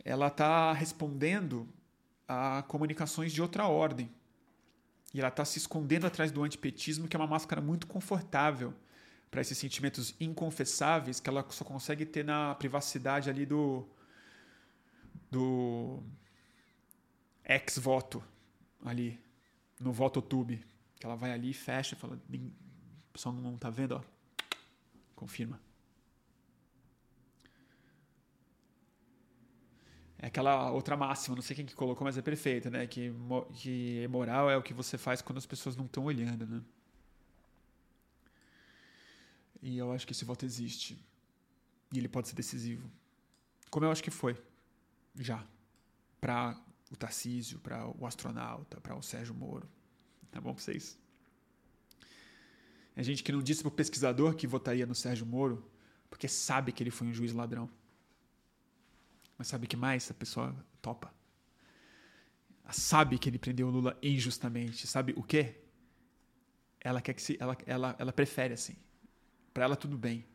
ela 0.04 0.28
está 0.28 0.72
respondendo 0.74 1.68
a 2.28 2.64
comunicações 2.68 3.32
de 3.32 3.42
outra 3.42 3.68
ordem. 3.68 4.10
E 5.14 5.20
ela 5.20 5.30
está 5.30 5.46
se 5.46 5.58
escondendo 5.58 6.06
atrás 6.08 6.32
do 6.32 6.44
antipetismo, 6.44 7.08
que 7.08 7.16
é 7.16 7.20
uma 7.20 7.28
máscara 7.28 7.62
muito 7.62 7.88
confortável 7.88 8.74
para 9.32 9.42
esses 9.42 9.58
sentimentos 9.58 10.16
inconfessáveis 10.20 11.20
que 11.20 11.30
ela 11.30 11.46
só 11.50 11.64
consegue 11.64 12.06
ter 12.06 12.24
na 12.24 12.56
privacidade 12.56 13.30
ali 13.30 13.46
do 13.46 13.88
do 15.32 16.02
ex-voto 17.44 18.24
ali 18.84 19.20
no 19.80 19.92
VotoTube, 19.92 20.64
que 21.00 21.06
ela 21.06 21.16
vai 21.16 21.32
ali 21.32 21.50
e 21.50 21.54
fecha 21.54 21.96
e 21.96 21.98
fala, 21.98 22.16
o 22.16 23.14
pessoal 23.14 23.36
não 23.36 23.56
está 23.56 23.70
vendo, 23.70 23.96
ó. 23.96 24.02
Confirma. 25.16 25.60
Aquela 30.28 30.72
outra 30.72 30.96
máxima, 30.98 31.36
não 31.36 31.42
sei 31.44 31.56
quem 31.56 31.66
que 31.66 31.76
colocou, 31.76 32.06
mas 32.06 32.18
é 32.18 32.22
perfeita, 32.22 32.70
né? 32.70 32.88
Que, 32.88 33.14
que 33.54 34.08
moral 34.08 34.50
é 34.50 34.58
o 34.58 34.64
que 34.64 34.74
você 34.74 34.98
faz 34.98 35.22
quando 35.22 35.38
as 35.38 35.46
pessoas 35.46 35.76
não 35.76 35.86
estão 35.86 36.06
olhando, 36.06 36.46
né? 36.46 36.62
E 39.62 39.78
eu 39.78 39.92
acho 39.92 40.06
que 40.06 40.14
esse 40.14 40.26
voto 40.26 40.46
existe. 40.46 40.98
E 41.94 41.98
ele 41.98 42.08
pode 42.08 42.28
ser 42.28 42.36
decisivo. 42.36 42.90
Como 43.70 43.86
eu 43.86 43.92
acho 43.92 44.04
que 44.04 44.12
foi. 44.12 44.38
Já. 45.16 45.44
Para 46.22 46.60
o 46.92 46.96
Tarcísio, 46.96 47.60
para 47.60 47.88
o 47.88 48.06
astronauta, 48.06 48.80
para 48.80 48.96
o 48.96 49.02
Sérgio 49.02 49.34
Moro. 49.34 49.68
Tá 50.32 50.40
bom 50.40 50.54
pra 50.54 50.64
vocês? 50.64 50.98
É 52.96 53.04
gente 53.04 53.24
que 53.24 53.32
não 53.32 53.42
disse 53.42 53.62
pro 53.62 53.72
pesquisador 53.72 54.36
que 54.36 54.48
votaria 54.48 54.86
no 54.86 54.96
Sérgio 54.96 55.26
Moro 55.26 55.70
porque 56.10 56.28
sabe 56.28 56.72
que 56.72 56.82
ele 56.82 56.92
foi 56.92 57.08
um 57.08 57.14
juiz 57.14 57.34
ladrão. 57.34 57.70
Mas 59.38 59.48
sabe 59.48 59.66
o 59.66 59.70
que 59.70 59.78
mais 59.78 60.10
a 60.10 60.14
pessoa 60.14 60.56
topa? 60.82 61.14
sabe 62.72 63.18
que 63.20 63.30
ele 63.30 63.38
prendeu 63.38 63.68
o 63.68 63.70
Lula 63.70 63.98
injustamente. 64.02 64.88
Sabe 64.88 65.14
o 65.16 65.24
quê? 65.24 65.56
Ela 66.80 67.02
quer 67.02 67.14
que 67.14 67.22
se, 67.22 67.38
ela, 67.40 67.58
ela, 67.66 67.96
ela 68.00 68.14
prefere 68.14 68.54
assim. 68.54 68.76
Para 69.54 69.66
ela 69.66 69.76
tudo 69.76 69.98
bem. 69.98 70.26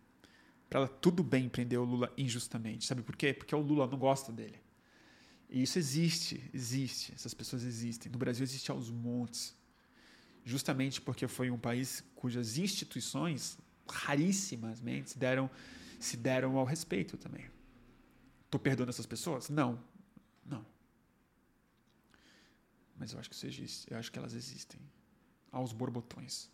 Para 0.68 0.80
ela 0.80 0.88
tudo 0.88 1.22
bem 1.22 1.48
prender 1.48 1.78
o 1.78 1.84
Lula 1.84 2.12
injustamente. 2.16 2.86
Sabe 2.86 3.02
por 3.02 3.16
quê? 3.16 3.32
Porque 3.32 3.54
o 3.54 3.60
Lula 3.60 3.86
não 3.86 3.98
gosta 3.98 4.32
dele. 4.32 4.58
E 5.48 5.62
isso 5.62 5.78
existe, 5.78 6.48
existe. 6.54 7.12
Essas 7.14 7.34
pessoas 7.34 7.64
existem. 7.64 8.10
No 8.10 8.18
Brasil 8.18 8.44
existe 8.44 8.70
aos 8.70 8.90
montes. 8.90 9.56
Justamente 10.44 11.00
porque 11.00 11.26
foi 11.26 11.50
um 11.50 11.58
país 11.58 12.04
cujas 12.14 12.56
instituições 12.56 13.58
raríssimas 13.88 14.80
se 15.04 15.18
deram 15.18 15.50
se 15.98 16.16
deram 16.16 16.56
ao 16.56 16.64
respeito 16.64 17.16
também. 17.18 17.44
Tô 18.50 18.58
perdoando 18.58 18.90
essas 18.90 19.06
pessoas? 19.06 19.48
Não. 19.48 19.82
Não. 20.44 20.66
Mas 22.98 23.12
eu 23.12 23.20
acho 23.20 23.30
que 23.30 23.36
isso 23.36 23.46
existe. 23.46 23.90
Eu 23.90 23.98
acho 23.98 24.10
que 24.10 24.18
elas 24.18 24.34
existem. 24.34 24.80
Aos 25.52 25.72
borbotões. 25.72 26.48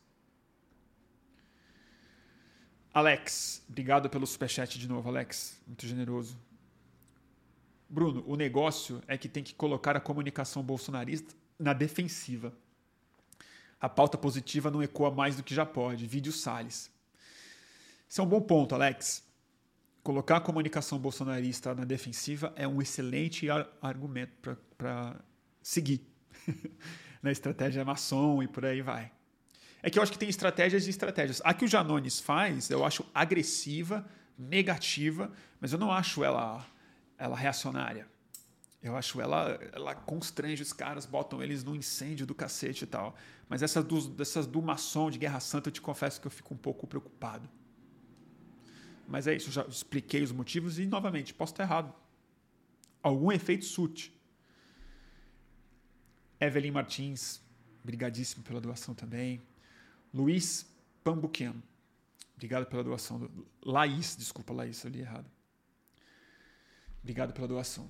Alex, 2.93 3.63
obrigado 3.69 4.09
pelo 4.09 4.27
superchat 4.27 4.79
de 4.79 4.89
novo, 4.89 5.09
Alex. 5.09 5.61
Muito 5.67 5.87
generoso. 5.87 6.39
Bruno, 7.89 8.25
o 8.27 8.37
negócio 8.37 9.03
é 9.07 9.19
que 9.19 9.29
tem 9.29 9.45
que 9.45 9.55
colocar 9.55 9.97
a 9.97 10.01
comunicação 10.01 10.63
bolsonarista 10.63 11.35
na 11.59 11.73
defensiva. 11.73 12.55
A 13.81 13.89
pauta 13.89 14.17
positiva 14.17 14.71
não 14.71 14.83
ecoa 14.83 15.11
mais 15.11 15.37
do 15.37 15.43
que 15.43 15.55
já 15.55 15.67
pode. 15.67 16.07
Vídeo 16.07 16.33
Salles. 16.33 16.91
Isso 18.09 18.21
é 18.21 18.25
um 18.25 18.29
bom 18.29 18.41
ponto, 18.41 18.75
Alex. 18.75 19.26
Colocar 20.07 20.37
a 20.37 20.41
comunicação 20.41 21.01
bolsonarista 21.01 21.75
na 21.75 21.85
defensiva 21.85 22.53
é 22.55 22.69
um 22.69 22.81
excelente 22.81 23.51
ar 23.51 23.69
argumento 23.83 24.57
para 24.79 25.17
seguir 25.61 26.01
na 27.21 27.33
estratégia 27.33 27.85
maçom 27.85 28.41
e 28.41 28.47
por 28.47 28.65
aí 28.65 28.83
vai. 28.83 29.11
É 29.83 29.91
que 29.91 29.99
eu 29.99 30.03
acho 30.05 30.13
que 30.13 30.19
tem 30.19 30.29
estratégias 30.29 30.87
e 30.87 30.91
estratégias. 30.91 31.43
A 31.45 31.53
que 31.53 31.65
o 31.65 31.69
Janones 31.69 32.21
faz, 32.21 32.71
eu 32.71 32.85
acho 32.85 33.05
agressiva, 33.13 34.07
negativa, 34.39 35.33
mas 35.61 35.73
eu 35.73 35.79
não 35.81 35.91
acho 35.91 36.23
ela, 36.23 36.65
ela 37.19 37.37
reacionária. 37.37 38.07
Eu 38.81 38.97
acho 38.97 39.21
ela, 39.21 39.59
ela 39.73 39.93
constrange 39.93 40.63
os 40.63 40.73
caras, 40.73 41.05
botam 41.05 41.43
eles 41.43 41.65
no 41.65 41.75
incêndio 41.75 42.25
do 42.25 42.33
cacete 42.33 42.85
e 42.85 42.87
tal. 42.87 43.17
Mas 43.49 43.61
essas 43.61 43.83
do, 43.83 44.01
dessas 44.11 44.47
do 44.47 44.63
maçom 44.63 45.11
de 45.11 45.19
Guerra 45.19 45.41
Santa, 45.41 45.69
eu 45.69 45.73
te 45.73 45.81
confesso 45.81 46.21
que 46.21 46.29
eu 46.29 46.31
fico 46.31 46.55
um 46.55 46.57
pouco 46.57 46.87
preocupado. 46.87 47.51
Mas 49.07 49.27
é 49.27 49.35
isso, 49.35 49.51
já 49.51 49.65
expliquei 49.67 50.23
os 50.23 50.33
motivos 50.33 50.79
e, 50.79 50.87
novamente, 50.87 51.33
posso 51.33 51.53
estar 51.53 51.63
errado. 51.63 51.95
Algum 53.03 53.31
efeito 53.31 53.65
surte. 53.65 54.13
Evelyn 56.41 56.73
Martins, 56.73 57.41
brigadíssimo 57.85 58.43
pela 58.43 58.61
doação 58.61 58.95
também. 58.95 59.41
Luiz 60.13 60.67
Pambuquian, 61.05 61.55
obrigado 62.35 62.67
pela 62.67 62.83
doação. 62.83 63.31
Laís, 63.65 64.17
desculpa, 64.17 64.53
Laís, 64.53 64.83
eu 64.85 64.91
li 64.91 65.01
errado. 65.01 65.31
Obrigado 67.01 67.33
pela 67.33 67.47
doação. 67.47 67.89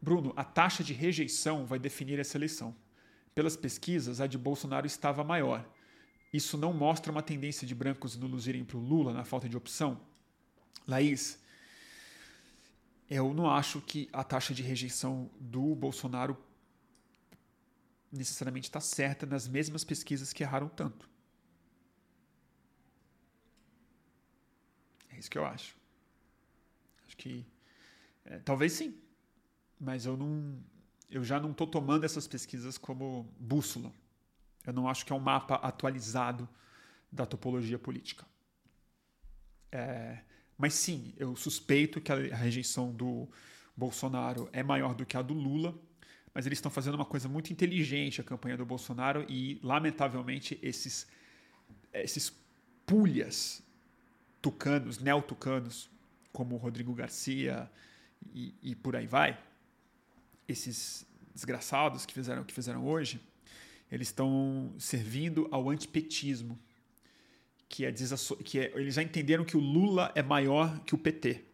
Bruno, 0.00 0.32
a 0.36 0.44
taxa 0.44 0.84
de 0.84 0.92
rejeição 0.92 1.66
vai 1.66 1.78
definir 1.78 2.18
essa 2.18 2.38
eleição. 2.38 2.74
Pelas 3.34 3.56
pesquisas, 3.56 4.20
a 4.20 4.26
de 4.26 4.38
Bolsonaro 4.38 4.86
estava 4.86 5.22
maior. 5.24 5.68
Isso 6.32 6.56
não 6.56 6.72
mostra 6.72 7.10
uma 7.10 7.22
tendência 7.22 7.66
de 7.66 7.74
brancos 7.74 8.16
nulos 8.16 8.46
irem 8.46 8.64
para 8.64 8.76
o 8.76 8.80
Lula 8.80 9.12
na 9.12 9.24
falta 9.24 9.48
de 9.48 9.56
opção? 9.56 10.00
Laís, 10.86 11.38
eu 13.08 13.34
não 13.34 13.50
acho 13.50 13.80
que 13.80 14.08
a 14.12 14.22
taxa 14.22 14.54
de 14.54 14.62
rejeição 14.62 15.30
do 15.40 15.74
Bolsonaro 15.74 16.36
necessariamente 18.10 18.68
está 18.68 18.80
certa 18.80 19.26
nas 19.26 19.46
mesmas 19.46 19.84
pesquisas 19.84 20.32
que 20.32 20.42
erraram 20.42 20.68
tanto. 20.68 21.08
É 25.10 25.18
isso 25.18 25.30
que 25.30 25.38
eu 25.38 25.44
acho. 25.44 25.76
Acho 27.06 27.16
que 27.16 27.46
é, 28.24 28.38
talvez 28.38 28.72
sim, 28.72 29.00
mas 29.78 30.06
eu 30.06 30.16
não, 30.16 30.62
eu 31.10 31.24
já 31.24 31.40
não 31.40 31.50
estou 31.50 31.66
tomando 31.66 32.04
essas 32.04 32.26
pesquisas 32.28 32.78
como 32.78 33.24
bússola. 33.38 33.92
Eu 34.64 34.72
não 34.72 34.88
acho 34.88 35.04
que 35.04 35.12
é 35.12 35.16
um 35.16 35.20
mapa 35.20 35.56
atualizado 35.56 36.48
da 37.10 37.26
topologia 37.26 37.78
política. 37.78 38.26
É, 39.72 40.22
mas 40.60 40.74
sim, 40.74 41.14
eu 41.16 41.34
suspeito 41.34 42.02
que 42.02 42.12
a 42.12 42.36
rejeição 42.36 42.92
do 42.92 43.26
Bolsonaro 43.74 44.46
é 44.52 44.62
maior 44.62 44.94
do 44.94 45.06
que 45.06 45.16
a 45.16 45.22
do 45.22 45.32
Lula, 45.32 45.74
mas 46.34 46.44
eles 46.44 46.58
estão 46.58 46.70
fazendo 46.70 46.96
uma 46.96 47.04
coisa 47.06 47.30
muito 47.30 47.50
inteligente 47.50 48.20
a 48.20 48.24
campanha 48.24 48.58
do 48.58 48.66
Bolsonaro 48.66 49.24
e, 49.26 49.58
lamentavelmente, 49.62 50.58
esses, 50.62 51.08
esses 51.94 52.30
pulhas 52.84 53.62
tucanos, 54.42 54.98
neo-tucanos, 54.98 55.88
como 56.30 56.58
Rodrigo 56.58 56.92
Garcia 56.92 57.70
e, 58.34 58.54
e 58.62 58.74
por 58.74 58.94
aí 58.94 59.06
vai, 59.06 59.42
esses 60.46 61.06
desgraçados 61.34 62.04
que 62.04 62.12
fizeram 62.12 62.42
o 62.42 62.44
que 62.44 62.52
fizeram 62.52 62.86
hoje, 62.86 63.18
eles 63.90 64.08
estão 64.08 64.74
servindo 64.78 65.48
ao 65.50 65.70
antipetismo 65.70 66.58
que 67.70 67.84
é, 67.86 67.92
que 68.44 68.58
é 68.58 68.72
eles 68.74 68.96
já 68.96 69.02
entenderam 69.02 69.44
que 69.44 69.56
o 69.56 69.60
Lula 69.60 70.10
é 70.16 70.22
maior 70.22 70.80
que 70.80 70.92
o 70.92 70.98
PT. 70.98 71.44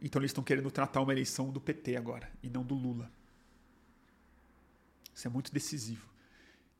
Então 0.00 0.18
eles 0.18 0.30
estão 0.30 0.42
querendo 0.42 0.70
tratar 0.70 1.02
uma 1.02 1.12
eleição 1.12 1.50
do 1.50 1.60
PT 1.60 1.96
agora 1.96 2.32
e 2.42 2.48
não 2.48 2.64
do 2.64 2.74
Lula. 2.74 3.12
Isso 5.14 5.28
é 5.28 5.30
muito 5.30 5.52
decisivo. 5.52 6.08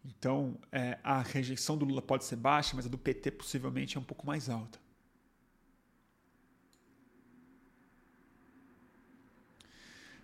Então 0.03 0.59
é, 0.73 0.99
a 1.05 1.21
rejeição 1.21 1.77
do 1.77 1.85
Lula 1.85 2.01
pode 2.01 2.25
ser 2.25 2.37
baixa, 2.37 2.75
mas 2.75 2.87
a 2.87 2.89
do 2.89 2.97
PT 2.97 3.33
possivelmente 3.33 3.99
é 3.99 4.01
um 4.01 4.05
pouco 4.05 4.27
mais 4.27 4.49
alta. 4.49 4.81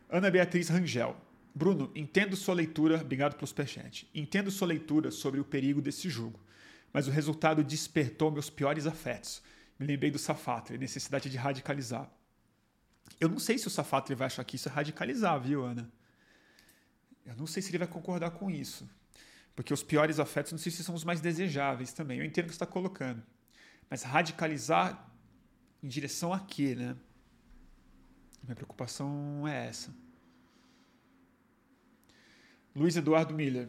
Ana 0.08 0.30
Beatriz 0.30 0.70
Rangel. 0.70 1.14
Bruno, 1.54 1.90
entendo 1.94 2.34
sua 2.36 2.54
leitura, 2.54 3.02
obrigado 3.02 3.34
pelo 3.34 3.46
superchat. 3.46 4.08
Entendo 4.14 4.50
sua 4.50 4.68
leitura 4.68 5.10
sobre 5.10 5.40
o 5.40 5.44
perigo 5.44 5.82
desse 5.82 6.08
jogo 6.08 6.40
mas 6.92 7.06
o 7.06 7.10
resultado 7.10 7.62
despertou 7.62 8.30
meus 8.30 8.48
piores 8.48 8.86
afetos. 8.86 9.42
Me 9.78 9.86
lembrei 9.86 10.10
do 10.10 10.18
Safatri, 10.18 10.78
necessidade 10.78 11.28
de 11.28 11.36
radicalizar. 11.36 12.10
Eu 13.20 13.28
não 13.28 13.38
sei 13.38 13.58
se 13.58 13.66
o 13.66 13.70
Safatri 13.70 14.14
vai 14.14 14.26
achar 14.26 14.44
que 14.44 14.56
isso 14.56 14.68
é 14.68 14.72
radicalizar, 14.72 15.40
viu, 15.40 15.64
Ana? 15.64 15.90
Eu 17.24 17.36
não 17.36 17.46
sei 17.46 17.62
se 17.62 17.70
ele 17.70 17.78
vai 17.78 17.88
concordar 17.88 18.30
com 18.30 18.50
isso. 18.50 18.88
Porque 19.54 19.72
os 19.72 19.82
piores 19.82 20.20
afetos 20.20 20.52
não 20.52 20.58
sei 20.58 20.70
se 20.70 20.84
são 20.84 20.94
os 20.94 21.04
mais 21.04 21.20
desejáveis 21.20 21.92
também. 21.92 22.18
Eu 22.18 22.24
entendo 22.24 22.44
o 22.44 22.48
que 22.48 22.52
você 22.52 22.56
está 22.56 22.66
colocando. 22.66 23.22
Mas 23.88 24.02
radicalizar 24.02 25.10
em 25.82 25.88
direção 25.88 26.32
a 26.32 26.40
quê, 26.40 26.74
né? 26.74 26.96
Minha 28.42 28.54
preocupação 28.54 29.46
é 29.48 29.66
essa. 29.66 29.94
Luiz 32.74 32.96
Eduardo 32.96 33.34
Miller. 33.34 33.68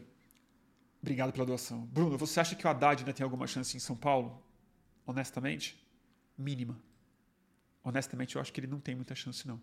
Obrigado 1.02 1.32
pela 1.32 1.46
doação. 1.46 1.86
Bruno, 1.86 2.18
você 2.18 2.40
acha 2.40 2.56
que 2.56 2.66
o 2.66 2.70
Haddad 2.70 3.02
ainda 3.02 3.14
tem 3.14 3.24
alguma 3.24 3.48
chance 3.48 3.76
em 3.76 3.80
São 3.80 3.96
Paulo? 3.96 4.44
Honestamente, 5.06 5.82
mínima. 6.38 6.78
Honestamente, 7.84 8.36
eu 8.36 8.42
acho 8.42 8.52
que 8.52 8.60
ele 8.60 8.68
não 8.68 8.80
tem 8.80 8.96
muita 8.96 9.16
chance, 9.16 9.48
não. 9.48 9.62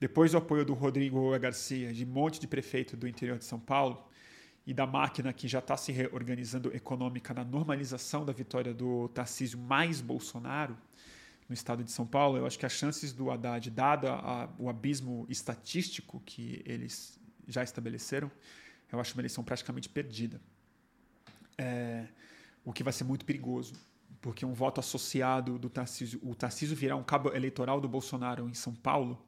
Depois 0.00 0.32
do 0.32 0.38
apoio 0.38 0.64
do 0.64 0.74
Rodrigo 0.74 1.38
Garcia, 1.38 1.92
de 1.92 2.04
um 2.04 2.08
monte 2.08 2.40
de 2.40 2.46
prefeito 2.46 2.96
do 2.96 3.06
interior 3.06 3.38
de 3.38 3.44
São 3.44 3.60
Paulo, 3.60 4.08
e 4.66 4.72
da 4.72 4.86
máquina 4.86 5.32
que 5.32 5.48
já 5.48 5.58
está 5.58 5.76
se 5.76 5.90
reorganizando 5.90 6.74
econômica 6.74 7.34
na 7.34 7.44
normalização 7.44 8.24
da 8.24 8.32
vitória 8.32 8.72
do 8.72 9.08
Tarcísio 9.08 9.58
mais 9.58 10.00
Bolsonaro 10.00 10.78
no 11.48 11.54
estado 11.54 11.82
de 11.82 11.90
São 11.90 12.06
Paulo, 12.06 12.38
eu 12.38 12.46
acho 12.46 12.58
que 12.58 12.64
as 12.64 12.72
chances 12.72 13.12
do 13.12 13.30
Haddad, 13.30 13.68
dado 13.70 14.06
a, 14.06 14.48
o 14.58 14.68
abismo 14.68 15.26
estatístico 15.28 16.22
que 16.24 16.62
eles 16.64 17.18
já 17.48 17.62
estabeleceram, 17.62 18.30
eu 18.90 19.00
acho 19.00 19.14
uma 19.14 19.20
eleição 19.20 19.42
praticamente 19.42 19.88
perdida 19.88 20.40
é, 21.58 22.06
o 22.64 22.72
que 22.72 22.82
vai 22.82 22.92
ser 22.92 23.04
muito 23.04 23.24
perigoso, 23.24 23.74
porque 24.20 24.44
um 24.44 24.52
voto 24.52 24.80
associado 24.80 25.58
do 25.58 25.68
Tarcísio, 25.68 26.20
o 26.22 26.34
Tarcísio 26.34 26.76
virar 26.76 26.96
um 26.96 27.02
cabo 27.02 27.34
eleitoral 27.34 27.80
do 27.80 27.88
Bolsonaro 27.88 28.48
em 28.48 28.54
São 28.54 28.74
Paulo, 28.74 29.24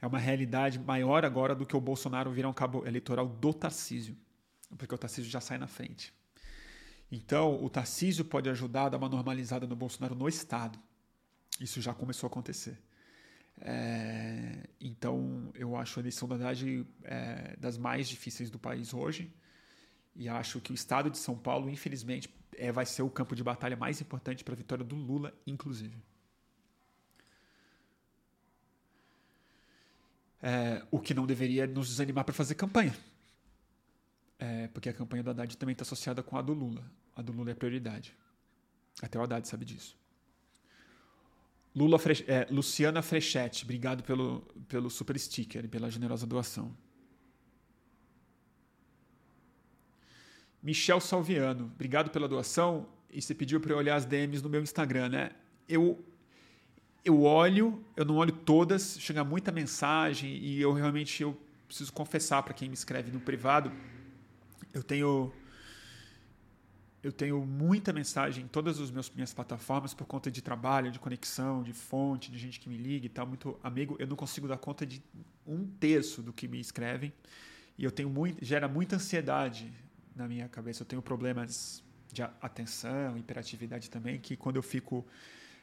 é 0.00 0.06
uma 0.06 0.18
realidade 0.18 0.78
maior 0.78 1.24
agora 1.24 1.54
do 1.54 1.66
que 1.66 1.76
o 1.76 1.80
Bolsonaro 1.80 2.30
virar 2.30 2.48
um 2.48 2.52
cabo 2.52 2.86
eleitoral 2.86 3.26
do 3.26 3.52
Tarcísio, 3.52 4.16
porque 4.76 4.94
o 4.94 4.98
Tarcísio 4.98 5.30
já 5.30 5.40
sai 5.40 5.58
na 5.58 5.66
frente. 5.66 6.12
Então, 7.10 7.62
o 7.64 7.70
Tarcísio 7.70 8.24
pode 8.24 8.50
ajudar 8.50 8.86
a 8.86 8.88
dar 8.90 8.98
uma 8.98 9.08
normalizada 9.08 9.66
no 9.66 9.74
Bolsonaro 9.74 10.14
no 10.14 10.28
Estado. 10.28 10.78
Isso 11.58 11.80
já 11.80 11.94
começou 11.94 12.26
a 12.26 12.30
acontecer. 12.30 12.78
É, 13.60 14.68
então, 14.80 15.50
eu 15.54 15.74
acho 15.74 15.98
a 15.98 16.02
eleição 16.02 16.28
da 16.28 16.34
Haddad 16.34 16.86
é, 17.02 17.56
das 17.58 17.78
mais 17.78 18.08
difíceis 18.08 18.50
do 18.50 18.58
país 18.58 18.92
hoje. 18.92 19.32
E 20.18 20.28
acho 20.28 20.60
que 20.60 20.72
o 20.72 20.74
estado 20.74 21.08
de 21.08 21.16
São 21.16 21.38
Paulo, 21.38 21.70
infelizmente, 21.70 22.28
é, 22.56 22.72
vai 22.72 22.84
ser 22.84 23.02
o 23.02 23.08
campo 23.08 23.36
de 23.36 23.44
batalha 23.44 23.76
mais 23.76 24.00
importante 24.00 24.42
para 24.42 24.52
a 24.52 24.56
vitória 24.56 24.84
do 24.84 24.96
Lula, 24.96 25.32
inclusive. 25.46 25.96
É, 30.42 30.84
o 30.90 30.98
que 30.98 31.14
não 31.14 31.24
deveria 31.24 31.68
nos 31.68 31.88
desanimar 31.88 32.24
para 32.24 32.34
fazer 32.34 32.56
campanha. 32.56 32.94
é, 34.40 34.68
porque 34.68 34.88
a 34.88 34.92
campanha 34.92 35.22
do 35.22 35.30
Haddad 35.30 35.56
também 35.56 35.72
está 35.72 35.82
associada 35.82 36.20
com 36.22 36.36
a 36.36 36.42
do 36.42 36.52
Lula. 36.52 36.84
A 37.14 37.22
do 37.22 37.32
Lula 37.32 37.52
é 37.52 37.54
prioridade. 37.54 38.12
Até 39.00 39.18
o 39.18 39.22
Haddad 39.22 39.46
sabe 39.46 39.64
disso. 39.64 39.96
Lula 41.74 41.98
Fre 41.98 42.24
é, 42.26 42.46
Luciana 42.50 43.02
Frechetti, 43.02 43.62
obrigado 43.62 44.02
pelo, 44.02 44.40
pelo 44.68 44.90
super 44.90 45.16
sticker 45.18 45.64
e 45.64 45.68
pela 45.68 45.88
generosa 45.88 46.26
doação. 46.26 46.76
Michel 50.62 51.00
Salviano, 51.00 51.70
obrigado 51.74 52.10
pela 52.10 52.28
doação. 52.28 52.86
E 53.10 53.22
você 53.22 53.34
pediu 53.34 53.60
para 53.60 53.72
eu 53.72 53.78
olhar 53.78 53.96
as 53.96 54.04
DMs 54.04 54.42
no 54.42 54.50
meu 54.50 54.62
Instagram, 54.62 55.08
né? 55.08 55.30
Eu 55.68 56.04
eu 57.04 57.22
olho, 57.22 57.82
eu 57.96 58.04
não 58.04 58.16
olho 58.16 58.32
todas, 58.32 58.98
chega 59.00 59.24
muita 59.24 59.50
mensagem 59.50 60.36
e 60.36 60.60
eu 60.60 60.72
realmente 60.74 61.22
eu 61.22 61.34
preciso 61.66 61.92
confessar 61.92 62.42
para 62.42 62.52
quem 62.52 62.68
me 62.68 62.74
escreve 62.74 63.10
no 63.10 63.20
privado, 63.20 63.72
eu 64.74 64.82
tenho 64.82 65.32
eu 67.02 67.12
tenho 67.12 67.46
muita 67.46 67.92
mensagem 67.92 68.44
em 68.44 68.48
todas 68.48 68.80
as 68.80 68.90
minhas 68.90 69.32
plataformas 69.32 69.94
por 69.94 70.06
conta 70.06 70.30
de 70.30 70.42
trabalho, 70.42 70.90
de 70.90 70.98
conexão, 70.98 71.62
de 71.62 71.72
fonte, 71.72 72.30
de 72.30 72.36
gente 72.36 72.58
que 72.58 72.68
me 72.68 72.76
liga 72.76 73.06
e 73.06 73.08
tal, 73.08 73.24
muito 73.24 73.58
amigo. 73.62 73.96
Eu 74.00 74.06
não 74.08 74.16
consigo 74.16 74.48
dar 74.48 74.58
conta 74.58 74.84
de 74.84 75.00
um 75.46 75.64
terço 75.64 76.20
do 76.20 76.32
que 76.32 76.48
me 76.48 76.58
escrevem 76.58 77.12
e 77.78 77.84
eu 77.84 77.90
tenho 77.92 78.10
muito, 78.10 78.44
gera 78.44 78.66
muita 78.66 78.96
ansiedade 78.96 79.72
na 80.18 80.28
minha 80.28 80.48
cabeça. 80.48 80.82
Eu 80.82 80.86
tenho 80.86 81.00
problemas 81.00 81.82
de 82.12 82.22
atenção, 82.22 83.16
hiperatividade 83.16 83.88
também, 83.88 84.18
que 84.18 84.36
quando 84.36 84.56
eu 84.56 84.62
fico 84.62 85.06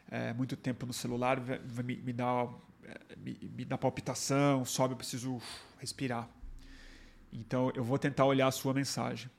é, 0.09 0.33
muito 0.33 0.55
tempo 0.55 0.85
no 0.85 0.93
celular 0.93 1.39
me, 1.83 1.97
me 1.97 2.13
dá 2.13 2.47
é, 2.83 3.15
me, 3.17 3.51
me 3.55 3.65
dá 3.65 3.77
palpitação, 3.77 4.63
sobe, 4.63 4.93
eu 4.93 4.97
preciso 4.97 5.41
respirar. 5.79 6.29
Então 7.33 7.71
eu 7.75 7.83
vou 7.83 7.99
tentar 7.99 8.25
olhar 8.25 8.47
a 8.47 8.51
sua 8.51 8.73
mensagem. 8.73 9.29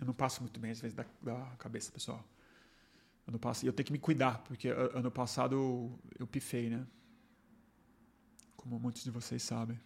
Eu 0.00 0.06
não 0.06 0.14
passo 0.14 0.40
muito 0.40 0.58
bem 0.58 0.72
às 0.72 0.80
vezes 0.80 0.96
da, 0.96 1.04
da 1.22 1.38
cabeça, 1.58 1.92
pessoal. 1.92 2.24
Eu 3.26 3.32
não 3.32 3.38
passo, 3.38 3.64
eu 3.64 3.72
tenho 3.72 3.86
que 3.86 3.92
me 3.92 3.98
cuidar, 4.00 4.38
porque 4.38 4.68
ano 4.68 5.10
passado 5.10 5.96
eu 6.18 6.26
pifei, 6.26 6.68
né? 6.68 6.84
Como 8.56 8.80
muitos 8.80 9.04
de 9.04 9.10
vocês 9.10 9.42
sabem. 9.42 9.78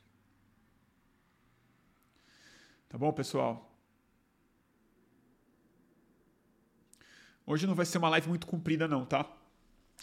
Tá 2.97 2.99
bom, 2.99 3.13
pessoal? 3.13 3.71
Hoje 7.45 7.67
não 7.67 7.75
vai 7.75 7.85
ser 7.85 7.99
uma 7.99 8.09
live 8.09 8.27
muito 8.27 8.47
comprida, 8.47 8.89
não, 8.89 9.05
tá? 9.05 9.31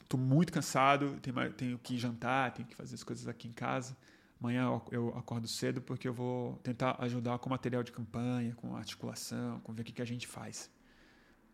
Tô 0.08 0.16
muito 0.16 0.54
cansado, 0.54 1.20
tenho, 1.58 1.80
que 1.80 1.98
jantar, 1.98 2.54
tenho 2.54 2.68
que 2.68 2.76
fazer 2.76 2.94
as 2.94 3.04
coisas 3.04 3.28
aqui 3.28 3.48
em 3.48 3.52
casa. 3.52 3.98
Amanhã 4.40 4.80
eu 4.92 5.10
acordo 5.18 5.48
cedo 5.48 5.82
porque 5.82 6.08
eu 6.08 6.14
vou 6.14 6.58
tentar 6.58 6.96
ajudar 7.00 7.40
com 7.40 7.50
material 7.50 7.82
de 7.82 7.92
campanha, 7.92 8.54
com 8.54 8.76
articulação, 8.76 9.60
com 9.62 9.74
ver 9.74 9.82
o 9.82 9.86
que, 9.86 10.00
a 10.00 10.06
gente 10.06 10.28
faz 10.28 10.70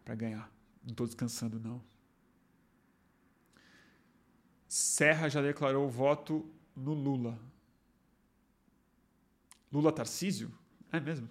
para 0.04 0.16
ganhar. 0.16 0.52
Não 0.84 0.92
estou 0.92 1.06
descansando, 1.08 1.58
não. 1.58 1.82
Serra 4.68 5.30
já 5.30 5.42
declarou 5.42 5.90
voto 5.90 6.54
no 6.76 6.94
Lula. 6.94 7.40
Lula 9.72 9.94
Tarcísio? 9.94 10.59
É 10.92 11.00
mesmo? 11.00 11.30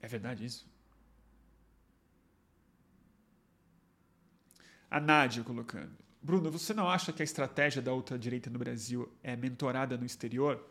É 0.00 0.06
verdade 0.06 0.44
isso? 0.44 0.66
A 4.90 5.00
Nádia 5.00 5.42
colocando. 5.42 5.92
Bruno, 6.22 6.50
você 6.50 6.72
não 6.72 6.88
acha 6.88 7.12
que 7.12 7.22
a 7.22 7.24
estratégia 7.24 7.82
da 7.82 7.92
ultradireita 7.92 8.48
no 8.48 8.58
Brasil 8.58 9.10
é 9.22 9.34
mentorada 9.34 9.96
no 9.96 10.06
exterior? 10.06 10.62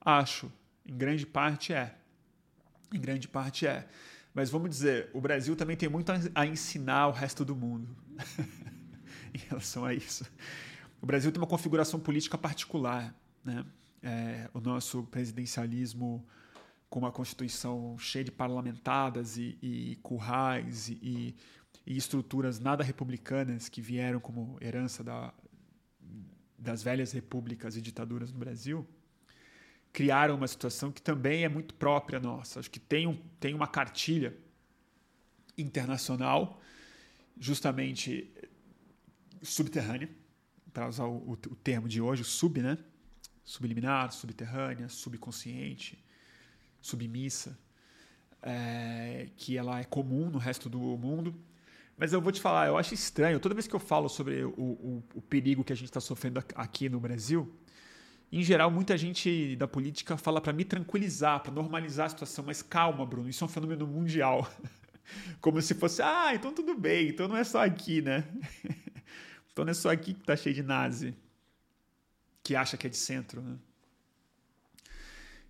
Acho. 0.00 0.52
Em 0.86 0.96
grande 0.96 1.26
parte 1.26 1.72
é. 1.72 1.94
Em 2.92 3.00
grande 3.00 3.28
parte 3.28 3.66
é. 3.66 3.88
Mas 4.34 4.50
vamos 4.50 4.70
dizer, 4.70 5.10
o 5.12 5.20
Brasil 5.20 5.54
também 5.56 5.76
tem 5.76 5.88
muito 5.88 6.12
a 6.34 6.46
ensinar 6.46 7.08
o 7.08 7.12
resto 7.12 7.44
do 7.44 7.54
mundo 7.54 7.88
em 9.34 9.38
relação 9.48 9.84
a 9.84 9.92
isso. 9.92 10.24
O 11.00 11.06
Brasil 11.06 11.32
tem 11.32 11.40
uma 11.40 11.46
configuração 11.46 11.98
política 12.00 12.38
particular. 12.38 13.14
Né? 13.44 13.64
É, 14.02 14.50
o 14.52 14.60
nosso 14.60 15.04
presidencialismo 15.04 16.26
com 16.90 16.98
uma 16.98 17.12
constituição 17.12 17.96
cheia 17.98 18.24
de 18.24 18.30
parlamentadas 18.30 19.38
e, 19.38 19.56
e 19.62 19.98
currais 20.02 20.88
e, 20.88 20.98
e, 21.02 21.34
e, 21.86 21.96
estruturas 21.96 22.60
nada 22.60 22.84
republicanas 22.84 23.68
que 23.68 23.80
vieram 23.80 24.20
como 24.20 24.58
herança 24.60 25.02
da, 25.02 25.32
das 26.58 26.82
velhas 26.82 27.12
repúblicas 27.12 27.76
e 27.76 27.80
ditaduras 27.80 28.30
no 28.30 28.38
Brasil, 28.38 28.86
criaram 29.92 30.36
uma 30.36 30.46
situação 30.46 30.92
que 30.92 31.02
também 31.02 31.44
é 31.44 31.48
muito 31.48 31.74
própria 31.74 32.20
nossa. 32.20 32.60
Acho 32.60 32.70
que 32.70 32.78
tem, 32.80 33.06
um, 33.06 33.16
tem 33.40 33.54
uma 33.54 33.66
cartilha 33.66 34.36
internacional, 35.56 36.60
justamente 37.38 38.32
subterrânea, 39.42 40.08
para 40.72 40.88
usar 40.88 41.04
o, 41.04 41.32
o, 41.32 41.36
termo 41.36 41.88
de 41.88 42.00
hoje, 42.00 42.24
sub, 42.24 42.62
né? 42.62 42.78
Subliminar, 43.44 44.12
subterrânea, 44.12 44.88
subconsciente, 44.88 46.02
submissa, 46.80 47.58
é, 48.42 49.28
que 49.36 49.56
ela 49.56 49.80
é 49.80 49.84
comum 49.84 50.30
no 50.30 50.38
resto 50.38 50.68
do 50.68 50.78
mundo. 50.78 51.34
Mas 51.96 52.12
eu 52.12 52.20
vou 52.20 52.32
te 52.32 52.40
falar, 52.40 52.66
eu 52.66 52.76
acho 52.76 52.94
estranho, 52.94 53.38
toda 53.38 53.54
vez 53.54 53.66
que 53.66 53.74
eu 53.74 53.80
falo 53.80 54.08
sobre 54.08 54.44
o, 54.44 54.50
o, 54.50 55.04
o 55.14 55.22
perigo 55.22 55.62
que 55.62 55.72
a 55.72 55.76
gente 55.76 55.88
está 55.88 56.00
sofrendo 56.00 56.42
aqui 56.54 56.88
no 56.88 56.98
Brasil, 56.98 57.54
em 58.30 58.42
geral, 58.42 58.70
muita 58.70 58.96
gente 58.96 59.54
da 59.56 59.68
política 59.68 60.16
fala 60.16 60.40
para 60.40 60.52
me 60.52 60.64
tranquilizar, 60.64 61.40
para 61.40 61.52
normalizar 61.52 62.06
a 62.06 62.08
situação, 62.08 62.44
mas 62.46 62.62
calma, 62.62 63.04
Bruno, 63.04 63.28
isso 63.28 63.44
é 63.44 63.46
um 63.46 63.48
fenômeno 63.48 63.86
mundial. 63.86 64.50
Como 65.40 65.60
se 65.60 65.74
fosse, 65.74 66.00
ah, 66.00 66.34
então 66.34 66.52
tudo 66.52 66.74
bem, 66.74 67.08
então 67.08 67.28
não 67.28 67.36
é 67.36 67.44
só 67.44 67.62
aqui, 67.62 68.00
né? 68.00 68.24
então 69.52 69.64
não 69.64 69.70
é 69.70 69.74
só 69.74 69.90
aqui 69.90 70.14
que 70.14 70.24
tá 70.24 70.34
cheio 70.34 70.54
de 70.54 70.62
nazi 70.62 71.14
que 72.42 72.56
acha 72.56 72.76
que 72.76 72.86
é 72.86 72.90
de 72.90 72.96
centro. 72.96 73.40
Né? 73.40 73.56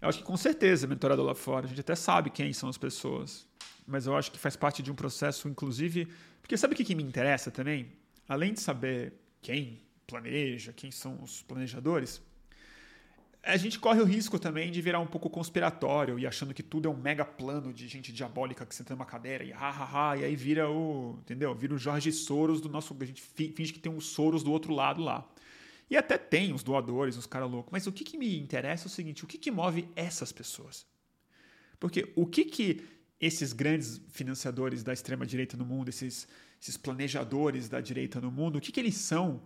Eu 0.01 0.09
acho 0.09 0.19
que 0.19 0.25
com 0.25 0.37
certeza 0.37 0.87
é 0.87 0.89
mentorado 0.89 1.23
lá 1.23 1.35
fora. 1.35 1.67
A 1.67 1.69
gente 1.69 1.81
até 1.81 1.95
sabe 1.95 2.31
quem 2.31 2.53
são 2.53 2.69
as 2.69 2.79
pessoas. 2.79 3.47
Mas 3.87 4.07
eu 4.07 4.17
acho 4.17 4.31
que 4.31 4.39
faz 4.39 4.57
parte 4.57 4.83
de 4.83 4.91
um 4.91 4.95
processo, 4.95 5.49
inclusive. 5.49 6.09
Porque 6.41 6.57
sabe 6.57 6.75
o 6.75 6.77
que, 6.77 6.95
me 6.95 7.03
interessa 7.03 7.51
também? 7.51 7.93
Além 8.29 8.53
de 8.53 8.61
saber 8.61 9.13
quem 9.41 9.81
planeja, 10.07 10.73
quem 10.73 10.91
são 10.91 11.23
os 11.23 11.43
planejadores, 11.43 12.21
a 13.43 13.57
gente 13.57 13.79
corre 13.79 14.01
o 14.01 14.05
risco 14.05 14.39
também 14.39 14.71
de 14.71 14.81
virar 14.81 15.01
um 15.01 15.07
pouco 15.07 15.29
conspiratório 15.29 16.19
e 16.19 16.27
achando 16.27 16.55
que 16.55 16.63
tudo 16.63 16.89
é 16.89 16.91
um 16.91 16.97
mega 16.97 17.25
plano 17.25 17.73
de 17.73 17.89
gente 17.89 18.13
diabólica 18.13 18.65
que 18.65 18.75
senta 18.75 18.95
numa 18.95 19.05
cadeira 19.05 19.43
e 19.43 19.53
ha, 19.53 19.69
ha, 19.69 20.11
ha, 20.11 20.17
e 20.17 20.25
aí 20.25 20.37
vira 20.37 20.71
o, 20.71 21.19
entendeu? 21.21 21.53
Vira 21.55 21.75
o 21.75 21.79
Jorge 21.79 22.13
Soros 22.13 22.61
do 22.61 22.69
nosso, 22.69 22.97
a 23.01 23.05
gente 23.05 23.21
finge 23.21 23.73
que 23.73 23.81
tem 23.81 23.91
um 23.91 24.01
Soros 24.01 24.45
do 24.45 24.53
outro 24.53 24.73
lado 24.73 25.03
lá. 25.03 25.29
E 25.91 25.97
até 25.97 26.17
tem 26.17 26.53
os 26.53 26.63
doadores, 26.63 27.17
os 27.17 27.27
caras 27.27 27.51
loucos. 27.51 27.71
Mas 27.71 27.87
o 27.87 27.93
que, 27.93 28.05
que 28.05 28.17
me 28.17 28.39
interessa 28.39 28.85
é 28.85 28.89
o 28.89 28.91
seguinte: 28.91 29.25
o 29.25 29.27
que, 29.27 29.39
que 29.39 29.51
move 29.51 29.89
essas 29.95 30.33
pessoas? 30.33 30.87
Porque 31.79 32.13
o 32.15 32.27
que, 32.27 32.45
que 32.45 32.83
esses 33.21 33.53
grandes 33.53 34.01
financiadores 34.11 34.83
da 34.83 34.93
extrema-direita 34.93 35.57
no 35.57 35.65
mundo, 35.65 35.89
esses, 35.89 36.27
esses 36.61 36.77
planejadores 36.77 37.69
da 37.69 37.81
direita 37.81 38.21
no 38.21 38.33
mundo, 38.33 38.57
o 38.57 38.61
que, 38.61 38.73
que 38.73 38.81
eles 38.81 38.97
são 38.97 39.43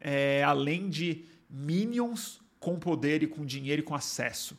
é, 0.00 0.42
além 0.42 0.88
de 0.88 1.24
minions 1.48 2.40
com 2.58 2.78
poder 2.78 3.22
e 3.22 3.26
com 3.26 3.44
dinheiro 3.44 3.80
e 3.80 3.84
com 3.84 3.94
acesso? 3.94 4.58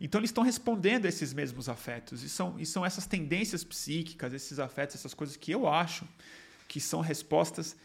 Então 0.00 0.18
eles 0.18 0.30
estão 0.30 0.42
respondendo 0.42 1.04
a 1.04 1.08
esses 1.08 1.32
mesmos 1.34 1.68
afetos. 1.68 2.22
E 2.22 2.28
são, 2.28 2.58
e 2.58 2.64
são 2.64 2.84
essas 2.84 3.06
tendências 3.06 3.62
psíquicas, 3.62 4.32
esses 4.32 4.58
afetos, 4.58 4.96
essas 4.96 5.12
coisas 5.12 5.36
que 5.36 5.52
eu 5.52 5.68
acho 5.68 6.06
que 6.66 6.80
são 6.80 7.00
respostas 7.00 7.76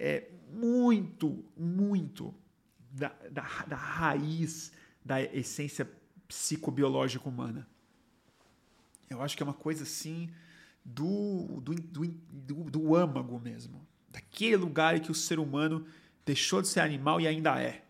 é, 0.00 0.26
muito, 0.50 1.44
muito 1.54 2.34
da, 2.90 3.12
da, 3.30 3.42
da 3.66 3.76
raiz 3.76 4.72
da 5.04 5.22
essência 5.22 5.88
psicobiológica 6.26 7.28
humana. 7.28 7.68
Eu 9.10 9.20
acho 9.20 9.36
que 9.36 9.42
é 9.42 9.46
uma 9.46 9.54
coisa 9.54 9.82
assim 9.82 10.30
do, 10.84 11.60
do, 11.60 11.74
do, 11.74 12.70
do, 12.70 12.96
âmago 12.96 13.38
mesmo. 13.38 13.86
Daquele 14.08 14.56
lugar 14.56 14.96
em 14.96 15.00
que 15.00 15.10
o 15.10 15.14
ser 15.14 15.38
humano 15.38 15.86
deixou 16.24 16.62
de 16.62 16.68
ser 16.68 16.80
animal 16.80 17.20
e 17.20 17.28
ainda 17.28 17.60
é. 17.60 17.84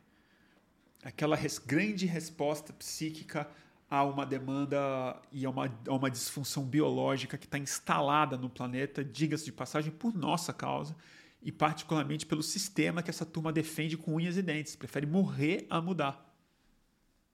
Aquela 1.04 1.36
res, 1.36 1.58
grande 1.58 2.06
resposta 2.06 2.72
psíquica 2.72 3.48
a 3.88 4.04
uma 4.04 4.26
demanda 4.26 5.20
e 5.32 5.44
a 5.44 5.50
uma, 5.50 5.66
a 5.86 5.94
uma 5.94 6.11
disfunção 6.11 6.64
biológica 6.64 7.38
que 7.38 7.46
está 7.46 7.58
instalada 7.58 8.36
no 8.36 8.50
planeta, 8.50 9.04
diga-se 9.04 9.44
de 9.44 9.52
passagem, 9.52 9.92
por 9.92 10.14
nossa 10.14 10.52
causa 10.52 10.96
e 11.43 11.51
particularmente 11.51 12.26
pelo 12.26 12.43
sistema 12.43 13.03
que 13.03 13.11
essa 13.11 13.24
turma 13.24 13.53
defende 13.53 13.97
com 13.97 14.14
unhas 14.14 14.36
e 14.36 14.43
dentes. 14.43 14.76
Prefere 14.76 15.07
morrer 15.07 15.66
a 15.70 15.80
mudar 15.80 16.34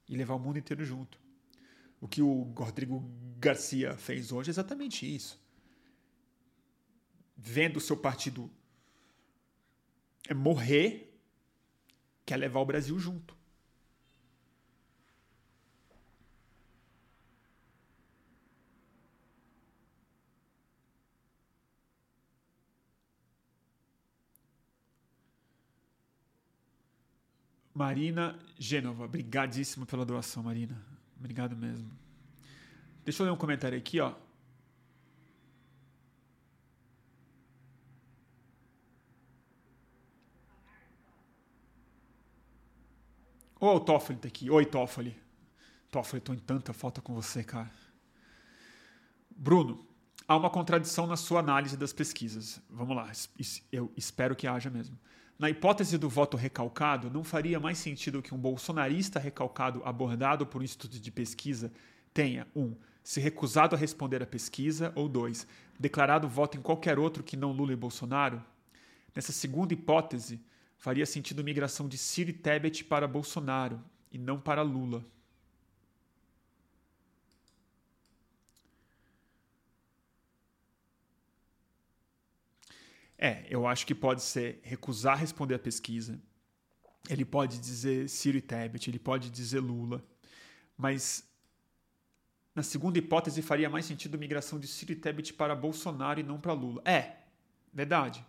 e 0.08 0.16
levar 0.16 0.34
o 0.34 0.38
mundo 0.38 0.58
inteiro 0.58 0.84
junto. 0.84 1.18
O 2.00 2.06
que 2.06 2.22
o 2.22 2.42
Rodrigo 2.56 3.02
Garcia 3.38 3.96
fez 3.96 4.30
hoje 4.30 4.50
é 4.50 4.52
exatamente 4.52 5.12
isso. 5.12 5.40
Vendo 7.36 7.78
o 7.78 7.80
seu 7.80 7.96
partido 7.96 8.50
é 10.28 10.34
morrer 10.34 11.06
quer 12.24 12.36
levar 12.36 12.60
o 12.60 12.66
Brasil 12.66 12.98
junto. 12.98 13.35
Marina 27.76 28.38
Gênova, 28.58 29.04
obrigadíssimo 29.04 29.84
pela 29.84 30.02
doação, 30.02 30.42
Marina. 30.42 30.82
Obrigado 31.18 31.54
mesmo. 31.54 31.90
Deixa 33.04 33.22
eu 33.22 33.26
ler 33.26 33.32
um 33.32 33.36
comentário 33.36 33.76
aqui, 33.76 34.00
ó. 34.00 34.14
Ô, 43.60 43.66
oh, 43.66 43.74
o 43.74 43.80
Toffoli 43.80 44.18
tá 44.18 44.26
aqui. 44.26 44.48
Oi, 44.48 44.64
Toffoli. 44.64 45.14
Toffoli, 45.90 46.22
tô 46.22 46.32
em 46.32 46.38
tanta 46.38 46.72
falta 46.72 47.02
com 47.02 47.14
você, 47.14 47.44
cara. 47.44 47.70
Bruno, 49.30 49.86
há 50.26 50.34
uma 50.34 50.48
contradição 50.48 51.06
na 51.06 51.18
sua 51.18 51.40
análise 51.40 51.76
das 51.76 51.92
pesquisas. 51.92 52.58
Vamos 52.70 52.96
lá, 52.96 53.12
eu 53.70 53.92
espero 53.94 54.34
que 54.34 54.46
haja 54.46 54.70
mesmo. 54.70 54.98
Na 55.38 55.50
hipótese 55.50 55.98
do 55.98 56.08
voto 56.08 56.34
recalcado, 56.34 57.10
não 57.10 57.22
faria 57.22 57.60
mais 57.60 57.76
sentido 57.76 58.22
que 58.22 58.34
um 58.34 58.38
bolsonarista 58.38 59.18
recalcado 59.18 59.82
abordado 59.84 60.46
por 60.46 60.62
um 60.62 60.64
instituto 60.64 60.98
de 60.98 61.10
pesquisa 61.10 61.70
tenha, 62.14 62.46
um, 62.56 62.74
se 63.04 63.20
recusado 63.20 63.76
a 63.76 63.78
responder 63.78 64.22
à 64.22 64.26
pesquisa, 64.26 64.92
ou 64.94 65.06
dois, 65.06 65.46
declarado 65.78 66.26
voto 66.26 66.56
em 66.56 66.62
qualquer 66.62 66.98
outro 66.98 67.22
que 67.22 67.36
não 67.36 67.52
Lula 67.52 67.74
e 67.74 67.76
Bolsonaro? 67.76 68.42
Nessa 69.14 69.30
segunda 69.30 69.74
hipótese, 69.74 70.40
faria 70.78 71.04
sentido 71.04 71.44
migração 71.44 71.86
de 71.86 71.98
Ciro 71.98 72.30
e 72.30 72.32
Tebet 72.32 72.84
para 72.84 73.06
Bolsonaro 73.06 73.78
e 74.10 74.16
não 74.16 74.40
para 74.40 74.62
Lula. 74.62 75.04
É, 83.18 83.46
eu 83.48 83.66
acho 83.66 83.86
que 83.86 83.94
pode 83.94 84.22
ser 84.22 84.60
recusar 84.62 85.18
responder 85.18 85.54
a 85.54 85.58
pesquisa. 85.58 86.20
Ele 87.08 87.24
pode 87.24 87.58
dizer 87.58 88.08
Ciro 88.08 88.36
e 88.36 88.40
Tebet, 88.40 88.90
ele 88.90 88.98
pode 88.98 89.30
dizer 89.30 89.60
Lula. 89.60 90.04
Mas 90.76 91.26
na 92.54 92.62
segunda 92.62 92.98
hipótese 92.98 93.40
faria 93.42 93.70
mais 93.70 93.86
sentido 93.86 94.18
migração 94.18 94.58
de 94.58 94.66
Ciro 94.66 94.92
e 94.92 94.96
Tebet 94.96 95.32
para 95.32 95.54
Bolsonaro 95.54 96.20
e 96.20 96.22
não 96.22 96.38
para 96.38 96.52
Lula. 96.52 96.82
É, 96.84 97.16
verdade. 97.72 98.24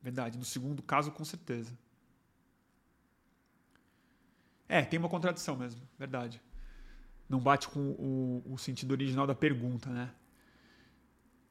Verdade. 0.00 0.38
No 0.38 0.44
segundo 0.44 0.82
caso, 0.82 1.10
com 1.10 1.24
certeza. 1.24 1.76
É, 4.68 4.82
tem 4.82 4.98
uma 4.98 5.08
contradição 5.08 5.56
mesmo, 5.56 5.80
verdade. 5.98 6.40
Não 7.28 7.40
bate 7.40 7.68
com 7.68 7.80
o, 7.80 8.42
o 8.54 8.58
sentido 8.58 8.92
original 8.92 9.26
da 9.26 9.34
pergunta, 9.34 9.90
né? 9.90 10.10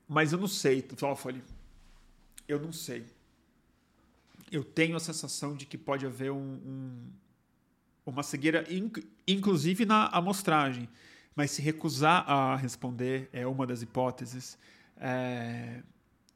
Mas 0.08 0.34
eu 0.34 0.40
não 0.40 0.48
sei, 0.48 0.82
Toffoli 0.82 1.44
eu 2.52 2.60
não 2.60 2.72
sei. 2.72 3.06
Eu 4.52 4.64
tenho 4.64 4.96
a 4.96 5.00
sensação 5.00 5.56
de 5.56 5.66
que 5.66 5.78
pode 5.78 6.06
haver 6.06 6.32
um, 6.32 6.38
um, 6.38 7.12
uma 8.06 8.24
cegueira, 8.24 8.66
inclusive 9.28 9.86
na 9.86 10.08
amostragem. 10.08 10.90
Mas 11.36 11.52
se 11.52 11.62
recusar 11.62 12.30
a 12.30 12.56
responder 12.56 13.30
é 13.32 13.48
uma 13.48 13.66
das 13.66 13.82
hipóteses. 13.82 14.58
É, 14.98 15.82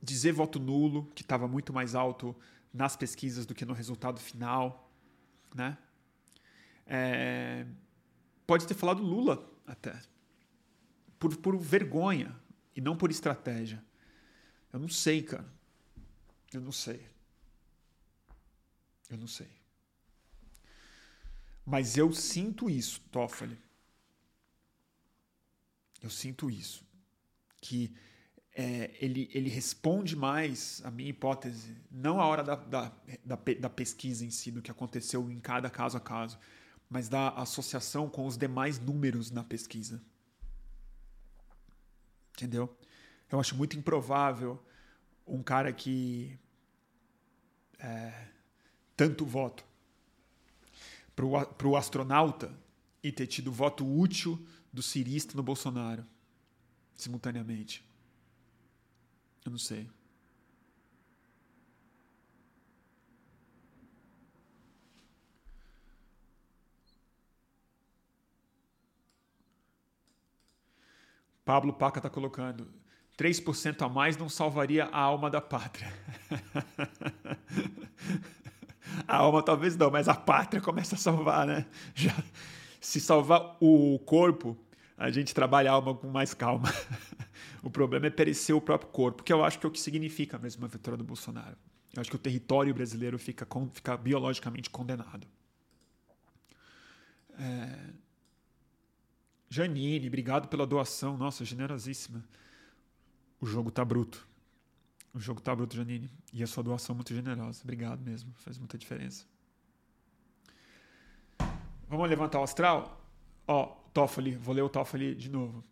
dizer 0.01 0.31
voto 0.31 0.59
nulo, 0.59 1.11
que 1.13 1.21
estava 1.21 1.47
muito 1.47 1.73
mais 1.73 1.93
alto 1.95 2.35
nas 2.73 2.95
pesquisas 2.95 3.45
do 3.45 3.53
que 3.53 3.65
no 3.65 3.73
resultado 3.73 4.19
final. 4.19 4.89
Né? 5.53 5.77
É, 6.87 7.65
pode 8.47 8.65
ter 8.65 8.73
falado 8.73 9.01
Lula 9.01 9.45
até. 9.67 9.99
Por, 11.19 11.35
por 11.37 11.57
vergonha 11.57 12.35
e 12.75 12.79
não 12.79 12.95
por 12.95 13.11
estratégia. 13.11 13.83
Eu 14.71 14.79
não 14.79 14.89
sei, 14.89 15.21
cara. 15.21 15.54
Eu 16.55 16.61
não 16.61 16.71
sei. 16.71 17.05
Eu 19.09 19.17
não 19.17 19.27
sei. 19.27 19.49
Mas 21.65 21.97
eu 21.97 22.13
sinto 22.13 22.69
isso, 22.69 23.01
Toffoli. 23.11 23.59
Eu 26.01 26.09
sinto 26.09 26.49
isso. 26.49 26.87
Que 27.59 27.93
é, 28.53 28.95
ele, 29.01 29.29
ele 29.33 29.49
responde 29.49 30.15
mais 30.15 30.81
a 30.85 30.89
minha 30.89 31.09
hipótese, 31.09 31.75
não 31.91 32.21
a 32.21 32.25
hora 32.25 32.41
da, 32.41 32.55
da, 32.55 32.91
da, 33.25 33.35
da, 33.35 33.69
pesquisa 33.69 34.25
em 34.25 34.31
si, 34.31 34.49
do 34.49 34.61
que 34.61 34.71
aconteceu 34.71 35.29
em 35.29 35.41
cada 35.41 35.69
caso 35.69 35.97
a 35.97 35.99
caso, 35.99 36.39
mas 36.89 37.09
da 37.09 37.31
associação 37.31 38.09
com 38.09 38.25
os 38.25 38.37
demais 38.37 38.79
números 38.79 39.29
na 39.29 39.43
pesquisa. 39.43 40.01
Entendeu? 42.33 42.73
Eu 43.29 43.41
acho 43.41 43.57
muito 43.57 43.77
improvável 43.77 44.63
um 45.27 45.43
cara 45.43 45.73
que 45.73 46.39
é, 47.85 48.27
tanto 48.97 49.23
voto 49.25 49.63
para 51.15 51.67
o 51.67 51.77
astronauta 51.77 52.51
e 53.03 53.11
ter 53.11 53.27
tido 53.27 53.51
voto 53.51 53.85
útil 53.85 54.43
do 54.73 54.81
cirista 54.81 55.37
no 55.37 55.43
Bolsonaro 55.43 56.03
simultaneamente. 56.95 57.85
Eu 59.45 59.51
não 59.51 59.59
sei. 59.59 59.87
Pablo 71.45 71.71
Paca 71.73 71.99
está 71.99 72.09
colocando. 72.09 72.67
3% 73.17 73.81
a 73.81 73.89
mais 73.89 74.17
não 74.17 74.27
salvaria 74.27 74.85
a 74.85 74.99
alma 74.99 75.29
da 75.29 75.39
pátria. 75.39 75.91
a 79.07 79.17
alma 79.17 79.41
talvez 79.41 79.75
não, 79.75 79.89
mas 79.89 80.07
a 80.07 80.15
pátria 80.15 80.61
começa 80.61 80.95
a 80.95 80.97
salvar, 80.97 81.47
né? 81.47 81.65
Já, 81.93 82.15
se 82.81 82.99
salvar 82.99 83.57
o 83.61 83.97
corpo, 83.99 84.57
a 84.97 85.09
gente 85.09 85.33
trabalha 85.33 85.71
a 85.71 85.73
alma 85.73 85.95
com 85.95 86.07
mais 86.07 86.33
calma. 86.33 86.69
o 87.63 87.69
problema 87.69 88.07
é 88.07 88.09
perecer 88.09 88.55
o 88.55 88.61
próprio 88.61 88.91
corpo, 88.91 89.23
que 89.23 89.31
eu 89.31 89.43
acho 89.43 89.59
que 89.59 89.65
é 89.65 89.69
o 89.69 89.71
que 89.71 89.79
significa 89.79 90.37
mesmo 90.37 90.65
a 90.65 90.67
vitória 90.67 90.97
do 90.97 91.03
Bolsonaro. 91.03 91.57
Eu 91.93 92.01
acho 92.01 92.09
que 92.09 92.15
o 92.15 92.19
território 92.19 92.73
brasileiro 92.73 93.17
fica, 93.17 93.47
fica 93.71 93.95
biologicamente 93.95 94.69
condenado. 94.69 95.25
É... 97.39 97.93
Janine, 99.49 100.07
obrigado 100.07 100.49
pela 100.49 100.67
doação. 100.67 101.17
Nossa, 101.17 101.45
generosíssima. 101.45 102.21
O 103.39 103.45
jogo 103.45 103.71
tá 103.71 103.83
bruto. 103.83 104.27
O 105.13 105.19
jogo 105.19 105.41
tá 105.41 105.55
bruto, 105.55 105.75
Janine. 105.75 106.09
E 106.33 106.43
a 106.43 106.47
sua 106.47 106.63
doação 106.63 106.95
muito 106.95 107.13
generosa. 107.13 107.61
Obrigado 107.63 108.01
mesmo. 108.01 108.33
Faz 108.37 108.57
muita 108.57 108.77
diferença. 108.77 109.25
Vamos 111.87 112.09
levantar 112.09 112.39
o 112.39 112.43
astral? 112.43 113.01
Ó, 113.47 113.65
Toffoli, 113.93 114.35
vou 114.35 114.53
ler 114.53 114.63
o 114.63 114.69
Toffoli 114.69 115.15
de 115.15 115.29
novo. 115.29 115.63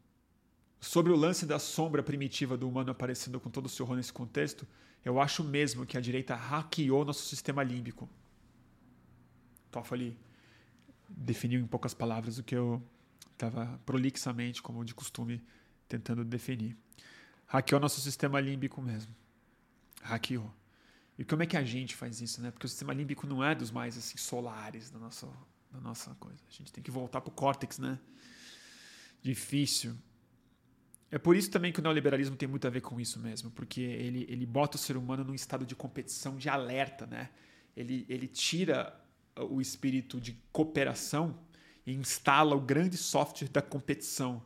Sobre 0.80 1.12
o 1.12 1.16
lance 1.16 1.46
da 1.46 1.58
sombra 1.58 2.04
primitiva 2.04 2.56
do 2.56 2.68
humano 2.68 2.92
aparecendo 2.92 3.40
com 3.40 3.50
todo 3.50 3.66
o 3.66 3.70
seu 3.70 3.86
rol 3.86 3.96
nesse 3.96 4.14
contexto, 4.14 4.68
eu 5.04 5.20
acho 5.20 5.44
mesmo 5.44 5.86
que 5.86 5.98
a 5.98 6.02
direita 6.02 6.36
hackeou 6.36 7.04
nosso 7.04 7.26
sistema 7.26 7.64
límbico. 7.64 8.10
Toffoli 9.72 10.18
definiu 11.10 11.60
em 11.60 11.68
poucas 11.68 11.94
palavras 11.94 12.38
o 12.38 12.44
que 12.44 12.56
eu 12.56 12.82
estava 13.32 13.80
prolixamente, 13.86 14.62
como 14.62 14.86
de 14.86 14.94
costume, 14.94 15.44
tentando 15.88 16.24
definir. 16.24 16.78
Hackeou 17.54 17.80
nosso 17.80 18.02
sistema 18.02 18.40
límbico 18.40 18.82
mesmo. 18.82 19.14
Hackeou. 20.02 20.52
E 21.20 21.24
como 21.24 21.44
é 21.44 21.46
que 21.46 21.56
a 21.56 21.64
gente 21.64 21.96
faz 21.96 22.20
isso, 22.20 22.42
né? 22.42 22.50
Porque 22.50 22.66
o 22.66 22.70
sistema 22.70 22.92
límbico 22.92 23.28
não 23.28 23.44
é 23.44 23.54
dos 23.54 23.70
mais 23.70 23.96
assim 23.96 24.18
solares 24.18 24.90
da 24.90 24.98
nossa, 24.98 25.28
da 25.72 25.80
nossa 25.80 26.16
coisa. 26.16 26.42
A 26.50 26.52
gente 26.52 26.74
tem 26.74 26.84
que 26.84 26.90
voltar 26.90 27.22
pro 27.22 27.32
córtex, 27.32 27.78
né? 27.78 28.00
Difícil. 29.22 29.96
É 31.12 31.20
por 31.20 31.36
isso 31.36 31.52
também 31.52 31.72
que 31.72 31.80
o 31.80 31.84
neoliberalismo 31.84 32.36
tem 32.36 32.50
muito 32.50 32.66
a 32.66 32.72
ver 32.72 32.82
com 32.82 33.00
isso 33.00 33.20
mesmo, 33.20 33.52
porque 33.52 33.82
ele, 33.82 34.26
ele 34.28 34.48
bota 34.48 34.76
o 34.76 34.80
ser 34.80 34.98
humano 34.98 35.24
num 35.24 35.36
estado 35.36 35.64
de 35.64 35.76
competição, 35.76 36.38
de 36.38 36.50
alerta, 36.50 37.06
né? 37.06 37.30
Ele, 37.78 38.04
ele 38.10 38.28
tira 38.28 39.00
o 39.38 39.62
espírito 39.62 40.20
de 40.20 40.34
cooperação 40.52 41.40
e 41.86 41.94
instala 41.94 42.56
o 42.56 42.62
grande 42.62 42.98
software 42.98 43.50
da 43.50 43.62
competição. 43.62 44.44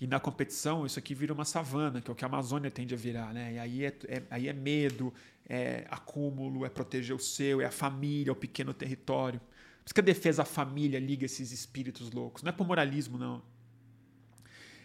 E 0.00 0.06
na 0.06 0.20
competição, 0.20 0.84
isso 0.84 0.98
aqui 0.98 1.14
vira 1.14 1.32
uma 1.32 1.44
savana, 1.44 2.00
que 2.02 2.10
é 2.10 2.12
o 2.12 2.14
que 2.14 2.24
a 2.24 2.28
Amazônia 2.28 2.70
tende 2.70 2.94
a 2.94 2.96
virar. 2.96 3.32
Né? 3.32 3.54
E 3.54 3.58
aí 3.58 3.84
é, 3.84 3.96
é, 4.08 4.22
aí 4.30 4.48
é 4.48 4.52
medo, 4.52 5.12
é 5.48 5.86
acúmulo, 5.90 6.66
é 6.66 6.68
proteger 6.68 7.16
o 7.16 7.18
seu, 7.18 7.60
é 7.60 7.64
a 7.64 7.70
família, 7.70 8.30
é 8.30 8.32
o 8.32 8.36
pequeno 8.36 8.74
território. 8.74 9.40
Por 9.40 9.86
isso 9.86 9.94
que 9.94 10.00
a 10.00 10.04
defesa 10.04 10.42
à 10.42 10.44
família 10.44 10.98
liga 10.98 11.24
esses 11.24 11.50
espíritos 11.50 12.10
loucos. 12.10 12.42
Não 12.42 12.50
é 12.50 12.52
por 12.52 12.66
moralismo, 12.66 13.16
não. 13.16 13.42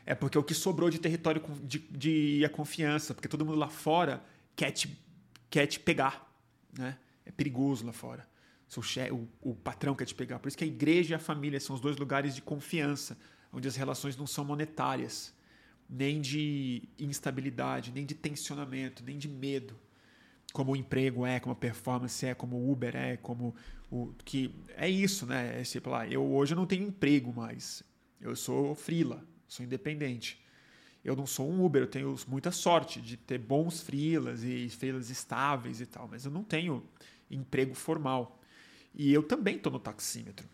É 0.05 0.15
porque 0.15 0.37
o 0.37 0.43
que 0.43 0.53
sobrou 0.53 0.89
de 0.89 0.99
território 0.99 1.41
de, 1.63 1.79
de 1.79 2.45
a 2.45 2.49
confiança, 2.49 3.13
porque 3.13 3.27
todo 3.27 3.45
mundo 3.45 3.57
lá 3.57 3.67
fora 3.67 4.23
quer 4.55 4.71
te, 4.71 4.97
quer 5.49 5.67
te 5.67 5.79
pegar. 5.79 6.31
Né? 6.77 6.97
É 7.25 7.31
perigoso 7.31 7.85
lá 7.85 7.91
fora. 7.93 8.27
seu 8.67 8.81
chefe, 8.81 9.11
o, 9.11 9.27
o 9.41 9.55
patrão 9.55 9.93
quer 9.93 10.05
te 10.05 10.15
pegar. 10.15 10.39
Por 10.39 10.47
isso 10.47 10.57
que 10.57 10.63
a 10.63 10.67
igreja 10.67 11.13
e 11.13 11.15
a 11.15 11.19
família 11.19 11.59
são 11.59 11.75
os 11.75 11.81
dois 11.81 11.97
lugares 11.97 12.33
de 12.33 12.41
confiança, 12.41 13.17
onde 13.51 13.67
as 13.67 13.75
relações 13.75 14.15
não 14.15 14.27
são 14.27 14.45
monetárias, 14.45 15.33
nem 15.89 16.21
de 16.21 16.83
instabilidade, 16.97 17.91
nem 17.91 18.05
de 18.05 18.15
tensionamento, 18.15 19.03
nem 19.03 19.17
de 19.17 19.27
medo, 19.27 19.75
como 20.53 20.71
o 20.71 20.75
emprego 20.75 21.25
é, 21.25 21.39
como 21.39 21.53
a 21.53 21.55
performance 21.55 22.25
é, 22.25 22.33
como 22.33 22.55
o 22.57 22.71
Uber 22.71 22.95
é, 22.95 23.17
como 23.17 23.55
o 23.89 24.13
que 24.23 24.55
é 24.75 24.89
isso, 24.89 25.25
né? 25.25 25.59
É 25.59 25.63
tipo 25.63 25.89
lá, 25.89 26.07
eu 26.07 26.23
hoje 26.23 26.55
não 26.55 26.65
tenho 26.65 26.87
emprego 26.87 27.33
mais. 27.33 27.83
Eu 28.21 28.35
sou 28.35 28.73
frila, 28.73 29.25
sou 29.47 29.65
independente. 29.65 30.41
Eu 31.03 31.15
não 31.15 31.25
sou 31.25 31.49
um 31.49 31.65
Uber, 31.65 31.81
eu 31.81 31.87
tenho 31.87 32.15
muita 32.27 32.51
sorte 32.51 33.01
de 33.01 33.17
ter 33.17 33.39
bons 33.39 33.81
frilas 33.81 34.43
e 34.43 34.69
frilas 34.69 35.09
estáveis 35.09 35.81
e 35.81 35.85
tal, 35.85 36.07
mas 36.07 36.25
eu 36.25 36.31
não 36.31 36.43
tenho 36.43 36.83
emprego 37.29 37.73
formal. 37.73 38.39
E 38.93 39.11
eu 39.11 39.23
também 39.23 39.55
estou 39.55 39.71
no 39.71 39.79
taxímetro. 39.79 40.47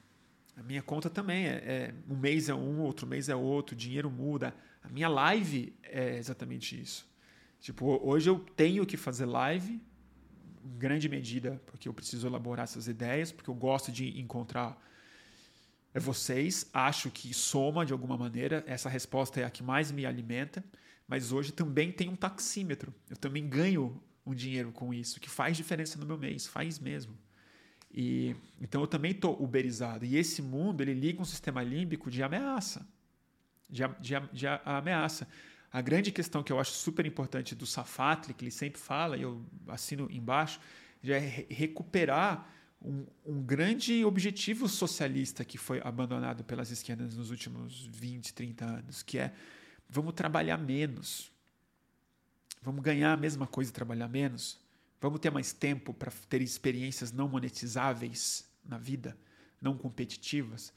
A 0.58 0.64
minha 0.64 0.82
conta 0.82 1.10
também 1.10 1.46
é, 1.46 1.52
é, 1.52 1.94
um 2.10 2.18
mês 2.18 2.50
é 2.50 2.56
um, 2.56 2.80
outro 2.80 3.06
mês 3.06 3.30
é 3.30 3.36
outro, 3.36 3.76
dinheiro 3.76 4.10
muda. 4.10 4.56
A 4.84 4.90
minha 4.90 5.08
live 5.08 5.74
é 5.84 6.18
exatamente 6.18 6.80
isso. 6.80 7.08
Tipo, 7.62 8.00
hoje 8.04 8.30
eu 8.30 8.40
tenho 8.40 8.86
que 8.86 8.98
fazer 8.98 9.26
live, 9.26 9.80
em 10.66 10.78
grande 10.78 11.08
medida, 11.08 11.62
porque 11.68 11.88
eu 11.88 11.94
preciso 11.94 12.28
elaborar 12.28 12.64
essas 12.64 12.88
ideias, 12.88 13.32
porque 13.32 13.50
eu 13.50 13.54
gosto 13.54 13.92
de 13.92 14.20
encontrar 14.20 14.84
é 15.94 16.00
vocês. 16.00 16.68
Acho 16.74 17.10
que 17.10 17.34
soma 17.34 17.86
de 17.86 17.94
alguma 17.94 18.18
maneira. 18.18 18.64
Essa 18.68 18.90
resposta 18.90 19.40
é 19.40 19.44
a 19.44 19.50
que 19.50 19.64
mais 19.64 19.92
me 19.92 20.06
alimenta. 20.06 20.64
Mas 21.08 21.32
hoje 21.32 21.52
também 21.52 21.92
tem 21.92 22.10
um 22.10 22.16
taxímetro. 22.16 22.94
Eu 23.10 23.16
também 23.16 23.48
ganho 23.48 24.02
um 24.26 24.36
dinheiro 24.36 24.72
com 24.72 24.94
isso, 24.94 25.20
que 25.20 25.30
faz 25.30 25.56
diferença 25.56 25.98
no 25.98 26.06
meu 26.06 26.18
mês, 26.18 26.46
faz 26.46 26.80
mesmo. 26.80 27.18
E 28.00 28.36
então 28.62 28.80
eu 28.80 28.86
também 28.86 29.10
estou 29.10 29.42
uberizado. 29.42 30.06
E 30.06 30.18
esse 30.18 30.40
mundo 30.40 30.82
ele 30.82 30.94
liga 30.94 31.20
um 31.20 31.26
sistema 31.26 31.64
límbico 31.64 32.12
de 32.12 32.22
ameaça, 32.22 32.88
de, 33.68 33.82
de, 34.00 34.14
de 34.32 34.46
ameaça. 34.64 35.28
A 35.74 35.82
grande 35.82 36.12
questão 36.12 36.44
que 36.44 36.52
eu 36.52 36.60
acho 36.60 36.74
super 36.74 37.08
importante 37.08 37.56
do 37.56 37.66
Safatli, 37.66 38.36
que 38.36 38.44
ele 38.44 38.52
sempre 38.52 38.80
fala, 38.80 39.18
e 39.18 39.24
eu 39.24 39.44
assino 39.68 40.08
embaixo, 40.12 40.60
é 41.04 41.18
recuperar 41.50 42.48
um, 42.80 43.04
um, 43.26 43.42
grande 43.42 44.06
objetivo 44.06 44.70
socialista 44.70 45.44
que 45.44 45.58
foi 45.58 45.82
abandonado 45.84 46.44
pelas 46.44 46.70
esquerdas 46.70 47.18
nos 47.18 47.32
últimos 47.32 47.88
20, 47.88 48.32
30 48.32 48.64
anos, 48.64 49.02
que 49.02 49.18
é 49.18 49.34
vamos 49.90 50.14
trabalhar 50.14 50.60
menos. 50.60 51.32
Vamos 52.62 52.84
ganhar 52.84 53.14
a 53.14 53.18
mesma 53.18 53.48
coisa 53.48 53.72
e 53.72 53.74
trabalhar 53.74 54.08
menos. 54.08 54.67
Vamos 55.00 55.20
ter 55.20 55.32
mais 55.32 55.54
tempo 55.54 55.94
para 55.94 56.12
ter 56.30 56.42
experiências 56.42 57.12
não 57.12 57.28
monetizáveis 57.28 58.50
na 58.66 58.78
vida, 58.78 59.18
não 59.62 59.78
competitivas. 59.78 60.74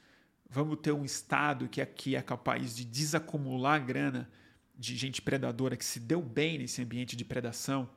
Vamos 0.49 0.79
ter 0.81 0.91
um 0.91 1.03
Estado 1.03 1.67
que 1.67 1.81
aqui 1.81 2.15
é 2.15 2.21
capaz 2.21 2.75
de 2.75 2.85
desacumular 2.85 3.83
grana 3.83 4.29
de 4.77 4.95
gente 4.95 5.21
predadora 5.21 5.75
que 5.75 5.85
se 5.85 5.99
deu 5.99 6.21
bem 6.21 6.57
nesse 6.57 6.81
ambiente 6.81 7.15
de 7.15 7.23
predação 7.23 7.89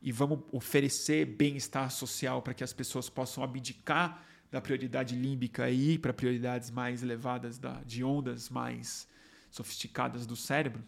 e 0.00 0.12
vamos 0.12 0.40
oferecer 0.52 1.24
bem-estar 1.24 1.90
social 1.90 2.40
para 2.40 2.54
que 2.54 2.62
as 2.62 2.72
pessoas 2.72 3.08
possam 3.08 3.42
abdicar 3.42 4.24
da 4.50 4.60
prioridade 4.60 5.14
límbica 5.14 5.68
e 5.68 5.94
ir 5.94 5.98
para 5.98 6.12
prioridades 6.12 6.70
mais 6.70 7.02
elevadas 7.02 7.58
da, 7.58 7.82
de 7.82 8.02
ondas 8.02 8.48
mais 8.48 9.08
sofisticadas 9.50 10.26
do 10.26 10.36
cérebro? 10.36 10.82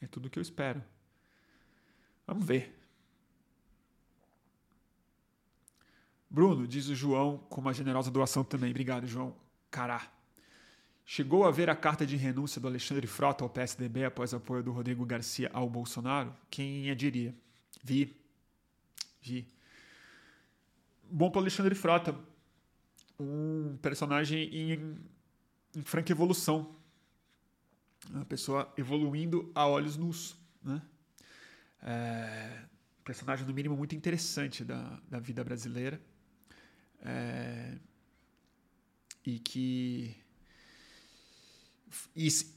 É 0.00 0.06
tudo 0.06 0.26
o 0.26 0.30
que 0.30 0.38
eu 0.38 0.42
espero. 0.42 0.82
Vamos 2.26 2.44
ver. 2.44 2.85
Bruno, 6.36 6.66
diz 6.66 6.86
o 6.88 6.94
João, 6.94 7.38
com 7.48 7.62
uma 7.62 7.72
generosa 7.72 8.10
doação 8.10 8.44
também. 8.44 8.68
Obrigado, 8.68 9.06
João. 9.06 9.34
Cará. 9.70 10.06
Chegou 11.06 11.46
a 11.46 11.50
ver 11.50 11.70
a 11.70 11.74
carta 11.74 12.04
de 12.04 12.14
renúncia 12.14 12.60
do 12.60 12.66
Alexandre 12.66 13.06
Frota 13.06 13.42
ao 13.42 13.48
PSDB 13.48 14.04
após 14.04 14.34
apoio 14.34 14.62
do 14.62 14.70
Rodrigo 14.70 15.06
Garcia 15.06 15.50
ao 15.54 15.66
Bolsonaro? 15.66 16.36
Quem 16.50 16.90
a 16.90 16.94
diria? 16.94 17.34
Vi. 17.82 18.14
Vi. 19.22 19.48
Bom 21.10 21.30
para 21.30 21.40
Alexandre 21.40 21.74
Frota. 21.74 22.14
Um 23.18 23.78
personagem 23.80 24.42
em, 24.54 24.98
em 25.74 25.82
franca 25.84 26.12
evolução. 26.12 26.76
Uma 28.10 28.26
pessoa 28.26 28.70
evoluindo 28.76 29.50
a 29.54 29.66
olhos 29.66 29.96
nus. 29.96 30.36
Né? 30.62 30.82
É, 31.82 32.62
personagem, 33.02 33.46
no 33.46 33.54
mínimo, 33.54 33.74
muito 33.74 33.96
interessante 33.96 34.62
da, 34.62 35.00
da 35.08 35.18
vida 35.18 35.42
brasileira. 35.42 35.98
É, 37.02 37.74
e 39.24 39.38
que 39.38 40.16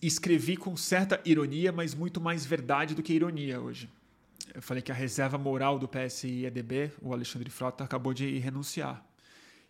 escrevi 0.01 0.57
com 0.57 0.75
certa 0.75 1.21
ironia, 1.25 1.71
mas 1.71 1.93
muito 1.93 2.19
mais 2.19 2.45
verdade 2.45 2.95
do 2.95 3.03
que 3.03 3.13
ironia 3.13 3.59
hoje. 3.59 3.89
Eu 4.53 4.61
falei 4.61 4.81
que 4.81 4.91
a 4.91 4.95
reserva 4.95 5.37
moral 5.37 5.77
do 5.77 5.87
PSI-EDB, 5.87 6.91
o 7.01 7.13
Alexandre 7.13 7.49
Frota, 7.49 7.83
acabou 7.83 8.13
de 8.13 8.37
renunciar. 8.39 9.05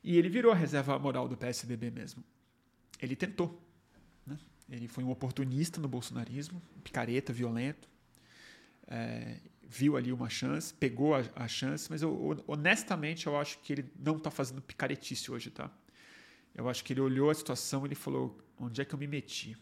E 0.04 0.18
ele 0.18 0.30
virou 0.30 0.52
a 0.52 0.56
reserva 0.56 0.98
moral 0.98 1.28
do 1.28 1.36
PSDB 1.36 1.92
mesmo. 1.92 2.24
Ele 3.02 3.16
tentou. 3.16 3.62
Né? 4.26 4.38
Ele 4.70 4.88
foi 4.88 5.04
um 5.04 5.10
oportunista 5.10 5.82
no 5.82 5.88
bolsonarismo, 5.88 6.62
picareta, 6.84 7.34
violento. 7.34 7.90
É, 8.88 9.38
viu 9.70 9.96
ali 9.96 10.12
uma 10.12 10.30
chance, 10.30 10.74
pegou 10.74 11.14
a, 11.14 11.24
a, 11.36 11.48
chance, 11.48 11.88
mas 11.92 12.02
eu, 12.02 12.44
honestamente 12.48 13.28
eu 13.28 13.38
acho 13.38 13.60
que 13.60 13.72
ele 13.72 13.86
não 14.00 14.18
está 14.18 14.32
fazendo 14.32 14.62
picaretice 14.64 15.32
hoje, 15.32 15.52
tá? 15.52 15.70
Eu 16.56 16.68
acho 16.68 16.84
que 16.84 16.92
ele 16.92 17.02
olhou 17.02 17.30
a 17.30 17.36
situação 17.36 17.84
e 17.84 17.90
ele 17.90 17.96
falou: 17.96 18.36
onde 18.60 18.82
é 18.82 18.86
que 18.86 18.96
eu 18.96 18.98
me 18.98 19.06
meti? 19.06 19.56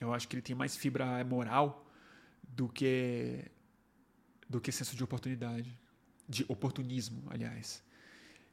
Eu 0.00 0.12
acho 0.12 0.26
que 0.26 0.34
ele 0.34 0.42
tem 0.42 0.56
mais 0.56 0.76
fibra 0.76 1.24
moral 1.24 1.86
do 2.42 2.68
que 2.68 3.44
do 4.48 4.60
que 4.60 4.72
senso 4.72 4.96
de 4.96 5.04
oportunidade, 5.04 5.78
de 6.28 6.44
oportunismo, 6.48 7.22
aliás. 7.30 7.84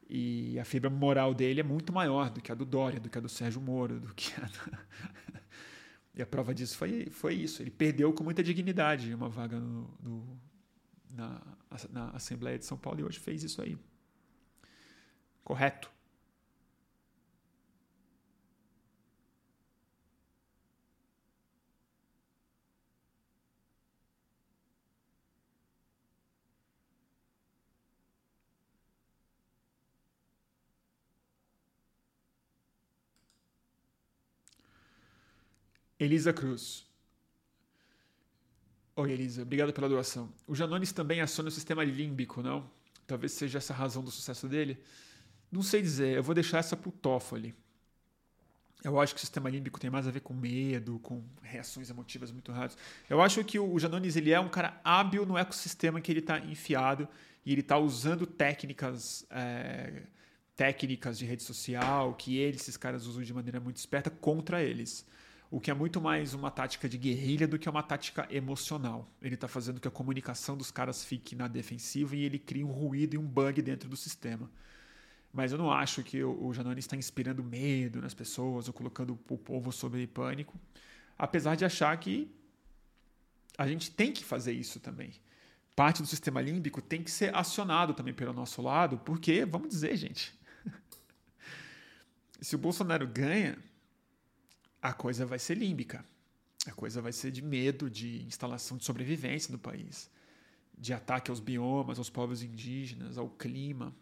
E 0.08 0.58
a 0.60 0.64
fibra 0.64 0.88
moral 0.88 1.34
dele 1.34 1.58
é 1.58 1.64
muito 1.64 1.92
maior 1.92 2.30
do 2.30 2.40
que 2.40 2.52
a 2.52 2.54
do 2.54 2.64
Dória, 2.64 3.00
do 3.00 3.10
que 3.10 3.18
a 3.18 3.20
do 3.20 3.28
Sérgio 3.28 3.60
Moro, 3.60 3.98
do 3.98 4.14
que 4.14 4.32
a 4.40 4.46
do... 4.46 4.78
E 6.14 6.22
a 6.22 6.26
prova 6.26 6.52
disso 6.52 6.76
foi, 6.76 7.08
foi 7.10 7.34
isso. 7.34 7.62
Ele 7.62 7.70
perdeu 7.70 8.12
com 8.12 8.24
muita 8.24 8.42
dignidade 8.42 9.14
uma 9.14 9.28
vaga 9.28 9.60
no 9.60 9.88
na, 11.10 11.40
na 11.90 12.10
Assembleia 12.10 12.58
de 12.58 12.64
São 12.64 12.76
Paulo 12.78 13.00
e 13.00 13.04
hoje 13.04 13.18
fez 13.18 13.42
isso 13.42 13.60
aí. 13.62 13.78
Correto. 15.44 15.90
Elisa 35.98 36.32
Cruz. 36.32 36.87
Oi, 38.98 39.12
Elisa. 39.12 39.42
Obrigado 39.42 39.72
pela 39.72 39.88
doação. 39.88 40.28
O 40.44 40.56
Janones 40.56 40.90
também 40.90 41.20
aciona 41.20 41.50
o 41.50 41.52
sistema 41.52 41.84
límbico, 41.84 42.42
não? 42.42 42.68
Talvez 43.06 43.30
seja 43.30 43.58
essa 43.58 43.72
a 43.72 43.76
razão 43.76 44.02
do 44.02 44.10
sucesso 44.10 44.48
dele. 44.48 44.76
Não 45.52 45.62
sei 45.62 45.80
dizer. 45.80 46.16
Eu 46.16 46.22
vou 46.24 46.34
deixar 46.34 46.58
essa 46.58 46.76
pro 46.76 46.90
Toffoli. 46.90 47.54
Eu 48.82 48.98
acho 48.98 49.14
que 49.14 49.18
o 49.18 49.20
sistema 49.20 49.48
límbico 49.48 49.78
tem 49.78 49.88
mais 49.88 50.08
a 50.08 50.10
ver 50.10 50.18
com 50.18 50.34
medo, 50.34 50.98
com 50.98 51.22
reações 51.40 51.88
emotivas 51.88 52.32
muito 52.32 52.50
rápidas. 52.50 52.76
Eu 53.08 53.22
acho 53.22 53.44
que 53.44 53.56
o 53.56 53.78
Janones 53.78 54.16
ele 54.16 54.32
é 54.32 54.40
um 54.40 54.48
cara 54.48 54.80
hábil 54.82 55.24
no 55.24 55.38
ecossistema 55.38 56.00
que 56.00 56.10
ele 56.10 56.18
está 56.18 56.40
enfiado 56.40 57.06
e 57.46 57.52
ele 57.52 57.60
está 57.60 57.78
usando 57.78 58.26
técnicas 58.26 59.24
é, 59.30 60.02
técnicas 60.56 61.16
de 61.16 61.24
rede 61.24 61.44
social 61.44 62.14
que 62.14 62.36
eles, 62.36 62.62
esses 62.62 62.76
caras 62.76 63.06
usam 63.06 63.22
de 63.22 63.32
maneira 63.32 63.60
muito 63.60 63.76
esperta 63.76 64.10
contra 64.10 64.60
eles 64.60 65.06
o 65.50 65.60
que 65.60 65.70
é 65.70 65.74
muito 65.74 66.00
mais 66.00 66.34
uma 66.34 66.50
tática 66.50 66.88
de 66.88 66.98
guerrilha 66.98 67.48
do 67.48 67.58
que 67.58 67.68
uma 67.68 67.82
tática 67.82 68.26
emocional. 68.30 69.10
Ele 69.20 69.34
está 69.34 69.48
fazendo 69.48 69.80
que 69.80 69.88
a 69.88 69.90
comunicação 69.90 70.56
dos 70.56 70.70
caras 70.70 71.04
fique 71.04 71.34
na 71.34 71.48
defensiva 71.48 72.14
e 72.14 72.22
ele 72.22 72.38
cria 72.38 72.66
um 72.66 72.70
ruído 72.70 73.14
e 73.14 73.18
um 73.18 73.26
bug 73.26 73.62
dentro 73.62 73.88
do 73.88 73.96
sistema. 73.96 74.50
Mas 75.32 75.52
eu 75.52 75.58
não 75.58 75.70
acho 75.70 76.02
que 76.02 76.22
o 76.22 76.52
Janone 76.52 76.80
está 76.80 76.96
inspirando 76.96 77.42
medo 77.42 78.00
nas 78.00 78.12
pessoas 78.12 78.68
ou 78.68 78.74
colocando 78.74 79.18
o 79.28 79.38
povo 79.38 79.72
sob 79.72 80.06
pânico, 80.08 80.58
apesar 81.18 81.54
de 81.54 81.64
achar 81.64 81.96
que 81.98 82.30
a 83.56 83.66
gente 83.66 83.90
tem 83.90 84.12
que 84.12 84.24
fazer 84.24 84.52
isso 84.52 84.78
também. 84.80 85.12
Parte 85.74 86.02
do 86.02 86.08
sistema 86.08 86.40
límbico 86.40 86.82
tem 86.82 87.02
que 87.02 87.10
ser 87.10 87.34
acionado 87.34 87.94
também 87.94 88.12
pelo 88.12 88.32
nosso 88.32 88.60
lado, 88.60 88.98
porque, 88.98 89.44
vamos 89.44 89.68
dizer, 89.68 89.96
gente, 89.96 90.36
se 92.40 92.54
o 92.54 92.58
Bolsonaro 92.58 93.06
ganha, 93.06 93.56
a 94.80 94.92
coisa 94.92 95.26
vai 95.26 95.38
ser 95.38 95.56
límbica. 95.56 96.04
A 96.66 96.72
coisa 96.72 97.00
vai 97.00 97.12
ser 97.12 97.30
de 97.30 97.40
medo, 97.40 97.88
de 97.88 98.22
instalação 98.24 98.76
de 98.76 98.84
sobrevivência 98.84 99.52
no 99.52 99.58
país, 99.58 100.10
de 100.76 100.92
ataque 100.92 101.30
aos 101.30 101.40
biomas, 101.40 101.98
aos 101.98 102.10
povos 102.10 102.42
indígenas, 102.42 103.16
ao 103.16 103.28
clima, 103.30 103.94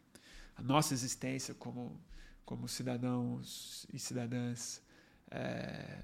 a 0.56 0.62
nossa 0.62 0.94
existência 0.94 1.54
como, 1.54 2.00
como 2.44 2.66
cidadãos 2.66 3.86
e 3.92 3.98
cidadãs 3.98 4.82
é, 5.30 6.02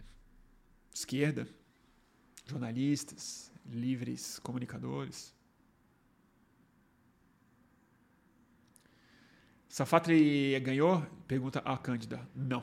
esquerda, 0.95 1.49
jornalistas, 2.47 3.51
livres 3.67 4.39
comunicadores. 4.39 5.35
Safatri 9.69 10.61
ganhou? 10.61 11.01
Pergunta 11.27 11.61
a 11.61 11.79
Cândida. 11.79 12.29
Não. 12.35 12.63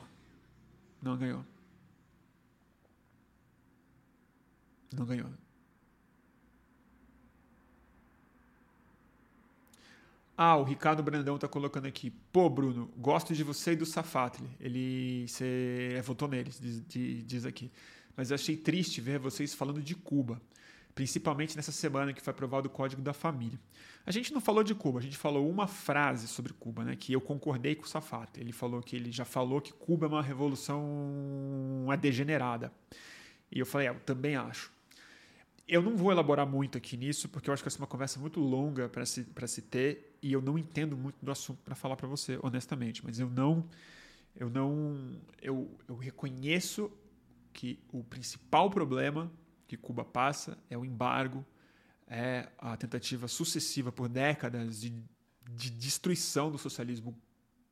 Não 1.02 1.18
ganhou. 1.18 1.44
Não 4.96 5.04
ganhou. 5.06 5.28
Ah, 10.36 10.56
o 10.56 10.64
Ricardo 10.64 11.02
Brandão 11.02 11.38
tá 11.38 11.46
colocando 11.46 11.86
aqui. 11.86 12.10
Pô, 12.32 12.48
Bruno, 12.48 12.90
gosto 12.96 13.34
de 13.34 13.44
você 13.44 13.72
e 13.72 13.76
do 13.76 13.84
Safatli. 13.84 14.48
Ele 14.58 15.26
você 15.28 16.00
votou 16.02 16.26
neles, 16.28 16.58
diz, 16.60 17.26
diz 17.26 17.44
aqui. 17.44 17.70
Mas 18.16 18.30
eu 18.30 18.36
achei 18.36 18.56
triste 18.56 19.00
ver 19.00 19.18
vocês 19.18 19.52
falando 19.52 19.82
de 19.82 19.94
Cuba 19.94 20.40
principalmente 20.94 21.56
nessa 21.56 21.72
semana 21.72 22.12
que 22.12 22.20
foi 22.20 22.30
aprovado 22.30 22.68
o 22.68 22.70
Código 22.70 23.02
da 23.02 23.12
Família. 23.12 23.58
A 24.04 24.10
gente 24.10 24.32
não 24.32 24.40
falou 24.40 24.62
de 24.62 24.74
Cuba, 24.74 24.98
a 24.98 25.02
gente 25.02 25.16
falou 25.16 25.48
uma 25.48 25.66
frase 25.66 26.26
sobre 26.26 26.52
Cuba, 26.52 26.84
né, 26.84 26.96
que 26.96 27.12
eu 27.12 27.20
concordei 27.20 27.74
com 27.74 27.84
o 27.84 27.88
Safato. 27.88 28.40
Ele 28.40 28.52
falou 28.52 28.82
que 28.82 28.96
ele 28.96 29.12
já 29.12 29.24
falou 29.24 29.60
que 29.60 29.72
Cuba 29.72 30.06
é 30.06 30.08
uma 30.08 30.22
revolução 30.22 31.86
degenerada. 32.00 32.72
E 33.50 33.58
eu 33.58 33.66
falei, 33.66 33.88
é, 33.88 33.90
eu 33.90 34.00
também 34.00 34.36
acho. 34.36 34.70
Eu 35.72 35.80
não 35.80 35.96
vou 35.96 36.10
elaborar 36.10 36.44
muito 36.48 36.76
aqui 36.76 36.96
nisso, 36.96 37.28
porque 37.28 37.48
eu 37.48 37.54
acho 37.54 37.62
que 37.62 37.68
vai 37.68 37.70
ser 37.70 37.78
uma 37.78 37.86
conversa 37.86 38.18
muito 38.18 38.40
longa 38.40 38.88
para 38.88 39.06
se, 39.06 39.24
se 39.46 39.62
ter, 39.62 40.18
e 40.20 40.32
eu 40.32 40.42
não 40.42 40.58
entendo 40.58 40.96
muito 40.96 41.24
do 41.24 41.30
assunto 41.30 41.62
para 41.62 41.76
falar 41.76 41.94
para 41.94 42.08
você, 42.08 42.40
honestamente. 42.42 43.04
Mas 43.04 43.20
eu 43.20 43.30
não. 43.30 43.64
Eu 44.34 44.50
não. 44.50 45.16
Eu, 45.40 45.78
eu 45.86 45.94
reconheço 45.94 46.90
que 47.52 47.78
o 47.92 48.02
principal 48.02 48.68
problema 48.68 49.30
que 49.68 49.76
Cuba 49.76 50.04
passa 50.04 50.58
é 50.68 50.76
o 50.76 50.84
embargo, 50.84 51.46
é 52.08 52.48
a 52.58 52.76
tentativa 52.76 53.28
sucessiva 53.28 53.92
por 53.92 54.08
décadas 54.08 54.80
de, 54.80 54.92
de 55.52 55.70
destruição 55.70 56.50
do 56.50 56.58
socialismo 56.58 57.16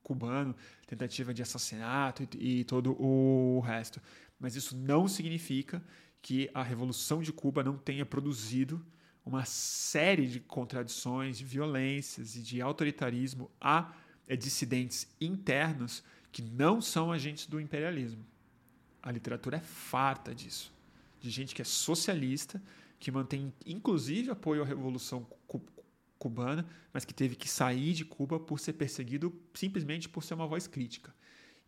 cubano, 0.05 0.55
tentativa 0.87 1.35
de 1.35 1.43
assassinato 1.43 2.29
e, 2.39 2.61
e 2.61 2.65
todo 2.65 2.93
o 3.03 3.59
resto. 3.59 4.01
Mas 4.39 4.55
isso 4.55 4.77
não 4.77 5.09
significa 5.09 5.83
que 6.21 6.51
a 6.53 6.63
Revolução 6.63 7.23
de 7.23 7.33
Cuba 7.33 7.63
não 7.63 7.77
tenha 7.77 8.05
produzido 8.05 8.85
uma 9.25 9.45
série 9.45 10.27
de 10.27 10.41
contradições, 10.41 11.39
de 11.39 11.45
violências 11.45 12.35
e 12.35 12.43
de 12.43 12.61
autoritarismo 12.61 13.51
a 13.61 13.93
dissidentes 14.39 15.07
internos 15.21 16.03
que 16.33 16.43
não 16.43 16.81
são 16.81 17.13
agentes 17.13 17.47
do 17.47 17.61
imperialismo. 17.61 18.25
A 19.03 19.11
literatura 19.11 19.59
é 19.59 19.61
farta 19.61 20.35
disso 20.35 20.73
de 21.21 21.31
gente 21.31 21.55
que 21.55 21.63
é 21.63 21.65
socialista, 21.65 22.63
que 22.99 23.11
mantém 23.11 23.53
inclusive 23.67 24.31
apoio 24.31 24.63
à 24.63 24.67
Revolução 24.67 25.27
Cubana, 26.19 26.67
mas 26.93 27.05
que 27.05 27.15
teve 27.15 27.37
que 27.37 27.49
sair 27.49 27.93
de 27.93 28.05
Cuba 28.05 28.41
por 28.41 28.59
ser 28.59 28.73
perseguido 28.75 29.33
simplesmente 29.55 30.09
por 30.09 30.23
ser 30.23 30.35
uma 30.35 30.47
voz 30.47 30.67
crítica. 30.67 31.15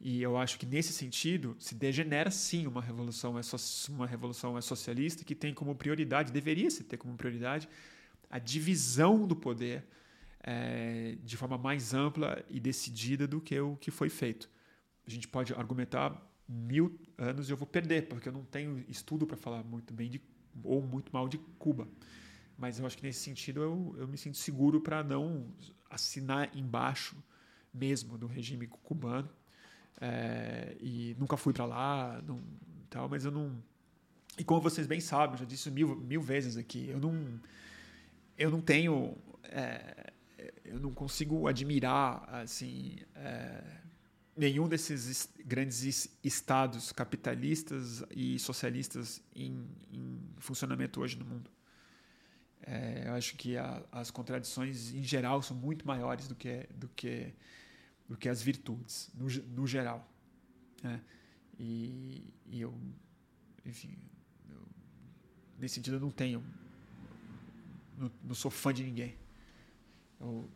E 0.00 0.22
eu 0.22 0.38
acho 0.38 0.58
que 0.58 0.64
nesse 0.64 0.94
sentido 0.94 1.54
se 1.58 1.74
degenera 1.74 2.30
sim 2.30 2.66
uma 2.66 2.80
revolução 2.80 3.38
é 3.38 3.42
uma 3.90 4.06
revolução 4.06 4.56
é 4.56 4.60
socialista 4.62 5.24
que 5.24 5.34
tem 5.34 5.52
como 5.52 5.74
prioridade, 5.74 6.32
deveria 6.32 6.70
se 6.70 6.84
ter 6.84 6.96
como 6.96 7.14
prioridade 7.16 7.68
a 8.30 8.38
divisão 8.38 9.26
do 9.26 9.36
poder 9.36 9.84
é, 10.42 11.16
de 11.22 11.36
forma 11.36 11.58
mais 11.58 11.92
ampla 11.92 12.42
e 12.48 12.58
decidida 12.58 13.26
do 13.26 13.40
que 13.40 13.60
o 13.60 13.76
que 13.76 13.90
foi 13.90 14.08
feito. 14.08 14.48
A 15.06 15.10
gente 15.10 15.28
pode 15.28 15.52
argumentar 15.52 16.26
mil 16.48 16.98
anos 17.18 17.50
eu 17.50 17.56
vou 17.56 17.66
perder, 17.66 18.08
porque 18.08 18.28
eu 18.28 18.32
não 18.32 18.44
tenho 18.44 18.82
estudo 18.88 19.26
para 19.26 19.36
falar 19.36 19.62
muito 19.62 19.92
bem 19.92 20.08
de, 20.08 20.20
ou 20.64 20.80
muito 20.80 21.12
mal 21.12 21.28
de 21.28 21.36
Cuba. 21.58 21.86
Mas 22.56 22.78
eu 22.78 22.86
acho 22.86 22.96
que 22.96 23.02
nesse 23.02 23.20
sentido 23.20 23.62
eu, 23.62 23.94
eu 23.98 24.08
me 24.08 24.16
sinto 24.16 24.36
seguro 24.36 24.80
para 24.80 25.02
não 25.02 25.46
assinar 25.90 26.56
embaixo 26.56 27.16
mesmo 27.72 28.18
do 28.18 28.26
regime 28.26 28.66
cubano. 28.66 29.28
É, 30.00 30.76
e 30.80 31.16
nunca 31.18 31.36
fui 31.36 31.52
para 31.52 31.64
lá, 31.64 32.22
não, 32.26 32.40
tal, 32.88 33.08
mas 33.08 33.24
eu 33.24 33.30
não. 33.30 33.52
E 34.38 34.44
como 34.44 34.60
vocês 34.60 34.86
bem 34.86 35.00
sabem, 35.00 35.38
já 35.38 35.44
disse 35.44 35.70
mil, 35.70 35.96
mil 35.96 36.22
vezes 36.22 36.56
aqui, 36.56 36.88
eu 36.88 36.98
não, 36.98 37.40
eu 38.38 38.50
não 38.50 38.60
tenho, 38.60 39.16
é, 39.44 40.12
eu 40.64 40.80
não 40.80 40.92
consigo 40.92 41.46
admirar 41.46 42.26
assim 42.32 42.98
é, 43.14 43.62
nenhum 44.36 44.68
desses 44.68 45.28
grandes 45.44 46.08
estados 46.24 46.92
capitalistas 46.92 48.02
e 48.10 48.38
socialistas 48.38 49.22
em, 49.34 49.66
em 49.92 50.18
funcionamento 50.38 51.00
hoje 51.00 51.18
no 51.18 51.26
mundo. 51.26 51.50
É, 52.62 53.04
eu 53.06 53.14
acho 53.14 53.36
que 53.36 53.56
a, 53.56 53.82
as 53.92 54.10
contradições 54.10 54.92
em 54.94 55.02
geral 55.02 55.42
são 55.42 55.56
muito 55.56 55.86
maiores 55.86 56.28
do 56.28 56.34
que 56.34 56.66
do 56.74 56.88
que 56.88 57.34
do 58.10 58.16
que 58.16 58.28
as 58.28 58.42
virtudes 58.42 59.08
no, 59.14 59.28
no 59.54 59.66
geral. 59.68 60.04
Né? 60.82 61.00
E, 61.56 62.24
e, 62.48 62.60
eu, 62.60 62.74
enfim, 63.64 63.96
eu, 64.50 64.58
nesse 65.56 65.76
sentido 65.76 65.94
eu 65.94 66.00
não 66.00 66.10
tenho, 66.10 66.44
não, 67.96 68.10
não 68.24 68.34
sou 68.34 68.50
fã 68.50 68.74
de 68.74 68.82
ninguém. 68.82 69.14
Eu, 70.20 70.50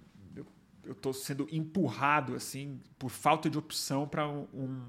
eu 0.83 0.93
estou 0.93 1.13
sendo 1.13 1.47
empurrado 1.51 2.35
assim 2.35 2.81
por 2.99 3.09
falta 3.09 3.49
de 3.49 3.57
opção 3.57 4.09
para 4.09 4.29
um, 4.29 4.49
um, 4.53 4.83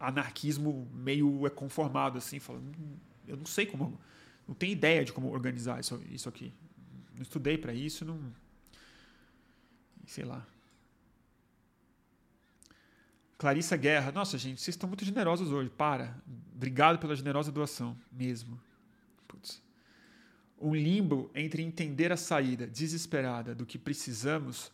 anarquismo 0.00 0.90
meio 0.92 1.48
conformado 1.52 2.18
assim, 2.18 2.40
falando, 2.40 2.76
hum, 2.76 2.96
eu 3.28 3.36
não 3.36 3.46
sei 3.46 3.64
como, 3.64 3.96
não 4.46 4.56
tenho 4.56 4.72
ideia 4.72 5.04
de 5.04 5.12
como 5.12 5.30
organizar 5.30 5.78
isso, 5.78 6.02
isso 6.10 6.28
aqui. 6.28 6.52
Não 7.14 7.22
estudei 7.22 7.56
para 7.56 7.72
isso, 7.72 8.04
não 8.04 8.20
sei 10.04 10.24
lá. 10.24 10.44
Clarissa 13.38 13.76
Guerra, 13.76 14.10
nossa 14.10 14.36
gente, 14.36 14.60
vocês 14.60 14.74
estão 14.74 14.88
muito 14.88 15.04
generosos 15.04 15.52
hoje. 15.52 15.70
Para. 15.70 16.20
Obrigado 16.52 16.98
pela 16.98 17.14
generosa 17.14 17.52
doação, 17.52 17.96
mesmo. 18.10 18.60
Putz. 19.28 19.62
Um 20.60 20.74
limbo 20.74 21.30
entre 21.32 21.62
entender 21.62 22.10
a 22.10 22.16
saída 22.16 22.66
desesperada 22.66 23.54
do 23.54 23.64
que 23.64 23.78
precisamos 23.78 24.72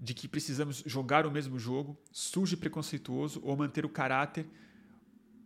de 0.00 0.14
que 0.14 0.26
precisamos 0.26 0.82
jogar 0.84 1.24
o 1.28 1.30
mesmo 1.30 1.60
jogo, 1.60 1.96
surge 2.10 2.56
preconceituoso 2.56 3.40
ou 3.44 3.56
manter 3.56 3.86
o 3.86 3.88
caráter 3.88 4.44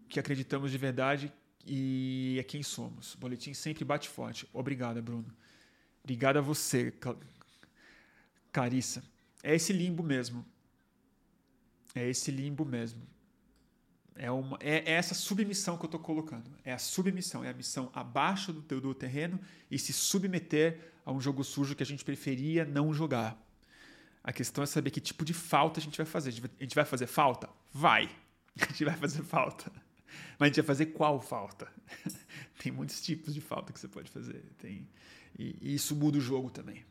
que 0.08 0.18
acreditamos 0.18 0.70
de 0.70 0.78
verdade 0.78 1.30
e 1.66 2.38
é 2.40 2.42
quem 2.42 2.62
somos. 2.62 3.14
O 3.16 3.18
boletim 3.18 3.52
sempre 3.52 3.84
bate 3.84 4.08
forte. 4.08 4.48
Obrigada, 4.54 5.02
Bruno. 5.02 5.26
Obrigada 6.02 6.38
a 6.38 6.42
você, 6.42 6.90
Carissa. 8.50 9.04
É 9.42 9.54
esse 9.54 9.74
limbo 9.74 10.02
mesmo. 10.02 10.42
É 11.96 12.08
esse 12.08 12.30
limbo 12.30 12.64
mesmo. 12.64 13.02
É, 14.14 14.30
uma, 14.30 14.58
é, 14.60 14.90
é 14.90 14.92
essa 14.92 15.14
submissão 15.14 15.76
que 15.76 15.84
eu 15.84 15.88
estou 15.88 16.00
colocando. 16.00 16.50
É 16.64 16.72
a 16.72 16.78
submissão, 16.78 17.42
é 17.42 17.50
a 17.50 17.54
missão 17.54 17.90
abaixo 17.94 18.52
do, 18.52 18.80
do 18.80 18.94
terreno 18.94 19.40
e 19.70 19.78
se 19.78 19.92
submeter 19.92 20.92
a 21.04 21.12
um 21.12 21.20
jogo 21.20 21.42
sujo 21.42 21.74
que 21.74 21.82
a 21.82 21.86
gente 21.86 22.04
preferia 22.04 22.64
não 22.64 22.92
jogar. 22.92 23.42
A 24.22 24.32
questão 24.32 24.62
é 24.62 24.66
saber 24.66 24.90
que 24.90 25.00
tipo 25.00 25.24
de 25.24 25.32
falta 25.32 25.80
a 25.80 25.82
gente 25.82 25.96
vai 25.96 26.06
fazer. 26.06 26.30
A 26.30 26.62
gente 26.62 26.74
vai 26.74 26.84
fazer 26.84 27.06
falta? 27.06 27.48
Vai. 27.72 28.10
A 28.58 28.66
gente 28.68 28.84
vai 28.86 28.96
fazer 28.96 29.22
falta. 29.22 29.70
Mas 30.38 30.46
a 30.46 30.46
gente 30.46 30.56
vai 30.56 30.64
fazer 30.64 30.86
qual 30.86 31.20
falta? 31.20 31.70
Tem 32.58 32.72
muitos 32.72 33.02
tipos 33.02 33.34
de 33.34 33.40
falta 33.42 33.70
que 33.70 33.78
você 33.78 33.86
pode 33.86 34.10
fazer. 34.10 34.42
Tem... 34.56 34.88
E, 35.38 35.58
e 35.60 35.74
isso 35.74 35.94
muda 35.94 36.16
o 36.16 36.20
jogo 36.22 36.48
também. 36.48 36.82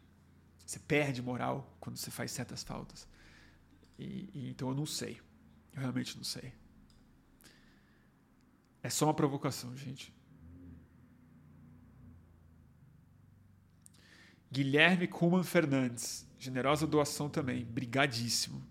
Você 0.63 0.77
perde 0.77 1.23
moral 1.23 1.75
quando 1.79 1.97
você 1.97 2.11
faz 2.11 2.31
certas 2.31 2.63
faltas. 2.63 3.07
E, 3.97 4.29
e, 4.33 4.49
então 4.49 4.69
eu 4.69 4.75
não 4.75 4.85
sei. 4.85 5.21
Eu 5.73 5.81
realmente 5.81 6.15
não 6.17 6.23
sei. 6.23 6.53
É 8.81 8.89
só 8.89 9.05
uma 9.05 9.13
provocação, 9.13 9.75
gente. 9.75 10.13
Guilherme 14.51 15.07
Kuhlmann 15.07 15.43
Fernandes. 15.43 16.27
Generosa 16.37 16.85
doação 16.85 17.29
também. 17.29 17.65
Brigadíssimo. 17.65 18.65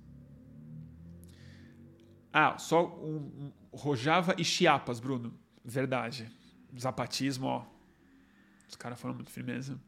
Ah, 2.33 2.59
só 2.59 2.87
um, 2.99 3.53
um 3.73 3.77
Rojava 3.77 4.35
e 4.39 4.45
Chiapas, 4.45 5.01
Bruno. 5.01 5.35
Verdade. 5.65 6.31
Zapatismo, 6.79 7.47
ó. 7.47 7.67
Os 8.69 8.77
caras 8.77 9.01
foram 9.01 9.15
muito 9.15 9.31
firmeza. 9.31 9.81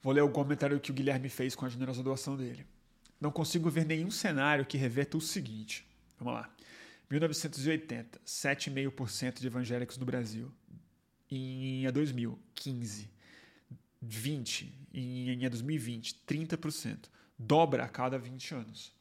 Vou 0.00 0.12
ler 0.12 0.22
o 0.22 0.30
comentário 0.30 0.78
que 0.80 0.90
o 0.90 0.94
Guilherme 0.94 1.28
fez 1.28 1.54
com 1.54 1.66
a 1.66 1.68
generosa 1.68 2.02
doação 2.02 2.36
dele. 2.36 2.66
Não 3.20 3.30
consigo 3.30 3.68
ver 3.70 3.84
nenhum 3.84 4.10
cenário 4.10 4.64
que 4.64 4.76
reverta 4.76 5.16
o 5.16 5.20
seguinte. 5.20 5.86
Vamos 6.18 6.34
lá. 6.34 6.50
1980, 7.10 8.20
7,5% 8.24 9.40
de 9.40 9.46
evangélicos 9.46 9.96
no 9.98 10.04
Brasil. 10.04 10.52
Em 11.30 11.90
2000, 11.90 12.38
15. 12.54 13.10
20 14.00 14.72
em, 14.94 15.44
em 15.44 15.48
2020, 15.48 16.22
30%. 16.26 17.08
dobra 17.38 17.84
a 17.84 17.88
cada 17.88 18.18
20 18.18 18.54
anos. 18.54 18.94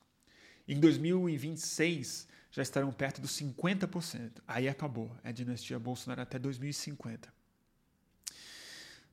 Em 0.68 0.80
2026, 0.80 2.28
já 2.52 2.62
estarão 2.62 2.92
perto 2.92 3.22
dos 3.22 3.32
50%. 3.32 4.42
Aí 4.48 4.68
acabou. 4.68 5.16
É 5.24 5.30
a 5.30 5.32
dinastia 5.32 5.80
Bolsonaro 5.80 6.22
até 6.22 6.38
2050. 6.38 7.32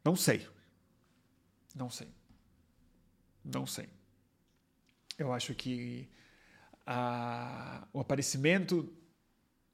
Não 0.05 0.17
sei. 0.17 0.47
Não 1.75 1.91
sei. 1.91 2.09
Não 3.45 3.67
sei. 3.67 3.89
Eu 5.19 5.33
acho 5.33 5.55
que 5.55 6.09
a, 6.87 7.87
o 7.93 8.01
aparecimento 8.01 8.93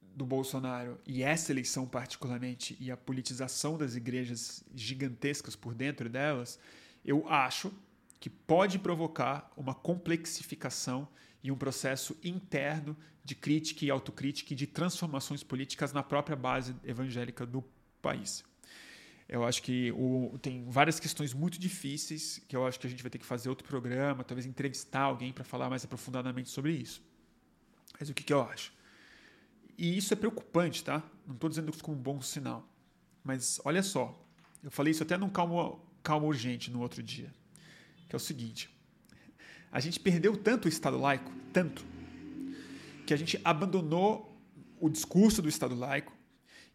do 0.01 0.25
Bolsonaro 0.25 0.99
e 1.05 1.23
essa 1.23 1.51
eleição 1.51 1.87
particularmente 1.87 2.77
e 2.79 2.91
a 2.91 2.97
politização 2.97 3.77
das 3.77 3.95
igrejas 3.95 4.63
gigantescas 4.75 5.55
por 5.55 5.73
dentro 5.73 6.09
delas, 6.09 6.59
eu 7.03 7.27
acho 7.27 7.73
que 8.19 8.29
pode 8.29 8.77
provocar 8.77 9.51
uma 9.57 9.73
complexificação 9.73 11.07
e 11.43 11.51
um 11.51 11.57
processo 11.57 12.15
interno 12.23 12.95
de 13.23 13.33
crítica 13.33 13.85
e 13.85 13.89
autocrítica 13.89 14.53
e 14.53 14.55
de 14.55 14.67
transformações 14.67 15.43
políticas 15.43 15.91
na 15.91 16.03
própria 16.03 16.35
base 16.35 16.75
evangélica 16.83 17.45
do 17.45 17.63
país. 18.01 18.43
Eu 19.31 19.45
acho 19.45 19.63
que 19.63 19.93
o, 19.93 20.37
tem 20.41 20.65
várias 20.65 20.99
questões 20.99 21.33
muito 21.33 21.57
difíceis 21.57 22.41
que 22.49 22.53
eu 22.53 22.67
acho 22.67 22.77
que 22.77 22.85
a 22.85 22.89
gente 22.89 23.01
vai 23.01 23.09
ter 23.09 23.17
que 23.17 23.25
fazer 23.25 23.47
outro 23.47 23.65
programa, 23.65 24.25
talvez 24.25 24.45
entrevistar 24.45 25.03
alguém 25.03 25.31
para 25.31 25.45
falar 25.45 25.69
mais 25.69 25.85
aprofundadamente 25.85 26.49
sobre 26.49 26.73
isso. 26.73 27.01
Mas 27.97 28.09
o 28.09 28.13
que, 28.13 28.23
que 28.23 28.33
eu 28.33 28.41
acho? 28.41 28.73
E 29.77 29.97
isso 29.97 30.13
é 30.13 30.17
preocupante, 30.17 30.83
tá? 30.83 31.01
Não 31.25 31.33
estou 31.33 31.49
dizendo 31.49 31.71
isso 31.71 31.81
como 31.81 31.97
um 31.97 32.01
bom 32.01 32.21
sinal. 32.21 32.67
Mas 33.23 33.61
olha 33.63 33.81
só, 33.81 34.21
eu 34.61 34.69
falei 34.69 34.91
isso 34.91 35.03
até 35.03 35.17
num 35.17 35.29
calmo, 35.29 35.81
calmo 36.03 36.27
urgente 36.27 36.69
no 36.69 36.81
outro 36.81 37.01
dia, 37.01 37.31
que 38.09 38.15
é 38.15 38.17
o 38.17 38.19
seguinte: 38.19 38.69
a 39.71 39.79
gente 39.79 39.97
perdeu 39.97 40.35
tanto 40.35 40.65
o 40.65 40.67
Estado 40.67 40.97
laico, 40.97 41.31
tanto, 41.53 41.85
que 43.07 43.13
a 43.13 43.17
gente 43.17 43.39
abandonou 43.45 44.37
o 44.77 44.89
discurso 44.89 45.41
do 45.41 45.47
Estado 45.47 45.73
laico 45.73 46.13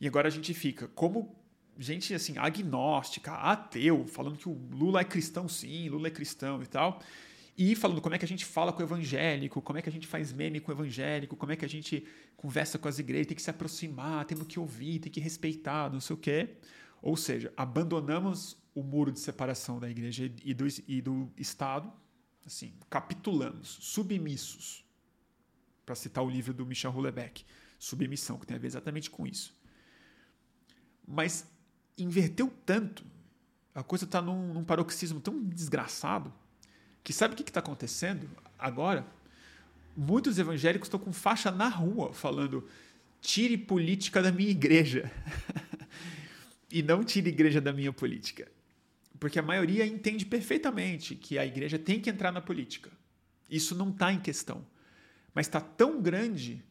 e 0.00 0.08
agora 0.08 0.28
a 0.28 0.30
gente 0.30 0.54
fica 0.54 0.88
como 0.88 1.36
gente 1.78 2.14
assim 2.14 2.38
agnóstica, 2.38 3.32
ateu, 3.32 4.06
falando 4.06 4.38
que 4.38 4.48
o 4.48 4.52
Lula 4.70 5.00
é 5.00 5.04
cristão 5.04 5.48
sim, 5.48 5.88
Lula 5.88 6.08
é 6.08 6.10
cristão 6.10 6.62
e 6.62 6.66
tal, 6.66 7.00
e 7.58 7.74
falando 7.74 8.02
como 8.02 8.14
é 8.14 8.18
que 8.18 8.24
a 8.24 8.28
gente 8.28 8.44
fala 8.44 8.72
com 8.72 8.80
o 8.80 8.84
evangélico, 8.84 9.62
como 9.62 9.78
é 9.78 9.82
que 9.82 9.88
a 9.88 9.92
gente 9.92 10.06
faz 10.06 10.30
meme 10.30 10.60
com 10.60 10.70
o 10.70 10.74
evangélico, 10.74 11.36
como 11.36 11.52
é 11.52 11.56
que 11.56 11.64
a 11.64 11.68
gente 11.68 12.06
conversa 12.36 12.78
com 12.78 12.86
as 12.86 12.98
igrejas, 12.98 13.28
tem 13.28 13.36
que 13.36 13.42
se 13.42 13.48
aproximar, 13.48 14.26
temos 14.26 14.46
que 14.46 14.60
ouvir, 14.60 14.98
tem 14.98 15.10
que 15.10 15.20
respeitar, 15.20 15.90
não 15.90 16.00
sei 16.00 16.14
o 16.14 16.18
quê. 16.18 16.56
Ou 17.00 17.16
seja, 17.16 17.52
abandonamos 17.56 18.58
o 18.74 18.82
muro 18.82 19.10
de 19.10 19.20
separação 19.20 19.80
da 19.80 19.88
igreja 19.88 20.30
e 20.44 20.52
do, 20.52 20.66
e 20.86 21.00
do 21.00 21.32
Estado, 21.38 21.90
assim, 22.44 22.74
capitulamos, 22.90 23.78
submissos, 23.80 24.84
para 25.86 25.94
citar 25.94 26.22
o 26.22 26.28
livro 26.28 26.52
do 26.52 26.66
Michel 26.66 26.92
Houellebecq, 26.92 27.42
Submissão, 27.78 28.38
que 28.38 28.46
tem 28.46 28.56
a 28.56 28.60
ver 28.60 28.66
exatamente 28.66 29.10
com 29.10 29.26
isso. 29.26 29.54
Mas 31.06 31.48
inverteu 31.98 32.52
tanto, 32.64 33.04
a 33.74 33.82
coisa 33.82 34.04
está 34.04 34.20
num, 34.20 34.54
num, 34.54 34.64
paroxismo 34.64 35.20
tão 35.20 35.42
desgraçado, 35.42 36.32
que 37.04 37.12
sabe 37.12 37.34
o 37.34 37.36
que 37.36 37.42
está 37.42 37.60
acontecendo 37.60 38.28
agora? 38.58 39.06
Muitos 39.96 40.38
evangélicos 40.38 40.86
estão 40.86 41.00
com 41.00 41.12
faixa 41.12 41.50
na 41.50 41.68
rua 41.68 42.12
falando: 42.12 42.68
tire 43.20 43.56
política 43.56 44.20
da 44.20 44.32
minha 44.32 44.50
igreja. 44.50 45.10
e 46.70 46.82
não 46.82 47.04
tire 47.04 47.28
igreja 47.28 47.60
da 47.60 47.72
minha 47.72 47.92
política. 47.92 48.50
Porque 49.18 49.38
a 49.38 49.42
maioria 49.42 49.86
entende 49.86 50.26
perfeitamente 50.26 51.14
que 51.14 51.38
a 51.38 51.46
igreja 51.46 51.78
tem 51.78 52.00
que 52.00 52.10
entrar 52.10 52.32
na 52.32 52.40
política. 52.40 52.90
Isso 53.48 53.74
não 53.74 53.90
está 53.90 54.12
em 54.12 54.20
questão. 54.20 54.66
Mas 55.34 55.46
está 55.46 55.60
tão 55.60 56.02
grande 56.02 56.62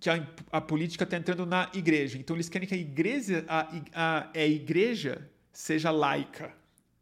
que 0.00 0.08
a, 0.08 0.26
a 0.52 0.60
política 0.60 1.04
está 1.04 1.16
entrando 1.16 1.44
na 1.44 1.70
igreja. 1.74 2.18
Então 2.18 2.36
eles 2.36 2.48
querem 2.48 2.68
que 2.68 2.74
a 2.74 2.78
igreja, 2.78 3.44
a, 3.48 3.68
a, 3.92 4.30
a 4.32 4.46
igreja 4.46 5.28
seja 5.52 5.90
laica. 5.90 6.52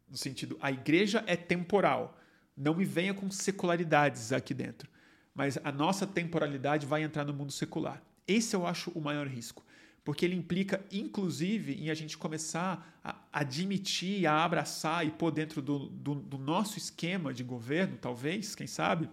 No 0.09 0.17
sentido, 0.17 0.57
a 0.61 0.71
igreja 0.71 1.23
é 1.27 1.35
temporal. 1.35 2.17
Não 2.55 2.73
me 2.73 2.85
venha 2.85 3.13
com 3.13 3.29
secularidades 3.29 4.31
aqui 4.31 4.53
dentro. 4.53 4.89
Mas 5.33 5.59
a 5.63 5.71
nossa 5.71 6.07
temporalidade 6.07 6.85
vai 6.85 7.03
entrar 7.03 7.23
no 7.23 7.33
mundo 7.33 7.51
secular. 7.51 8.01
Esse 8.27 8.55
eu 8.55 8.65
acho 8.65 8.89
o 8.91 9.01
maior 9.01 9.27
risco. 9.27 9.63
Porque 10.03 10.25
ele 10.25 10.35
implica, 10.35 10.83
inclusive, 10.89 11.73
em 11.73 11.89
a 11.89 11.93
gente 11.93 12.17
começar 12.17 12.97
a 13.03 13.15
admitir, 13.31 14.25
a 14.25 14.43
abraçar 14.43 15.05
e 15.05 15.11
pôr 15.11 15.31
dentro 15.31 15.61
do, 15.61 15.89
do, 15.89 16.15
do 16.15 16.37
nosso 16.37 16.77
esquema 16.77 17.33
de 17.33 17.43
governo, 17.43 17.97
talvez, 17.97 18.55
quem 18.55 18.67
sabe, 18.67 19.09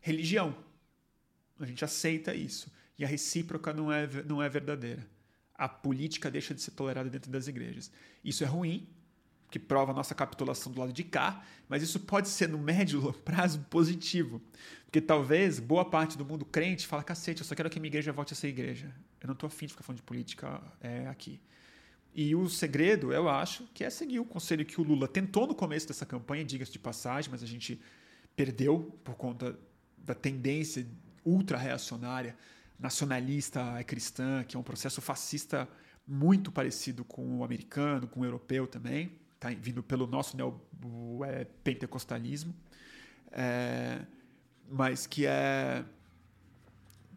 religião. 0.00 0.56
A 1.58 1.66
gente 1.66 1.84
aceita 1.84 2.34
isso. 2.34 2.70
E 2.98 3.04
a 3.04 3.08
recíproca 3.08 3.72
não 3.72 3.92
é, 3.92 4.06
não 4.24 4.42
é 4.42 4.48
verdadeira. 4.48 5.06
A 5.54 5.68
política 5.68 6.30
deixa 6.30 6.54
de 6.54 6.60
ser 6.60 6.72
tolerada 6.72 7.08
dentro 7.08 7.30
das 7.30 7.46
igrejas. 7.46 7.90
Isso 8.24 8.42
é 8.42 8.46
ruim, 8.46 8.88
que 9.50 9.58
prova 9.58 9.92
a 9.92 9.94
nossa 9.94 10.14
capitulação 10.14 10.72
do 10.72 10.80
lado 10.80 10.92
de 10.92 11.04
cá, 11.04 11.44
mas 11.68 11.80
isso 11.80 12.00
pode 12.00 12.28
ser 12.28 12.48
no 12.48 12.58
médio 12.58 13.12
prazo 13.24 13.60
positivo. 13.70 14.42
Porque 14.84 15.00
talvez 15.00 15.60
boa 15.60 15.84
parte 15.84 16.18
do 16.18 16.24
mundo 16.24 16.44
crente 16.44 16.86
fala, 16.86 17.04
cacete, 17.04 17.40
eu 17.40 17.46
só 17.46 17.54
quero 17.54 17.70
que 17.70 17.78
a 17.78 17.80
minha 17.80 17.88
igreja 17.88 18.12
volte 18.12 18.32
a 18.32 18.36
ser 18.36 18.48
igreja. 18.48 18.92
Eu 19.20 19.28
não 19.28 19.34
estou 19.34 19.46
afim 19.46 19.66
de 19.66 19.72
ficar 19.72 19.84
falando 19.84 19.98
de 19.98 20.02
política 20.02 20.60
é, 20.80 21.06
aqui. 21.06 21.40
E 22.14 22.34
o 22.34 22.48
segredo, 22.48 23.12
eu 23.12 23.28
acho, 23.28 23.64
que 23.74 23.82
é 23.82 23.90
seguir 23.90 24.20
o 24.20 24.24
conselho 24.24 24.64
que 24.64 24.80
o 24.80 24.84
Lula 24.84 25.08
tentou 25.08 25.46
no 25.46 25.54
começo 25.54 25.88
dessa 25.88 26.06
campanha, 26.06 26.44
diga-se 26.44 26.70
de 26.70 26.78
passagem, 26.78 27.30
mas 27.30 27.42
a 27.42 27.46
gente 27.46 27.80
perdeu 28.36 28.96
por 29.02 29.16
conta 29.16 29.58
da 29.98 30.14
tendência 30.14 30.86
ultra-reacionária, 31.24 32.36
nacionalista 32.78 33.82
cristã, 33.84 34.44
que 34.44 34.56
é 34.56 34.58
um 34.58 34.62
processo 34.62 35.00
fascista 35.00 35.66
muito 36.06 36.52
parecido 36.52 37.02
com 37.04 37.38
o 37.38 37.44
americano, 37.44 38.06
com 38.06 38.20
o 38.20 38.24
europeu 38.24 38.66
também, 38.66 39.12
tá? 39.40 39.48
Vindo 39.50 39.82
pelo 39.82 40.06
nosso 40.06 40.36
neopentecostalismo, 40.36 42.54
é, 43.32 44.00
mas 44.70 45.06
que 45.06 45.26
é 45.26 45.84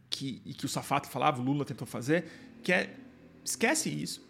que, 0.09 0.41
e 0.45 0.53
que 0.53 0.65
o 0.65 0.69
Safato 0.69 1.09
falava, 1.09 1.41
o 1.41 1.43
Lula 1.43 1.65
tentou 1.65 1.85
fazer, 1.85 2.25
que 2.63 2.71
é 2.71 2.95
esquece 3.43 3.89
isso 3.89 4.25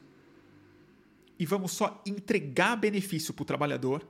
e 1.39 1.45
vamos 1.45 1.71
só 1.71 2.01
entregar 2.05 2.75
benefício 2.75 3.33
para 3.33 3.43
o 3.43 3.45
trabalhador, 3.45 4.07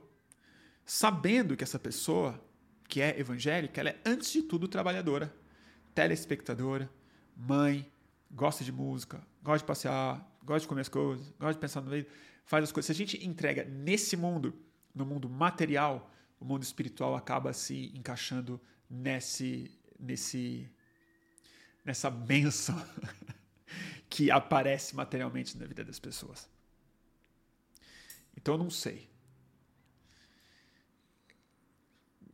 sabendo 0.84 1.56
que 1.56 1.64
essa 1.64 1.78
pessoa 1.78 2.42
que 2.88 3.02
é 3.02 3.18
evangélica, 3.20 3.80
ela 3.80 3.90
é 3.90 3.98
antes 4.04 4.32
de 4.32 4.42
tudo 4.42 4.66
trabalhadora 4.66 5.32
telespectadora, 5.98 6.88
mãe, 7.36 7.84
gosta 8.30 8.62
de 8.62 8.70
música, 8.70 9.20
gosta 9.42 9.58
de 9.58 9.64
passear, 9.64 10.38
gosta 10.44 10.60
de 10.60 10.68
comer 10.68 10.82
as 10.82 10.88
coisas, 10.88 11.26
gosta 11.40 11.54
de 11.54 11.58
pensar 11.58 11.80
no 11.80 11.90
meio, 11.90 12.06
faz 12.44 12.62
as 12.62 12.70
coisas. 12.70 12.86
Se 12.86 12.92
a 12.92 12.94
gente 12.94 13.26
entrega 13.26 13.64
nesse 13.64 14.16
mundo, 14.16 14.54
no 14.94 15.04
mundo 15.04 15.28
material, 15.28 16.08
o 16.38 16.44
mundo 16.44 16.62
espiritual 16.62 17.16
acaba 17.16 17.52
se 17.52 17.90
encaixando 17.96 18.60
nesse, 18.88 19.76
nesse, 19.98 20.70
nessa 21.84 22.08
benção 22.08 22.80
que 24.08 24.30
aparece 24.30 24.94
materialmente 24.94 25.58
na 25.58 25.66
vida 25.66 25.84
das 25.84 25.98
pessoas. 25.98 26.48
Então 28.36 28.54
eu 28.54 28.58
não 28.58 28.70
sei. 28.70 29.10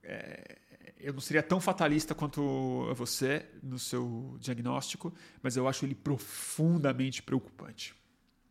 É, 0.03 0.59
eu 1.05 1.13
não 1.13 1.21
seria 1.21 1.43
tão 1.43 1.61
fatalista 1.61 2.15
quanto 2.15 2.93
você 2.95 3.47
no 3.63 3.79
seu 3.79 4.37
diagnóstico, 4.41 5.13
mas 5.43 5.55
eu 5.57 5.69
acho 5.69 5.85
ele 5.85 5.95
profundamente 5.95 7.23
preocupante. 7.23 7.95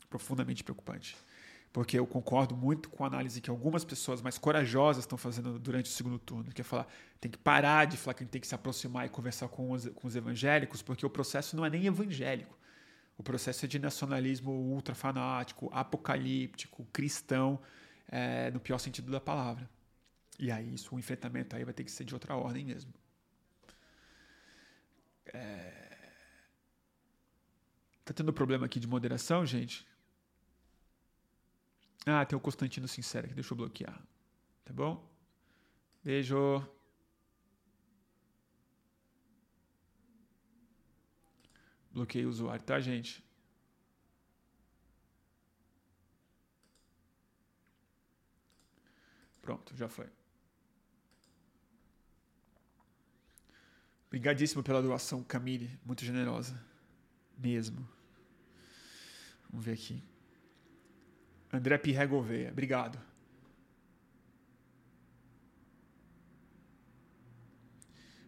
Profundamente 0.07 0.63
preocupante. 0.63 1.17
Porque 1.71 1.97
eu 1.97 2.05
concordo 2.05 2.55
muito 2.55 2.89
com 2.89 3.03
a 3.03 3.07
análise 3.07 3.41
que 3.41 3.49
algumas 3.49 3.83
pessoas 3.83 4.21
mais 4.21 4.37
corajosas 4.37 5.03
estão 5.03 5.17
fazendo 5.17 5.57
durante 5.57 5.89
o 5.89 5.93
segundo 5.93 6.19
turno, 6.19 6.51
que 6.51 6.61
é 6.61 6.63
falar, 6.63 6.87
tem 7.19 7.31
que 7.31 7.39
parar 7.39 7.85
de 7.85 7.97
falar 7.97 8.13
que 8.13 8.23
a 8.23 8.25
gente 8.25 8.31
tem 8.31 8.41
que 8.41 8.47
se 8.47 8.53
aproximar 8.53 9.07
e 9.07 9.09
conversar 9.09 9.47
com 9.47 9.71
os, 9.71 9.89
com 9.89 10.07
os 10.07 10.15
evangélicos, 10.15 10.83
porque 10.83 11.03
o 11.03 11.09
processo 11.09 11.55
não 11.55 11.65
é 11.65 11.71
nem 11.71 11.87
evangélico. 11.87 12.55
O 13.17 13.23
processo 13.23 13.65
é 13.65 13.67
de 13.67 13.79
nacionalismo 13.79 14.51
ultrafanático, 14.51 15.69
apocalíptico, 15.73 16.85
cristão, 16.93 17.59
é, 18.07 18.51
no 18.51 18.59
pior 18.59 18.77
sentido 18.77 19.11
da 19.11 19.19
palavra. 19.19 19.67
E 20.39 20.51
aí 20.51 20.73
isso, 20.73 20.95
o 20.95 20.99
enfrentamento 20.99 21.55
aí 21.55 21.63
vai 21.63 21.73
ter 21.73 21.83
que 21.83 21.91
ser 21.91 22.03
de 22.03 22.13
outra 22.13 22.35
ordem 22.35 22.65
mesmo. 22.65 22.93
É... 25.27 25.97
Tá 28.05 28.13
tendo 28.13 28.33
problema 28.33 28.65
aqui 28.65 28.79
de 28.79 28.87
moderação, 28.87 29.45
gente? 29.45 29.87
Ah, 32.05 32.25
tem 32.25 32.37
o 32.37 32.41
Constantino 32.41 32.87
Sincero 32.87 33.33
deixa 33.33 33.53
eu 33.53 33.57
bloquear. 33.57 34.01
Tá 34.65 34.73
bom? 34.73 35.09
Beijo. 36.03 36.67
Bloqueei 41.91 42.25
o 42.25 42.29
usuário, 42.29 42.63
tá, 42.65 42.79
gente? 42.79 43.23
Pronto, 49.41 49.75
já 49.75 49.87
foi. 49.87 50.09
Obrigadíssimo 54.13 54.61
pela 54.61 54.79
doação, 54.79 55.23
Camille. 55.23 55.67
Muito 55.83 56.05
generosa. 56.05 56.53
Mesmo. 57.35 57.83
Vamos 59.49 59.65
ver 59.65 59.71
aqui. 59.71 60.03
André 61.51 61.79
Pirre 61.79 62.05
Gouveia. 62.05 62.51
Obrigado. 62.51 62.99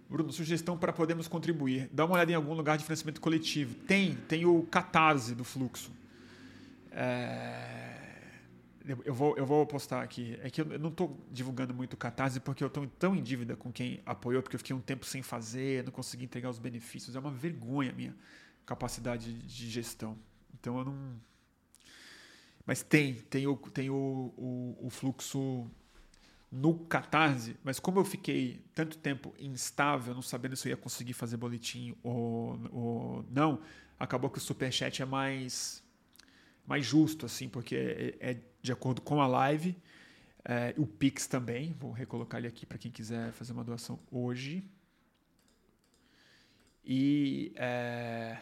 Bruno, 0.10 0.34
sugestão 0.34 0.76
para 0.76 0.92
podermos 0.92 1.28
contribuir. 1.28 1.88
Dá 1.94 2.04
uma 2.06 2.16
olhada 2.16 2.32
em 2.32 2.36
algum 2.36 2.56
lugar 2.56 2.80
de 2.80 2.84
financiamento 2.84 3.22
coletivo. 3.22 3.76
Tem, 3.86 4.16
tem 4.16 4.44
o 4.44 4.64
Catarse 4.64 5.36
do 5.36 5.44
Fluxo. 5.44 5.92
É... 6.90 7.85
Eu, 9.04 9.14
vou, 9.14 9.36
eu 9.36 9.46
vou 9.46 9.66
postar 9.66 10.02
aqui. 10.02 10.38
É 10.42 10.50
que 10.50 10.62
eu 10.62 10.80
não 10.80 10.90
estou 10.90 11.20
divulgando 11.32 11.74
muito 11.74 11.94
o 11.94 11.98
Catarse 11.98 12.40
porque 12.40 12.64
eu 12.64 12.68
estou 12.68 12.86
tão 12.88 13.16
em 13.16 13.24
dívida 13.24 13.56
com 13.56 13.72
quem 13.72 14.02
apoiou, 14.06 14.42
porque 14.44 14.56
eu 14.56 14.60
fiquei 14.60 14.76
um 14.76 14.82
tempo 14.82 15.06
sem 15.06 15.24
fazer, 15.24 15.84
não 15.84 15.92
consegui 15.92 16.26
entregar 16.26 16.50
os 16.50 16.60
benefícios. 16.60 17.16
É 17.16 17.20
uma 17.20 17.32
vergonha 17.32 17.92
a 17.92 17.94
minha 17.94 18.16
capacidade 18.66 19.34
de 19.34 19.70
gestão. 19.70 20.18
Então 20.54 20.78
eu 20.78 20.86
não. 20.86 21.22
Mas 22.66 22.82
tem, 22.82 23.14
tem 23.14 23.48
o, 23.48 23.56
tem 23.58 23.90
o, 23.90 24.34
o, 24.38 24.78
o 24.88 24.90
fluxo 24.90 25.70
no 26.52 26.74
Catarse, 26.86 27.58
mas 27.64 27.80
como 27.80 28.00
eu 28.00 28.06
fiquei 28.06 28.64
tanto 28.74 28.98
tempo 28.98 29.34
instável, 29.38 30.14
não 30.14 30.22
sabendo 30.22 30.56
se 30.56 30.68
eu 30.68 30.72
ia 30.72 30.78
conseguir 30.78 31.14
fazer 31.14 31.38
boletim 31.38 31.96
ou, 32.02 32.60
ou 32.72 33.26
não, 33.30 33.62
acabou 34.00 34.30
que 34.30 34.38
o 34.38 34.42
Superchat 34.42 35.02
é 35.02 35.06
mais, 35.06 35.84
mais 36.68 36.86
justo, 36.86 37.26
assim, 37.26 37.48
porque 37.50 37.76
é, 37.76 38.32
é 38.32 38.38
de 38.62 38.72
acordo 38.72 39.02
com 39.02 39.22
a 39.22 39.28
live. 39.28 39.76
É, 40.44 40.74
o 40.78 40.86
Pix 40.86 41.28
também, 41.28 41.74
vou 41.74 41.92
recolocar 41.92 42.40
ele 42.40 42.48
aqui 42.48 42.66
para 42.66 42.78
quem 42.78 42.92
quiser 42.92 43.32
fazer 43.32 43.54
uma 43.54 43.64
doação 43.64 44.00
hoje. 44.12 44.64
E. 46.86 47.52
É, 47.56 48.38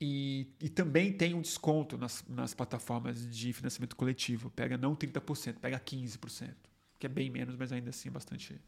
E, 0.00 0.46
e, 0.58 0.70
também 0.70 1.12
tem 1.12 1.34
um 1.34 1.42
desconto 1.42 1.98
nas, 1.98 2.24
nas 2.26 2.54
plataformas 2.54 3.30
de 3.30 3.52
financiamento 3.52 3.94
coletivo. 3.94 4.48
Pega 4.50 4.78
não 4.78 4.96
30%, 4.96 5.56
pega 5.56 5.78
15%. 5.78 6.54
Que 6.98 7.04
é 7.04 7.08
bem 7.08 7.28
menos, 7.28 7.54
mas 7.54 7.70
ainda 7.70 7.90
assim 7.90 8.08
é 8.08 8.12
bastante. 8.12 8.58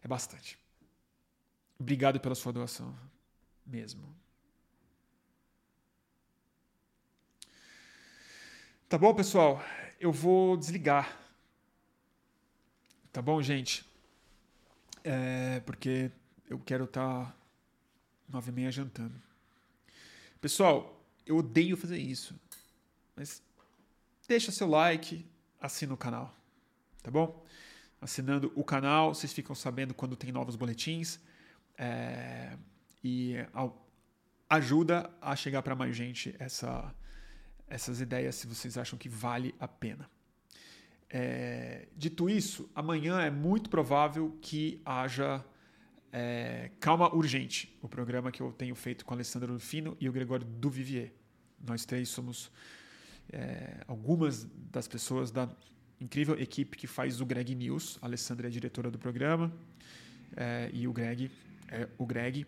É 0.00 0.06
bastante. 0.06 0.56
Obrigado 1.76 2.20
pela 2.20 2.36
sua 2.36 2.52
doação. 2.52 2.96
Mesmo. 3.66 4.14
Tá 8.86 8.98
bom, 8.98 9.14
pessoal? 9.14 9.64
Eu 9.98 10.12
vou 10.12 10.58
desligar. 10.58 11.18
Tá 13.10 13.22
bom, 13.22 13.40
gente? 13.40 13.84
É, 15.02 15.60
porque 15.60 16.10
eu 16.48 16.58
quero 16.58 16.84
estar 16.84 17.24
tá 17.24 17.34
nove 18.28 18.50
e 18.50 18.54
meia 18.54 18.70
jantando. 18.70 19.14
Pessoal, 20.38 21.02
eu 21.24 21.38
odeio 21.38 21.78
fazer 21.78 21.96
isso, 21.96 22.38
mas 23.16 23.42
deixa 24.28 24.52
seu 24.52 24.68
like, 24.68 25.24
assina 25.58 25.94
o 25.94 25.96
canal, 25.96 26.34
tá 27.02 27.10
bom? 27.10 27.42
Assinando 28.02 28.52
o 28.54 28.62
canal, 28.62 29.14
vocês 29.14 29.32
ficam 29.32 29.54
sabendo 29.56 29.94
quando 29.94 30.14
tem 30.14 30.30
novos 30.30 30.56
boletins 30.56 31.18
é, 31.78 32.58
e 33.02 33.36
ajuda 34.48 35.10
a 35.22 35.34
chegar 35.34 35.62
para 35.62 35.74
mais 35.74 35.96
gente 35.96 36.36
essa, 36.38 36.94
essas 37.74 38.00
ideias 38.00 38.36
se 38.36 38.46
vocês 38.46 38.78
acham 38.78 38.96
que 38.96 39.08
vale 39.08 39.52
a 39.58 39.66
pena. 39.66 40.08
É, 41.10 41.88
dito 41.96 42.30
isso, 42.30 42.70
amanhã 42.72 43.20
é 43.20 43.30
muito 43.30 43.68
provável 43.68 44.38
que 44.40 44.80
haja 44.84 45.44
é, 46.12 46.70
Calma 46.78 47.12
Urgente, 47.12 47.76
o 47.82 47.88
programa 47.88 48.30
que 48.30 48.40
eu 48.40 48.52
tenho 48.52 48.76
feito 48.76 49.04
com 49.04 49.12
a 49.12 49.16
Alessandra 49.16 49.52
Rufino 49.52 49.96
e 50.00 50.08
o 50.08 50.12
Gregório 50.12 50.46
Duvivier. 50.46 51.12
Nós 51.66 51.84
três 51.84 52.08
somos 52.08 52.48
é, 53.32 53.82
algumas 53.88 54.44
das 54.70 54.86
pessoas 54.86 55.32
da 55.32 55.48
incrível 56.00 56.38
equipe 56.38 56.76
que 56.76 56.86
faz 56.86 57.20
o 57.20 57.26
Greg 57.26 57.56
News. 57.56 57.98
A 58.00 58.06
Alessandra 58.06 58.46
é 58.46 58.48
a 58.48 58.52
diretora 58.52 58.88
do 58.88 59.00
programa 59.00 59.52
é, 60.36 60.70
e 60.72 60.86
o 60.86 60.92
Greg 60.92 61.28
é 61.68 61.88
o 61.98 62.06
Greg. 62.06 62.46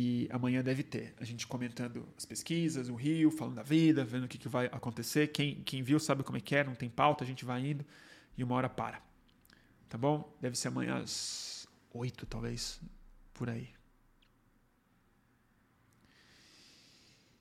E 0.00 0.28
amanhã 0.30 0.62
deve 0.62 0.84
ter 0.84 1.12
a 1.18 1.24
gente 1.24 1.44
comentando 1.44 2.08
as 2.16 2.24
pesquisas, 2.24 2.88
o 2.88 2.94
Rio, 2.94 3.32
falando 3.32 3.56
da 3.56 3.64
vida, 3.64 4.04
vendo 4.04 4.26
o 4.26 4.28
que, 4.28 4.38
que 4.38 4.48
vai 4.48 4.66
acontecer. 4.66 5.26
Quem, 5.26 5.56
quem 5.64 5.82
viu 5.82 5.98
sabe 5.98 6.22
como 6.22 6.38
é 6.38 6.40
que 6.40 6.54
é, 6.54 6.62
não 6.62 6.76
tem 6.76 6.88
pauta, 6.88 7.24
a 7.24 7.26
gente 7.26 7.44
vai 7.44 7.66
indo 7.66 7.84
e 8.36 8.44
uma 8.44 8.54
hora 8.54 8.68
para. 8.68 9.02
Tá 9.88 9.98
bom? 9.98 10.32
Deve 10.40 10.56
ser 10.56 10.68
amanhã 10.68 10.98
às 10.98 11.66
oito, 11.92 12.26
talvez, 12.26 12.80
por 13.34 13.50
aí. 13.50 13.70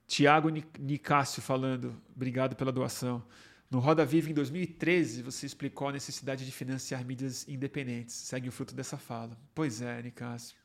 Tiago 0.08 0.50
Nicásio 0.80 1.44
falando, 1.44 1.96
obrigado 2.16 2.56
pela 2.56 2.72
doação. 2.72 3.24
No 3.70 3.78
Roda 3.78 4.04
Viva, 4.04 4.32
em 4.32 4.34
2013, 4.34 5.22
você 5.22 5.46
explicou 5.46 5.90
a 5.90 5.92
necessidade 5.92 6.44
de 6.44 6.52
financiar 6.52 7.06
mídias 7.06 7.48
independentes. 7.48 8.16
Segue 8.16 8.50
o 8.50 8.52
fruto 8.52 8.74
dessa 8.74 8.98
fala. 8.98 9.38
Pois 9.54 9.80
é, 9.80 10.02
Nicásio. 10.02 10.58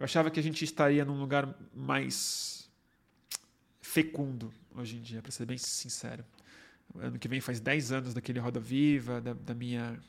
Eu 0.00 0.04
achava 0.04 0.30
que 0.30 0.40
a 0.40 0.42
gente 0.42 0.64
estaria 0.64 1.04
num 1.04 1.20
lugar 1.20 1.54
mais 1.74 2.66
fecundo 3.82 4.50
hoje 4.74 4.96
em 4.96 5.02
dia, 5.02 5.20
para 5.20 5.30
ser 5.30 5.44
bem 5.44 5.58
sincero. 5.58 6.24
Ano 6.94 7.18
que 7.18 7.28
vem 7.28 7.38
faz 7.38 7.60
10 7.60 7.92
anos 7.92 8.14
daquele 8.14 8.38
Roda 8.38 8.58
Viva, 8.58 9.20
da, 9.20 9.34
da 9.34 9.54
minha 9.54 10.00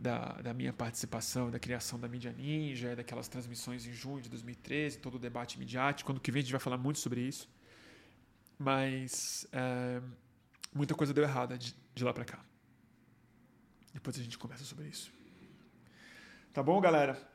da, 0.00 0.40
da 0.40 0.54
minha 0.54 0.72
participação, 0.72 1.50
da 1.50 1.58
criação 1.58 2.00
da 2.00 2.08
mídia 2.08 2.32
ninja, 2.32 2.96
daquelas 2.96 3.28
transmissões 3.28 3.86
em 3.86 3.92
junho 3.92 4.22
de 4.22 4.30
2013, 4.30 4.96
todo 4.98 5.16
o 5.16 5.18
debate 5.18 5.58
midiático. 5.58 6.08
Quando 6.08 6.18
que 6.18 6.32
vem 6.32 6.40
a 6.40 6.42
gente 6.42 6.52
vai 6.52 6.60
falar 6.60 6.78
muito 6.78 7.00
sobre 7.00 7.20
isso. 7.20 7.46
Mas 8.58 9.46
é, 9.52 10.00
muita 10.72 10.94
coisa 10.94 11.12
deu 11.12 11.22
errada 11.22 11.58
de, 11.58 11.76
de 11.94 12.02
lá 12.02 12.14
para 12.14 12.24
cá. 12.24 12.42
Depois 13.92 14.18
a 14.18 14.22
gente 14.22 14.38
conversa 14.38 14.64
sobre 14.64 14.88
isso. 14.88 15.12
Tá 16.50 16.62
bom, 16.62 16.80
galera? 16.80 17.33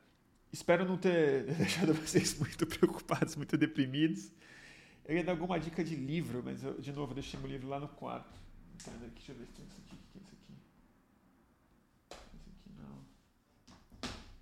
Espero 0.52 0.86
não 0.86 0.98
ter 0.98 1.44
deixado 1.56 1.94
vocês 1.94 2.38
muito 2.38 2.66
preocupados, 2.66 3.36
muito 3.36 3.58
deprimidos. 3.58 4.32
Eu 5.06 5.16
ia 5.16 5.24
dar 5.24 5.32
alguma 5.32 5.60
dica 5.60 5.84
de 5.84 5.96
livro, 5.96 6.42
mas 6.44 6.64
eu, 6.64 6.80
de 6.80 6.92
novo, 6.92 7.14
deixei 7.14 7.40
meu 7.40 7.50
livro 7.50 7.68
lá 7.68 7.80
no 7.80 7.88
quarto. 7.88 8.40
Deixa 9.14 9.32
eu 9.32 9.36
ver 9.36 9.46
se 9.46 9.54
tem 9.54 9.66
isso 9.66 9.82
aqui. 9.86 10.00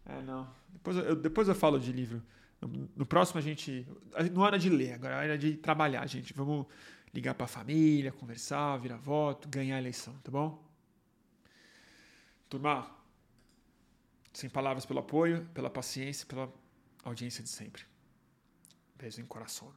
É, 0.08 0.22
não. 0.22 0.48
Depois 0.70 0.98
eu, 0.98 1.16
depois 1.16 1.48
eu 1.48 1.56
falo 1.56 1.80
de 1.80 1.92
livro. 1.92 2.24
No, 2.62 2.90
no 2.96 3.06
próximo 3.06 3.40
a 3.40 3.42
gente. 3.42 3.86
Não 4.34 4.42
é 4.44 4.46
hora 4.46 4.60
de 4.60 4.70
ler, 4.70 4.94
agora 4.94 5.16
é 5.16 5.18
hora 5.18 5.38
de 5.38 5.58
trabalhar, 5.58 6.08
gente. 6.08 6.34
Vamos 6.34 6.66
ligar 7.14 7.34
para 7.34 7.46
a 7.46 7.48
família, 7.48 8.12
conversar, 8.12 8.78
virar 8.78 8.98
voto, 8.98 9.50
ganhar 9.50 9.76
a 9.76 9.80
eleição, 9.80 10.14
tá 10.24 10.32
bom? 10.32 10.64
Turma, 12.50 12.90
sem 14.38 14.48
palavras 14.48 14.86
pelo 14.86 15.00
apoio, 15.00 15.50
pela 15.52 15.68
paciência, 15.68 16.24
pela 16.28 16.54
audiência 17.04 17.44
de 17.44 17.50
sempre. 17.50 17.84
Beijo 18.96 19.20
em 19.20 19.26
coração. 19.26 19.74